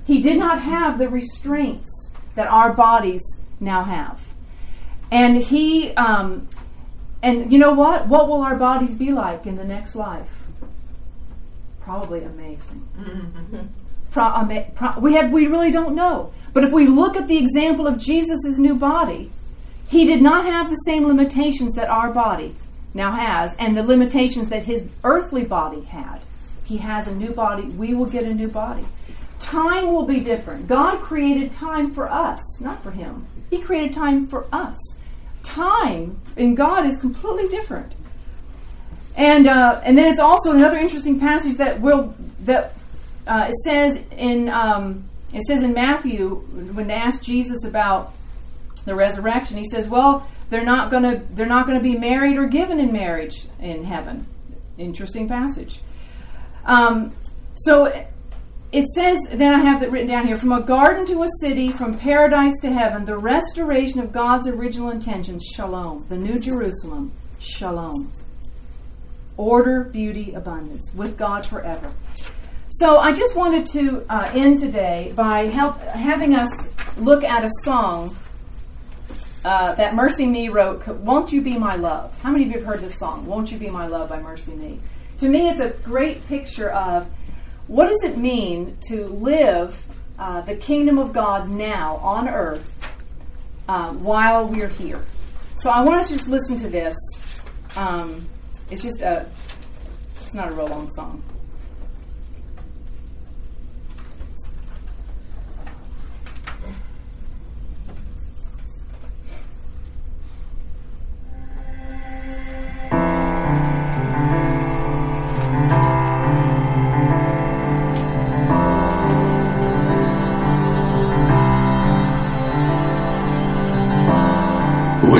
He 0.03 0.21
did 0.21 0.37
not 0.37 0.61
have 0.61 0.97
the 0.97 1.07
restraints 1.07 2.11
that 2.35 2.47
our 2.47 2.73
bodies 2.73 3.21
now 3.61 3.85
have. 3.85 4.19
And 5.09 5.37
he, 5.37 5.91
um, 5.93 6.49
and 7.23 7.49
you 7.49 7.59
know 7.59 7.71
what? 7.71 8.09
What 8.09 8.27
will 8.27 8.41
our 8.41 8.57
bodies 8.57 8.93
be 8.93 9.13
like 9.13 9.45
in 9.45 9.55
the 9.55 9.63
next 9.63 9.95
life? 9.95 10.29
Probably 11.79 12.23
amazing. 12.23 12.89
Mm-hmm. 12.99 13.67
Pro, 14.11 14.23
ama- 14.25 14.69
pro, 14.75 14.99
we 14.99 15.13
have, 15.13 15.31
we 15.31 15.47
really 15.47 15.71
don't 15.71 15.95
know. 15.95 16.33
But 16.51 16.65
if 16.65 16.73
we 16.73 16.87
look 16.87 17.15
at 17.15 17.29
the 17.29 17.37
example 17.37 17.87
of 17.87 17.99
Jesus' 17.99 18.57
new 18.57 18.75
body, 18.75 19.31
he 19.87 20.05
did 20.05 20.21
not 20.21 20.43
have 20.43 20.69
the 20.69 20.75
same 20.75 21.05
limitations 21.05 21.75
that 21.75 21.89
our 21.89 22.11
body 22.11 22.53
now 22.93 23.11
has, 23.11 23.55
and 23.57 23.75
the 23.75 23.83
limitations 23.83 24.49
that 24.49 24.63
his 24.63 24.87
earthly 25.03 25.43
body 25.43 25.81
had. 25.81 26.19
He 26.65 26.77
has 26.77 27.07
a 27.07 27.15
new 27.15 27.31
body. 27.31 27.63
We 27.63 27.93
will 27.93 28.05
get 28.05 28.25
a 28.25 28.33
new 28.33 28.47
body. 28.47 28.85
Time 29.39 29.93
will 29.93 30.05
be 30.05 30.19
different. 30.19 30.67
God 30.67 31.01
created 31.01 31.51
time 31.51 31.93
for 31.93 32.09
us, 32.09 32.39
not 32.61 32.83
for 32.83 32.91
him. 32.91 33.25
He 33.49 33.59
created 33.59 33.93
time 33.93 34.27
for 34.27 34.45
us. 34.51 34.77
Time 35.43 36.19
in 36.35 36.55
God 36.55 36.85
is 36.85 36.99
completely 36.99 37.47
different. 37.47 37.95
And 39.15 39.47
uh, 39.47 39.81
and 39.83 39.97
then 39.97 40.11
it's 40.11 40.19
also 40.19 40.51
another 40.51 40.77
interesting 40.77 41.19
passage 41.19 41.57
that 41.57 41.81
will 41.81 42.13
that 42.41 42.75
uh, 43.27 43.47
it 43.49 43.55
says 43.65 44.03
in 44.15 44.49
um, 44.49 45.09
it 45.33 45.43
says 45.43 45.63
in 45.63 45.73
Matthew 45.73 46.35
when 46.73 46.87
they 46.87 46.93
asked 46.93 47.23
Jesus 47.23 47.63
about 47.65 48.13
the 48.85 48.95
resurrection, 48.95 49.57
he 49.57 49.65
says, 49.65 49.89
"Well, 49.89 50.27
they're 50.49 50.65
not 50.65 50.91
going 50.91 51.03
to 51.03 51.23
they're 51.33 51.45
not 51.45 51.67
going 51.67 51.77
to 51.77 51.83
be 51.83 51.97
married 51.97 52.37
or 52.37 52.47
given 52.47 52.79
in 52.79 52.91
marriage 52.91 53.45
in 53.59 53.83
heaven. 53.83 54.25
Interesting 54.77 55.27
passage. 55.27 55.81
Um, 56.65 57.13
so 57.55 57.85
it 58.71 58.85
says, 58.89 59.17
then 59.31 59.53
I 59.53 59.63
have 59.63 59.81
it 59.81 59.89
written 59.89 60.07
down 60.07 60.27
here 60.27 60.37
from 60.37 60.51
a 60.51 60.61
garden 60.61 61.05
to 61.07 61.23
a 61.23 61.27
city, 61.41 61.69
from 61.69 61.97
paradise 61.97 62.53
to 62.61 62.71
heaven, 62.71 63.03
the 63.03 63.17
restoration 63.17 63.99
of 63.99 64.11
God's 64.11 64.47
original 64.47 64.91
intentions, 64.91 65.43
shalom, 65.55 66.05
the 66.07 66.17
new 66.17 66.39
Jerusalem, 66.39 67.11
shalom. 67.39 68.13
Order, 69.37 69.85
beauty, 69.85 70.33
abundance, 70.35 70.93
with 70.93 71.17
God 71.17 71.47
forever. 71.47 71.91
So 72.69 72.99
I 72.99 73.11
just 73.11 73.35
wanted 73.35 73.65
to 73.67 74.05
uh, 74.07 74.29
end 74.35 74.59
today 74.59 75.13
by 75.15 75.47
help, 75.47 75.79
having 75.81 76.35
us 76.35 76.69
look 76.97 77.23
at 77.23 77.43
a 77.43 77.49
song 77.63 78.15
uh, 79.45 79.75
that 79.75 79.93
MercyMe 79.93 80.51
wrote, 80.51 80.87
Won't 80.87 81.31
You 81.31 81.41
Be 81.41 81.57
My 81.57 81.75
Love? 81.75 82.13
How 82.21 82.31
many 82.31 82.45
of 82.45 82.51
you 82.51 82.57
have 82.57 82.65
heard 82.65 82.81
this 82.81 82.97
song, 82.97 83.25
Won't 83.25 83.51
You 83.51 83.57
Be 83.57 83.69
My 83.69 83.87
Love 83.87 84.09
by 84.09 84.19
MercyMe? 84.19 84.79
To 85.19 85.29
me, 85.29 85.49
it's 85.49 85.61
a 85.61 85.69
great 85.69 86.25
picture 86.27 86.69
of 86.69 87.09
what 87.67 87.87
does 87.87 88.03
it 88.03 88.17
mean 88.17 88.77
to 88.89 89.05
live 89.05 89.81
uh, 90.17 90.41
the 90.41 90.55
kingdom 90.55 90.97
of 90.97 91.13
God 91.13 91.49
now 91.49 91.97
on 91.97 92.27
earth 92.27 92.67
uh, 93.67 93.93
while 93.93 94.47
we're 94.47 94.67
here. 94.67 95.03
So 95.57 95.69
I 95.69 95.81
want 95.81 95.99
us 96.01 96.07
to 96.09 96.15
just 96.15 96.27
listen 96.27 96.57
to 96.59 96.69
this. 96.69 96.95
Um, 97.75 98.27
it's 98.71 98.81
just 98.81 99.01
a, 99.01 99.25
it's 100.21 100.33
not 100.33 100.49
a 100.49 100.51
real 100.51 100.67
long 100.67 100.89
song. 100.89 101.23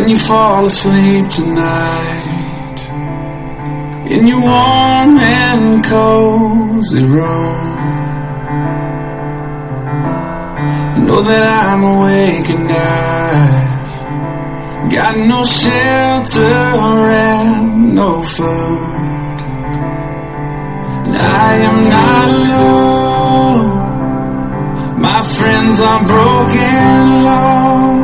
You 0.10 0.18
fall 0.18 0.66
asleep 0.66 1.30
tonight 1.30 2.80
in 4.10 4.28
your 4.28 4.41
warm 4.41 5.20
and 5.20 5.84
cozy 5.86 7.03
room. 7.03 7.78
Know 11.05 11.22
that 11.22 11.45
I'm 11.68 11.84
awake 11.84 12.49
and 12.49 12.72
I've 12.72 13.91
got 14.91 15.16
no 15.16 15.43
shelter 15.45 17.12
and 17.12 17.93
no 17.93 18.24
food. 18.24 19.38
And 21.05 21.18
I 21.18 21.55
am 21.70 21.89
not 21.95 22.30
alone. 22.39 23.70
My 25.01 25.22
friends 25.38 25.80
are 25.80 26.03
broken, 26.07 27.24
lost 27.26 27.99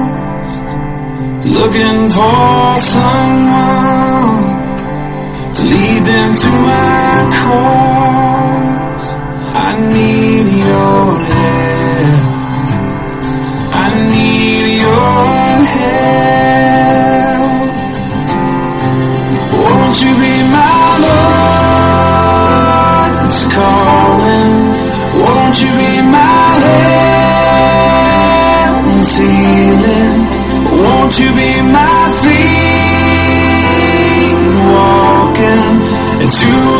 looking 1.45 2.09
for 2.09 2.79
someone 2.79 4.43
to 5.53 5.63
lead 5.63 6.01
them 6.05 6.33
to 6.33 6.49
my 6.71 7.31
cross. 7.39 9.13
I 9.67 9.79
need 9.95 10.47
your 10.65 11.19
help. 11.29 12.23
I 13.73 13.87
need 14.09 14.77
your 14.79 15.65
help. 15.75 16.74
Into 36.25 36.74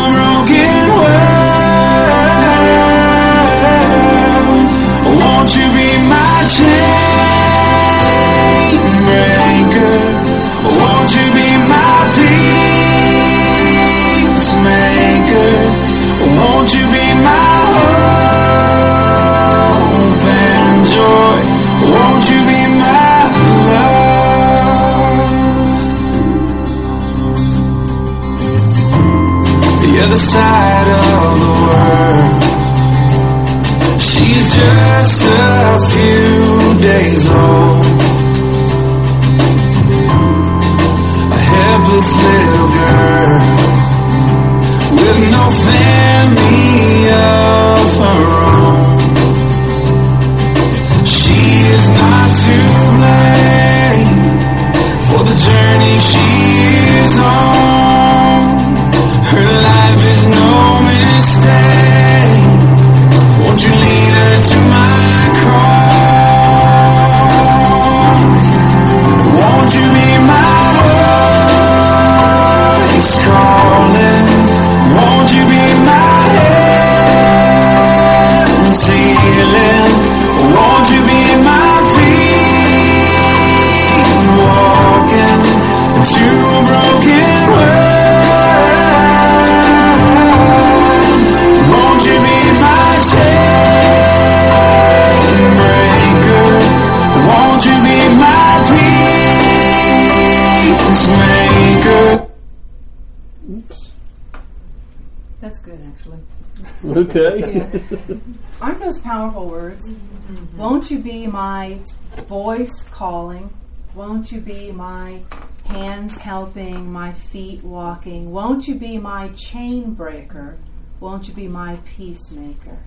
calling? 113.06 113.48
Won't 113.94 114.32
you 114.32 114.42
be 114.42 114.72
my 114.72 115.22
hands 115.66 116.18
helping, 116.18 116.92
my 116.92 117.12
feet 117.12 117.64
walking? 117.64 118.32
Won't 118.32 118.68
you 118.68 118.74
be 118.74 118.98
my 118.98 119.28
chain 119.38 119.94
breaker? 119.94 120.58
Won't 121.00 121.28
you 121.28 121.36
be 121.36 121.48
my 121.48 121.78
peacemaker? 121.96 122.80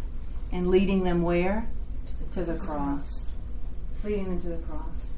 And 0.50 0.72
leading 0.72 1.04
them 1.04 1.22
where? 1.22 1.68
To 2.32 2.42
the 2.42 2.56
cross. 2.56 3.30
Leading 4.02 4.24
them 4.24 4.42
to 4.42 4.48
the 4.48 4.62
cross. 4.66 5.12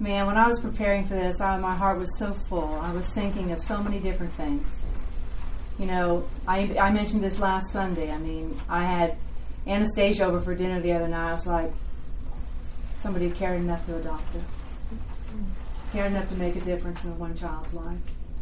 Man, 0.00 0.26
when 0.26 0.36
I 0.36 0.48
was 0.48 0.58
preparing 0.58 1.06
for 1.06 1.14
this, 1.14 1.40
I, 1.40 1.56
my 1.58 1.76
heart 1.76 2.00
was 2.00 2.18
so 2.18 2.34
full. 2.48 2.74
I 2.82 2.92
was 2.92 3.08
thinking 3.10 3.52
of 3.52 3.60
so 3.60 3.80
many 3.80 4.00
different 4.00 4.32
things. 4.32 4.82
You 5.78 5.86
know, 5.86 6.26
I, 6.48 6.76
I 6.80 6.90
mentioned 6.90 7.22
this 7.22 7.38
last 7.38 7.70
Sunday. 7.70 8.10
I 8.10 8.18
mean, 8.18 8.58
I 8.68 8.82
had 8.82 9.18
Anastasia 9.68 10.24
over 10.24 10.40
for 10.40 10.56
dinner 10.56 10.80
the 10.80 10.94
other 10.94 11.06
night. 11.06 11.28
I 11.28 11.32
was 11.32 11.46
like, 11.46 11.72
somebody 12.96 13.30
cared 13.30 13.60
enough 13.60 13.84
to 13.86 13.96
adopt 13.96 14.32
her, 14.34 14.40
cared 15.92 16.12
enough 16.12 16.28
to 16.30 16.36
make 16.36 16.56
a 16.56 16.60
difference 16.60 17.04
in 17.04 17.18
one 17.18 17.36
child's 17.36 17.74
life. 17.74 17.98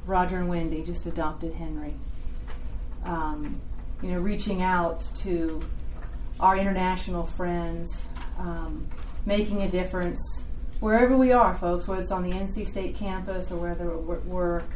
Roger 0.07 0.39
and 0.39 0.49
Wendy 0.49 0.83
just 0.83 1.07
adopted 1.07 1.55
Henry. 1.55 1.95
Um, 3.05 3.61
you 4.03 4.11
know, 4.11 4.21
reaching 4.21 4.63
out 4.63 5.09
to 5.17 5.63
our 6.41 6.57
international 6.57 7.27
friends, 7.27 8.07
um, 8.39 8.87
making 9.25 9.63
a 9.63 9.71
difference 9.71 10.45
wherever 10.81 11.17
we 11.17 11.33
are, 11.33 11.55
folks, 11.55 11.89
whether 11.89 12.03
it's 12.03 12.11
on 12.11 12.23
the 12.23 12.31
NC 12.31 12.67
State 12.67 12.97
campus 12.97 13.51
or 13.51 13.57
whether 13.57 13.97
we're 13.97 14.17
at 14.17 14.27
work, 14.27 14.69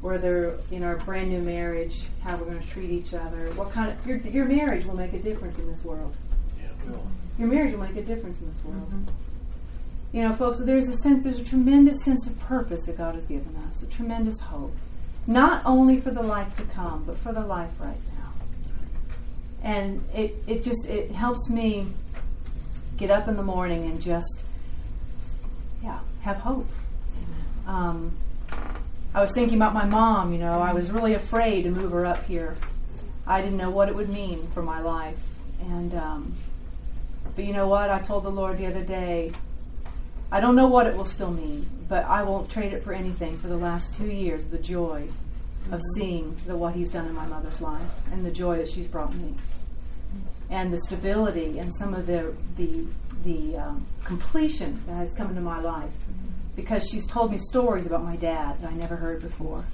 whether 0.00 0.58
in 0.70 0.82
our 0.82 0.96
brand 0.96 1.30
new 1.30 1.40
marriage, 1.40 2.02
how 2.22 2.36
we're 2.36 2.44
going 2.44 2.60
to 2.60 2.68
treat 2.68 2.90
each 2.90 3.14
other, 3.14 3.50
what 3.54 3.72
kind 3.72 3.90
of 3.90 4.06
your 4.06 4.18
your 4.18 4.44
marriage 4.44 4.84
will 4.84 4.96
make 4.96 5.12
a 5.12 5.18
difference 5.18 5.58
in 5.58 5.68
this 5.70 5.84
world. 5.84 6.14
Your 7.38 7.48
marriage 7.48 7.72
will 7.72 7.80
make 7.80 7.96
a 7.96 8.02
difference 8.02 8.40
in 8.40 8.52
this 8.52 8.64
world. 8.64 9.10
You 10.12 10.22
know, 10.22 10.34
folks, 10.34 10.60
there's 10.60 10.88
a 10.88 10.96
sense, 10.96 11.24
there's 11.24 11.38
a 11.38 11.44
tremendous 11.44 12.04
sense 12.04 12.26
of 12.26 12.38
purpose 12.40 12.84
that 12.86 12.98
God 12.98 13.14
has 13.14 13.24
given 13.24 13.56
us, 13.68 13.82
a 13.82 13.86
tremendous 13.86 14.38
hope, 14.40 14.74
not 15.26 15.62
only 15.64 15.98
for 15.98 16.10
the 16.10 16.22
life 16.22 16.54
to 16.56 16.64
come, 16.64 17.04
but 17.04 17.16
for 17.16 17.32
the 17.32 17.40
life 17.40 17.70
right 17.80 17.96
now. 18.18 18.32
And 19.62 20.04
it, 20.14 20.34
it 20.46 20.62
just 20.62 20.84
it 20.86 21.10
helps 21.12 21.48
me 21.48 21.86
get 22.98 23.10
up 23.10 23.26
in 23.26 23.36
the 23.36 23.42
morning 23.42 23.84
and 23.84 24.02
just 24.02 24.44
yeah 25.82 26.00
have 26.20 26.36
hope. 26.36 26.68
Um, 27.66 28.12
I 29.14 29.20
was 29.20 29.32
thinking 29.34 29.56
about 29.56 29.72
my 29.72 29.86
mom. 29.86 30.32
You 30.32 30.40
know, 30.40 30.60
I 30.60 30.74
was 30.74 30.90
really 30.90 31.14
afraid 31.14 31.62
to 31.62 31.70
move 31.70 31.92
her 31.92 32.04
up 32.04 32.24
here. 32.26 32.56
I 33.26 33.40
didn't 33.40 33.56
know 33.56 33.70
what 33.70 33.88
it 33.88 33.94
would 33.94 34.10
mean 34.10 34.46
for 34.48 34.62
my 34.62 34.80
life, 34.80 35.24
and 35.60 35.94
um, 35.94 36.34
but 37.34 37.44
you 37.44 37.52
know 37.52 37.68
what? 37.68 37.90
I 37.90 38.00
told 38.00 38.24
the 38.24 38.30
Lord 38.30 38.58
the 38.58 38.66
other 38.66 38.84
day. 38.84 39.32
I 40.30 40.40
don't 40.40 40.56
know 40.56 40.68
what 40.68 40.86
it 40.86 40.96
will 40.96 41.04
still 41.04 41.30
mean, 41.30 41.68
but 41.88 42.04
I 42.06 42.22
won't 42.22 42.50
trade 42.50 42.72
it 42.72 42.82
for 42.82 42.92
anything. 42.92 43.38
For 43.38 43.48
the 43.48 43.56
last 43.56 43.94
two 43.94 44.10
years, 44.10 44.46
the 44.46 44.58
joy 44.58 45.08
of 45.70 45.80
seeing 45.96 46.34
the, 46.46 46.56
what 46.56 46.74
He's 46.74 46.90
done 46.90 47.06
in 47.06 47.14
my 47.14 47.26
mother's 47.26 47.60
life, 47.60 47.82
and 48.12 48.24
the 48.24 48.30
joy 48.30 48.56
that 48.56 48.68
she's 48.68 48.86
brought 48.86 49.14
me, 49.14 49.34
and 50.50 50.72
the 50.72 50.80
stability 50.80 51.58
and 51.58 51.74
some 51.76 51.94
of 51.94 52.06
the 52.06 52.34
the 52.56 52.86
the 53.24 53.56
um, 53.56 53.86
completion 54.04 54.82
that 54.86 54.94
has 54.94 55.14
come 55.14 55.28
into 55.28 55.40
my 55.40 55.60
life 55.60 55.94
because 56.56 56.86
she's 56.90 57.06
told 57.06 57.32
me 57.32 57.38
stories 57.38 57.86
about 57.86 58.04
my 58.04 58.16
dad 58.16 58.60
that 58.60 58.70
I 58.70 58.74
never 58.74 58.96
heard 58.96 59.22
before. 59.22 59.64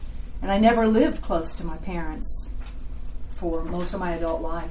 And 0.42 0.50
I 0.50 0.58
never 0.58 0.86
lived 0.86 1.22
close 1.22 1.54
to 1.56 1.64
my 1.64 1.76
parents 1.78 2.48
for 3.34 3.64
most 3.64 3.94
of 3.94 4.00
my 4.00 4.14
adult 4.14 4.42
life. 4.42 4.70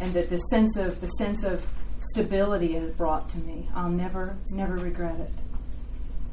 And 0.00 0.12
that 0.14 0.30
the 0.30 0.38
sense 0.38 0.76
of 0.76 1.00
the 1.00 1.06
sense 1.08 1.44
of 1.44 1.66
stability 2.02 2.76
it 2.76 2.82
has 2.82 2.92
brought 2.92 3.28
to 3.30 3.38
me, 3.38 3.68
I'll 3.74 3.90
never, 3.90 4.36
never 4.50 4.74
regret 4.74 5.18
it. 5.20 5.30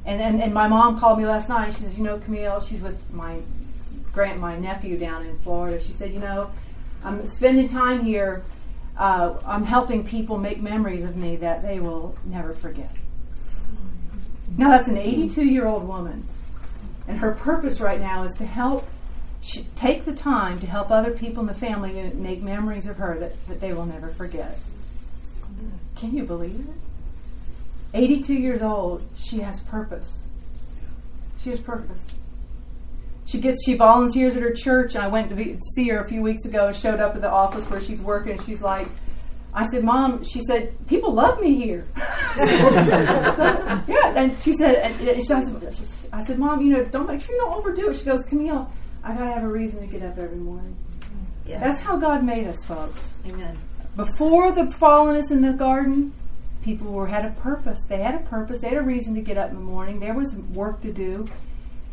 And, 0.06 0.22
and 0.22 0.42
and 0.42 0.54
my 0.54 0.68
mom 0.68 1.00
called 1.00 1.20
me 1.20 1.26
last 1.26 1.50
night. 1.50 1.74
She 1.74 1.82
says, 1.82 1.98
"You 1.98 2.06
know, 2.06 2.18
Camille, 2.20 2.62
she's 2.62 2.82
with 2.82 3.14
my 3.14 3.40
grant, 4.12 4.40
my 4.40 4.58
nephew 4.58 4.98
down 4.98 5.26
in 5.26 5.38
Florida." 5.40 5.80
She 5.80 5.92
said, 5.92 6.14
"You 6.14 6.20
know, 6.20 6.50
I'm 7.04 7.28
spending 7.28 7.68
time 7.68 8.04
here. 8.04 8.44
Uh, 8.98 9.36
I'm 9.46 9.66
helping 9.66 10.06
people 10.06 10.38
make 10.38 10.62
memories 10.62 11.04
of 11.04 11.16
me 11.16 11.36
that 11.38 11.62
they 11.62 11.80
will 11.80 12.16
never 12.26 12.54
forget." 12.54 12.92
Now, 14.58 14.70
that's 14.70 14.88
an 14.88 14.98
82 14.98 15.46
year 15.46 15.68
old 15.68 15.88
woman. 15.88 16.26
And 17.08 17.20
her 17.20 17.32
purpose 17.32 17.80
right 17.80 18.00
now 18.00 18.24
is 18.24 18.36
to 18.38 18.46
help, 18.46 18.88
sh- 19.42 19.62
take 19.76 20.06
the 20.06 20.14
time 20.14 20.60
to 20.60 20.68
help 20.68 20.92
other 20.92 21.12
people 21.12 21.42
in 21.42 21.48
the 21.48 21.54
family 21.54 22.12
make 22.14 22.42
memories 22.42 22.88
of 22.88 22.98
her 22.98 23.18
that, 23.20 23.48
that 23.48 23.62
they 23.62 23.74
will 23.74 23.86
never 23.86 24.10
forget. 24.10 24.60
Can 26.00 26.16
you 26.16 26.24
believe 26.24 26.60
it? 26.60 26.76
82 27.94 28.34
years 28.34 28.62
old, 28.62 29.04
she 29.18 29.40
has 29.40 29.62
purpose. 29.64 30.24
She 31.44 31.50
has 31.50 31.60
purpose. 31.60 32.08
She 33.26 33.40
gets 33.40 33.64
she 33.64 33.76
volunteers 33.76 34.36
at 34.36 34.42
her 34.42 34.54
church, 34.54 34.96
and 34.96 35.04
I 35.04 35.08
went 35.08 35.30
to, 35.30 35.36
be, 35.36 35.54
to 35.54 35.62
see 35.76 35.88
her 35.90 36.00
a 36.00 36.08
few 36.08 36.22
weeks 36.22 36.46
ago. 36.46 36.72
Showed 36.72 37.00
up 37.00 37.16
at 37.16 37.22
the 37.22 37.30
office 37.30 37.70
where 37.70 37.82
she's 37.82 38.02
working. 38.02 38.34
And 38.34 38.42
she's 38.44 38.62
like, 38.62 38.88
I 39.54 39.68
said, 39.68 39.84
Mom, 39.84 40.24
she 40.24 40.44
said, 40.46 40.74
people 40.88 41.14
love 41.14 41.42
me 41.42 41.56
here. 41.56 41.86
yeah, 42.38 44.14
and 44.16 44.36
she 44.38 44.54
said, 44.54 44.76
and 44.76 45.24
she, 45.24 45.34
I, 45.34 45.44
said, 45.44 46.10
I 46.14 46.24
said, 46.24 46.40
Mom, 46.40 46.62
you 46.62 46.70
know, 46.70 46.84
don't 46.86 47.08
make 47.08 47.22
sure 47.22 47.36
you 47.36 47.42
don't 47.42 47.54
overdo 47.56 47.90
it. 47.90 47.96
She 47.98 48.06
goes, 48.06 48.26
Camille, 48.26 48.72
I 49.04 49.14
gotta 49.14 49.32
have 49.32 49.44
a 49.44 49.48
reason 49.48 49.82
to 49.82 49.88
get 49.88 50.04
up 50.04 50.18
every 50.18 50.38
morning. 50.38 50.76
Yeah. 51.46 51.60
That's 51.60 51.82
how 51.82 51.98
God 51.98 52.24
made 52.24 52.48
us, 52.48 52.64
folks. 52.66 53.14
Amen. 53.26 53.58
Before 53.96 54.52
the 54.52 54.64
fallenness 54.64 55.32
in 55.32 55.42
the 55.42 55.54
garden, 55.54 56.14
people 56.64 56.92
were 56.92 57.08
had 57.08 57.26
a 57.26 57.32
purpose. 57.42 57.84
They 57.88 57.98
had 57.98 58.16
a 58.16 58.20
purpose. 58.20 58.62
They 58.62 58.70
had 58.70 58.78
a 58.78 58.82
reason 58.82 59.16
to 59.16 59.22
get 59.22 59.38
up 59.38 59.50
in 59.50 59.56
the 59.56 59.62
morning. 59.62 60.00
There 60.00 60.14
was 60.14 60.36
work 60.36 60.82
to 60.82 60.94
do. 60.94 61.28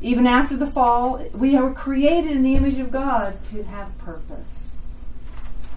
Even 0.00 0.26
after 0.26 0.56
the 0.56 0.66
fall, 0.66 1.24
we 1.32 1.56
were 1.56 1.72
created 1.72 2.32
in 2.32 2.42
the 2.42 2.54
image 2.54 2.78
of 2.78 2.92
God 2.92 3.42
to 3.46 3.62
have 3.64 3.96
purpose. 3.98 4.70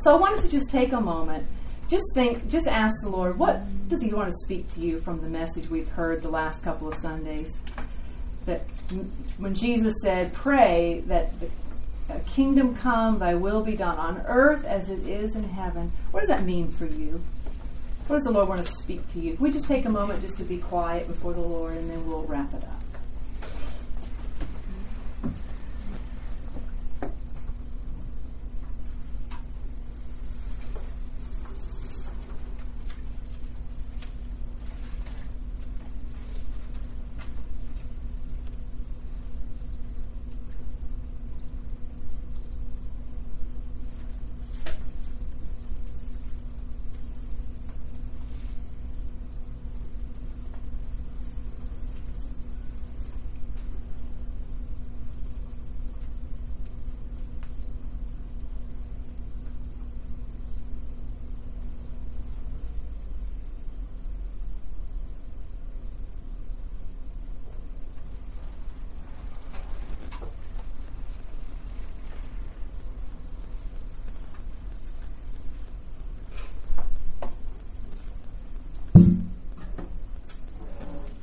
So 0.02 0.16
I 0.16 0.20
wanted 0.20 0.42
to 0.42 0.50
just 0.50 0.72
take 0.72 0.92
a 0.92 1.00
moment, 1.00 1.46
just 1.88 2.06
think, 2.14 2.48
just 2.48 2.68
ask 2.68 2.94
the 3.02 3.10
Lord, 3.10 3.40
what 3.40 3.62
does 3.90 4.02
He 4.02 4.14
want 4.14 4.30
to 4.30 4.36
speak 4.46 4.70
to 4.74 4.82
you 4.82 5.02
from 5.02 5.22
the 5.22 5.30
message 5.30 5.70
we've 5.70 5.90
heard 5.90 6.22
the 6.22 6.30
last 6.30 6.64
couple 6.64 6.88
of 6.88 6.96
Sundays? 6.96 7.60
That 8.46 8.62
when 9.38 9.56
Jesus 9.56 9.94
said, 10.02 10.34
"Pray 10.34 11.04
that 11.08 11.40
the 11.40 11.50
kingdom 12.28 12.76
come, 12.76 13.20
Thy 13.20 13.36
will 13.36 13.64
be 13.64 13.76
done 13.76 13.98
on 13.98 14.22
earth 14.28 14.66
as 14.66 14.90
it 14.90 15.08
is 15.08 15.36
in 15.36 15.44
heaven." 15.44 15.92
What 16.12 16.22
does 16.22 16.30
that 16.30 16.44
mean 16.44 16.72
for 16.72 16.86
you? 16.86 17.22
What 18.08 18.18
does 18.18 18.26
the 18.26 18.32
Lord 18.32 18.50
want 18.50 18.66
to 18.66 18.72
speak 18.72 19.08
to 19.10 19.20
you? 19.20 19.36
Can 19.36 19.44
we 19.44 19.52
just 19.52 19.68
take 19.68 19.86
a 19.86 19.90
moment 19.90 20.22
just 20.22 20.38
to 20.40 20.44
be 20.44 20.58
quiet 20.58 21.08
before 21.08 21.34
the 21.34 21.42
Lord, 21.42 21.78
and 21.78 21.90
then 21.90 22.08
we'll 22.08 22.24
wrap 22.24 22.54
it 22.54 22.64
up. 22.64 22.79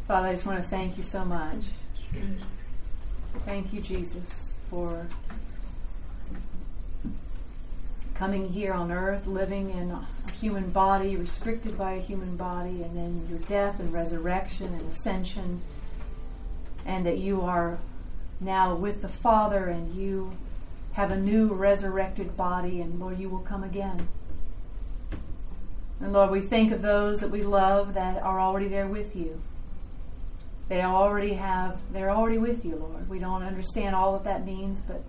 Father, 0.06 0.28
I 0.28 0.32
just 0.34 0.46
want 0.46 0.62
to 0.62 0.68
thank 0.68 0.96
you 0.96 1.02
so 1.02 1.24
much. 1.24 1.64
Thank 3.44 3.72
you, 3.72 3.80
Jesus, 3.80 4.54
for 4.70 5.04
coming 8.14 8.48
here 8.48 8.72
on 8.72 8.92
earth, 8.92 9.26
living 9.26 9.70
in 9.70 9.90
a 9.90 10.06
human 10.40 10.70
body, 10.70 11.16
restricted 11.16 11.76
by 11.76 11.94
a 11.94 12.00
human 12.00 12.36
body, 12.36 12.84
and 12.84 12.96
then 12.96 13.26
your 13.28 13.40
death 13.48 13.80
and 13.80 13.92
resurrection 13.92 14.72
and 14.74 14.92
ascension, 14.92 15.60
and 16.84 17.04
that 17.04 17.18
you 17.18 17.42
are 17.42 17.80
now 18.40 18.76
with 18.76 19.02
the 19.02 19.08
Father 19.08 19.66
and 19.66 19.92
you 19.92 20.36
have 20.92 21.10
a 21.10 21.16
new 21.16 21.48
resurrected 21.48 22.36
body, 22.36 22.80
and 22.80 23.00
Lord, 23.00 23.18
you 23.18 23.28
will 23.28 23.40
come 23.40 23.64
again. 23.64 24.06
And 25.98 26.12
Lord, 26.12 26.30
we 26.30 26.42
think 26.42 26.70
of 26.70 26.80
those 26.80 27.18
that 27.18 27.30
we 27.32 27.42
love 27.42 27.94
that 27.94 28.22
are 28.22 28.38
already 28.38 28.68
there 28.68 28.86
with 28.86 29.16
you. 29.16 29.42
They 30.68 30.82
already 30.82 31.34
have, 31.34 31.78
they're 31.92 32.10
already 32.10 32.38
with 32.38 32.64
you, 32.64 32.76
Lord. 32.76 33.08
We 33.08 33.18
don't 33.18 33.42
understand 33.42 33.94
all 33.94 34.14
that 34.14 34.24
that 34.24 34.44
means, 34.44 34.80
but 34.80 35.02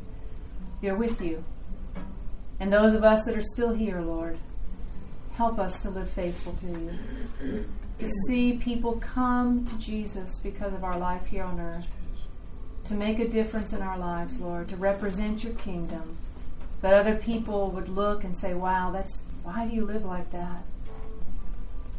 they're 0.82 0.96
with 0.96 1.20
you. 1.20 1.44
And 2.60 2.72
those 2.72 2.94
of 2.94 3.04
us 3.04 3.26
that 3.26 3.38
are 3.38 3.44
still 3.44 3.74
here, 3.74 4.02
Lord, 4.02 4.38
help 5.34 5.60
us 5.60 5.80
to 5.82 5.90
live 5.90 6.10
faithful 6.10 6.54
to 6.54 6.68
you. 6.68 7.66
To 8.00 8.08
see 8.28 8.58
people 8.58 8.94
come 8.98 9.66
to 9.66 9.78
Jesus 9.80 10.40
because 10.40 10.74
of 10.74 10.84
our 10.84 10.98
life 10.98 11.26
here 11.26 11.44
on 11.44 11.60
earth. 11.60 11.88
To 12.86 12.94
make 12.94 13.20
a 13.20 13.28
difference 13.28 13.74
in 13.74 13.82
our 13.82 13.98
lives, 13.98 14.40
Lord. 14.40 14.70
To 14.70 14.78
represent 14.78 15.44
your 15.44 15.54
kingdom. 15.54 16.18
That 16.82 16.94
other 16.94 17.16
people 17.16 17.72
would 17.72 17.90
look 17.90 18.24
and 18.24 18.38
say, 18.38 18.54
wow, 18.54 18.92
that's 18.92 19.22
why 19.44 19.66
do 19.68 19.76
you 19.76 19.86
live 19.86 20.06
like 20.06 20.32
that? 20.32 20.64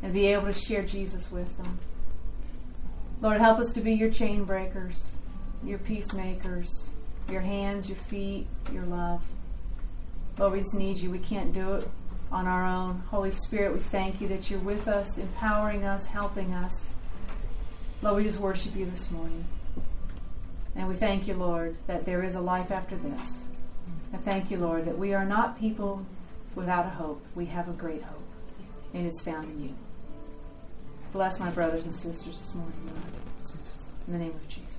And 0.03 0.13
be 0.13 0.27
able 0.29 0.47
to 0.47 0.53
share 0.53 0.83
Jesus 0.83 1.31
with 1.33 1.57
them. 1.57 1.79
Lord, 3.21 3.41
help 3.41 3.59
us 3.59 3.73
to 3.73 3.81
be 3.81 3.95
your 3.95 4.11
chain 4.11 4.45
breakers, 4.45 5.19
your 5.65 5.79
peacemakers, 5.79 6.91
your 7.29 7.41
hands, 7.41 7.89
your 7.89 7.99
feet, 7.99 8.47
your 8.73 8.85
love. 8.85 9.23
Lord, 10.39 10.53
we 10.53 10.61
just 10.61 10.75
need 10.75 10.99
you. 10.99 11.11
We 11.11 11.19
can't 11.19 11.53
do 11.53 11.75
it 11.75 11.89
on 12.31 12.47
our 12.47 12.65
own. 12.65 13.03
Holy 13.11 13.33
Spirit, 13.33 13.73
we 13.73 13.81
thank 13.81 14.21
you 14.21 14.29
that 14.29 14.49
you're 14.49 14.61
with 14.61 14.87
us, 14.87 15.19
empowering 15.19 15.83
us, 15.83 16.07
helping 16.07 16.55
us. 16.55 16.95
Lord, 18.03 18.19
we 18.19 18.23
just 18.23 18.39
worship 18.39 18.77
you 18.77 18.87
this 18.87 19.11
morning. 19.11 19.45
And 20.77 20.87
we 20.87 20.95
thank 20.95 21.27
you, 21.27 21.35
Lord, 21.35 21.77
that 21.89 22.07
there 22.07 22.23
is 22.23 22.37
a 22.37 22.41
life 22.41 22.71
after 22.71 22.95
this. 22.97 23.43
I 24.13 24.19
thank 24.19 24.49
you, 24.49 24.59
Lord, 24.59 24.85
that 24.85 24.97
we 24.97 25.13
are 25.13 25.25
not 25.25 25.59
people 25.59 26.07
without 26.55 26.87
a 26.87 26.91
hope. 26.91 27.25
We 27.35 27.47
have 27.47 27.69
a 27.69 27.73
great 27.73 28.03
hope, 28.03 28.23
and 28.95 29.09
it's 29.09 29.25
found 29.25 29.45
in 29.47 29.65
you. 29.65 29.75
Bless 31.13 31.41
my 31.41 31.51
brothers 31.51 31.87
and 31.87 31.95
sisters 31.95 32.39
this 32.39 32.55
morning, 32.55 32.75
Lord. 32.85 32.99
In 34.07 34.13
the 34.13 34.19
name 34.19 34.31
of 34.31 34.49
Jesus. 34.49 34.79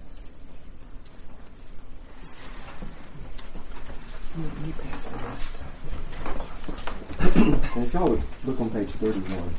If 7.75 7.93
y'all 7.93 8.09
would 8.09 8.23
look 8.45 8.61
on 8.61 8.69
page 8.69 8.89
31, 8.89 9.49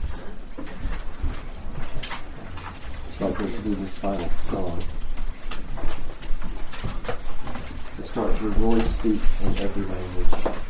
start 3.15 3.37
to 3.37 3.63
do 3.63 3.75
this 3.75 3.99
final 3.99 4.31
song. 4.49 4.79
It 7.99 8.07
starts, 8.07 8.41
Your 8.43 8.51
voice 8.53 8.91
speaks 8.97 9.41
in 9.43 9.59
every 9.59 9.85
language. 9.85 10.70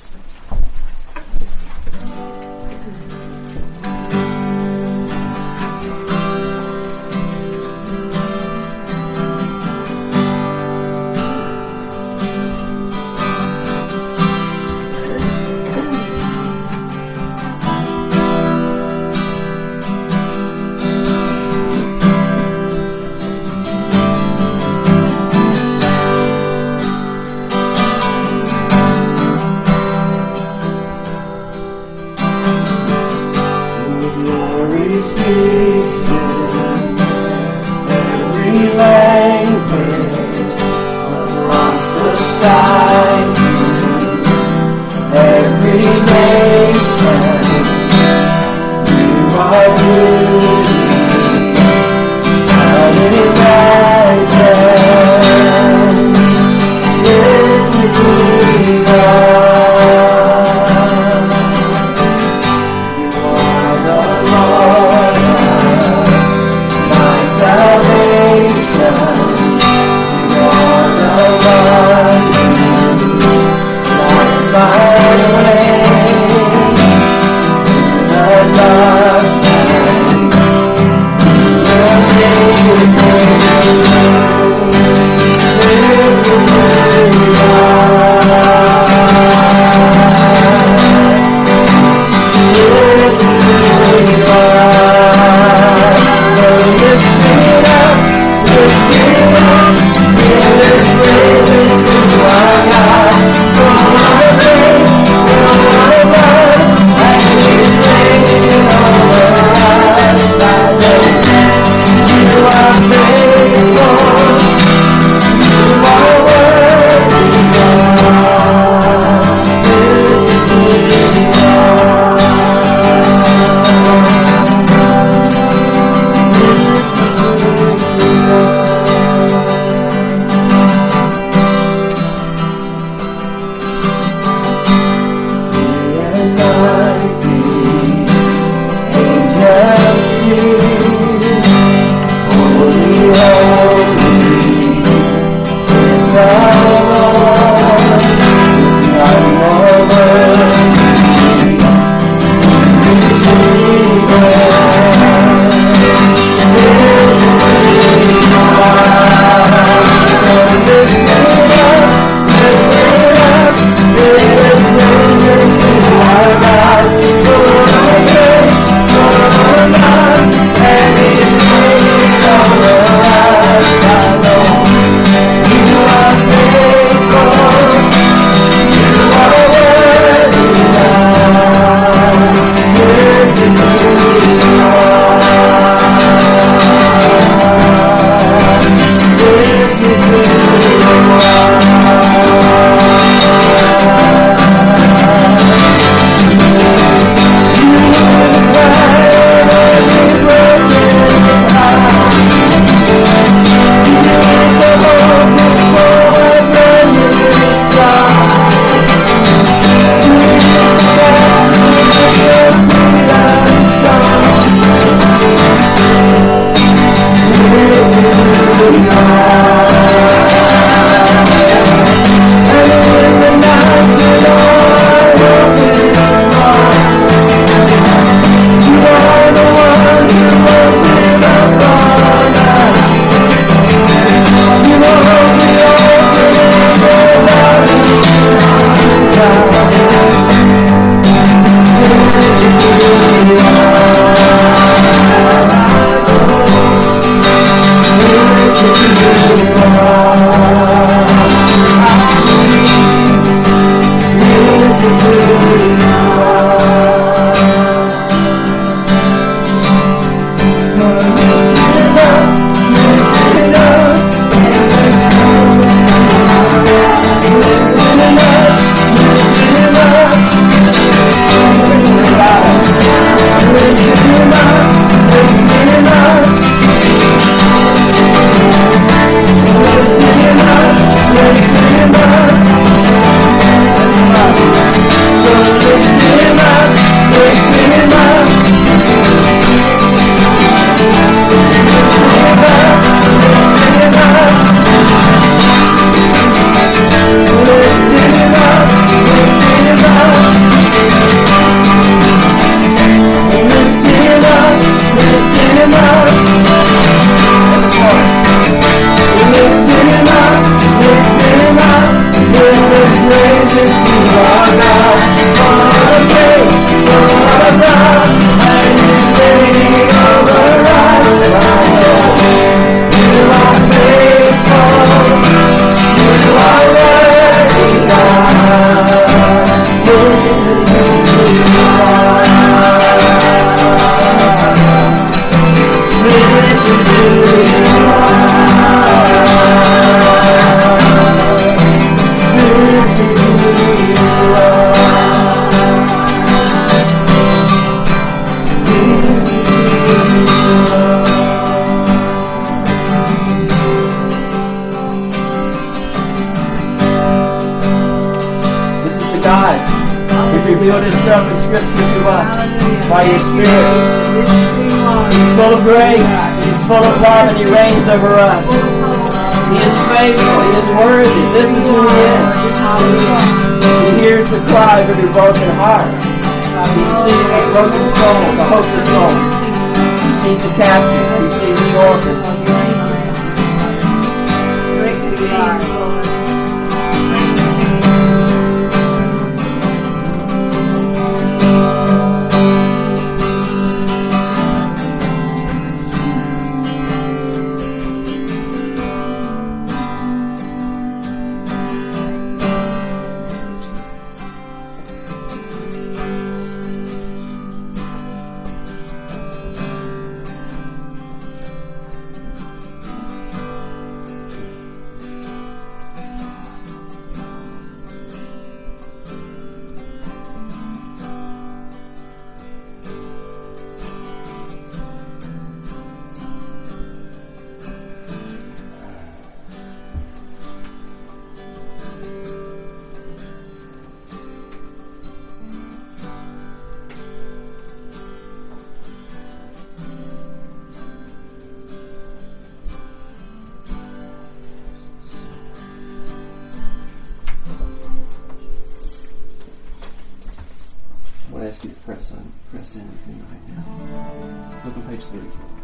With 452.61 453.07
me 453.07 453.15
right 453.15 453.49
now. 453.57 454.61
Look 454.67 454.77
on 454.77 454.83
page 454.83 455.05
34. 455.05 455.60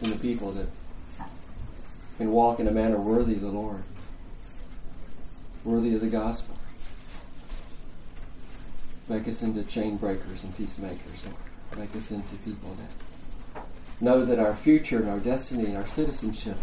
Us 0.00 0.06
into 0.06 0.18
people 0.18 0.52
that 0.52 0.66
can 2.16 2.30
walk 2.30 2.60
in 2.60 2.68
a 2.68 2.70
manner 2.70 2.98
worthy 2.98 3.34
of 3.34 3.40
the 3.42 3.48
Lord, 3.48 3.82
worthy 5.64 5.94
of 5.94 6.00
the 6.00 6.06
gospel. 6.06 6.56
Make 9.08 9.28
us 9.28 9.42
into 9.42 9.62
chain 9.64 9.96
breakers 9.96 10.44
and 10.44 10.56
peacemakers, 10.56 11.24
Lord. 11.24 11.36
Make 11.78 11.96
us 11.96 12.10
into 12.10 12.34
people 12.44 12.76
that 13.54 13.64
know 14.00 14.24
that 14.24 14.38
our 14.38 14.56
future 14.56 15.00
and 15.00 15.10
our 15.10 15.18
destiny 15.18 15.66
and 15.66 15.76
our 15.76 15.86
citizenship 15.86 16.56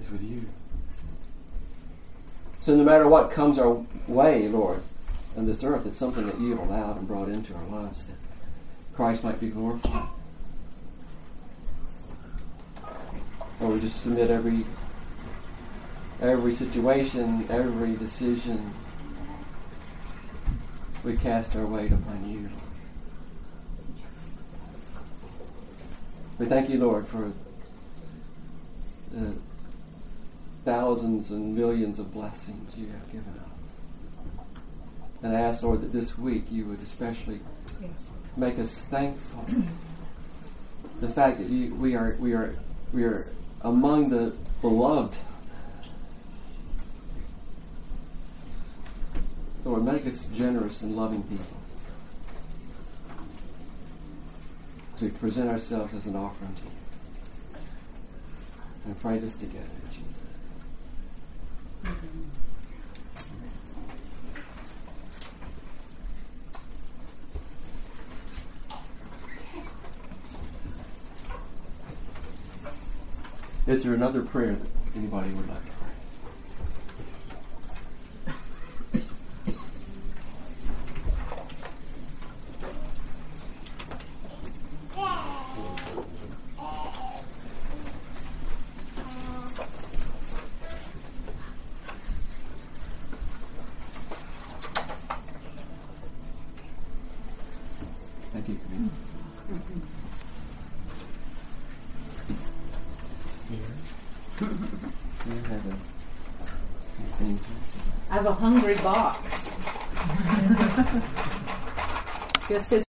is 0.00 0.10
with 0.10 0.22
you. 0.22 0.46
So 2.62 2.74
no 2.74 2.84
matter 2.84 3.06
what 3.06 3.30
comes 3.30 3.58
our 3.58 3.84
way, 4.08 4.48
Lord, 4.48 4.82
on 5.36 5.46
this 5.46 5.62
earth, 5.64 5.84
it's 5.84 5.98
something 5.98 6.26
that 6.26 6.40
you 6.40 6.56
have 6.56 6.68
allowed 6.68 6.96
and 6.96 7.06
brought 7.06 7.28
into 7.28 7.54
our 7.54 7.66
lives 7.66 8.06
that 8.06 8.16
Christ 8.94 9.24
might 9.24 9.40
be 9.40 9.48
glorified. 9.48 10.08
Lord, 13.64 13.76
we 13.76 13.80
just 13.80 14.02
submit 14.02 14.30
every 14.30 14.66
every 16.20 16.52
situation, 16.52 17.46
every 17.48 17.96
decision. 17.96 18.74
We 21.02 21.16
cast 21.16 21.56
our 21.56 21.64
weight 21.64 21.90
upon 21.90 22.28
you. 22.28 22.50
We 26.38 26.44
thank 26.44 26.68
you, 26.68 26.78
Lord, 26.78 27.08
for 27.08 27.32
the 29.12 29.32
thousands 30.66 31.30
and 31.30 31.56
millions 31.56 31.98
of 31.98 32.12
blessings 32.12 32.76
you 32.76 32.88
have 32.88 33.06
given 33.06 33.32
us. 33.32 34.42
And 35.22 35.34
I 35.34 35.40
ask, 35.40 35.62
Lord, 35.62 35.80
that 35.80 35.92
this 35.94 36.18
week 36.18 36.44
you 36.50 36.66
would 36.66 36.82
especially 36.82 37.40
make 38.36 38.58
us 38.58 38.84
thankful. 38.84 39.46
the 41.00 41.08
fact 41.08 41.38
that 41.38 41.48
you, 41.48 41.74
we 41.76 41.96
are 41.96 42.14
we 42.20 42.34
are 42.34 42.54
we 42.92 43.04
are 43.04 43.32
among 43.64 44.10
the 44.10 44.32
beloved. 44.60 45.16
Lord, 49.64 49.84
make 49.84 50.06
us 50.06 50.28
generous 50.34 50.82
and 50.82 50.94
loving 50.94 51.22
people. 51.22 51.46
So 54.94 55.06
we 55.06 55.10
present 55.12 55.48
ourselves 55.48 55.94
as 55.94 56.06
an 56.06 56.14
offering 56.14 56.54
to 56.54 56.62
you. 56.62 57.60
And 58.84 59.00
pray 59.00 59.18
this 59.18 59.34
together 59.36 59.66
Jesus. 59.90 60.04
Is 73.66 73.82
there 73.82 73.94
another 73.94 74.20
prayer 74.22 74.56
that 74.56 74.96
anybody 74.96 75.30
would 75.30 75.48
like 75.48 75.73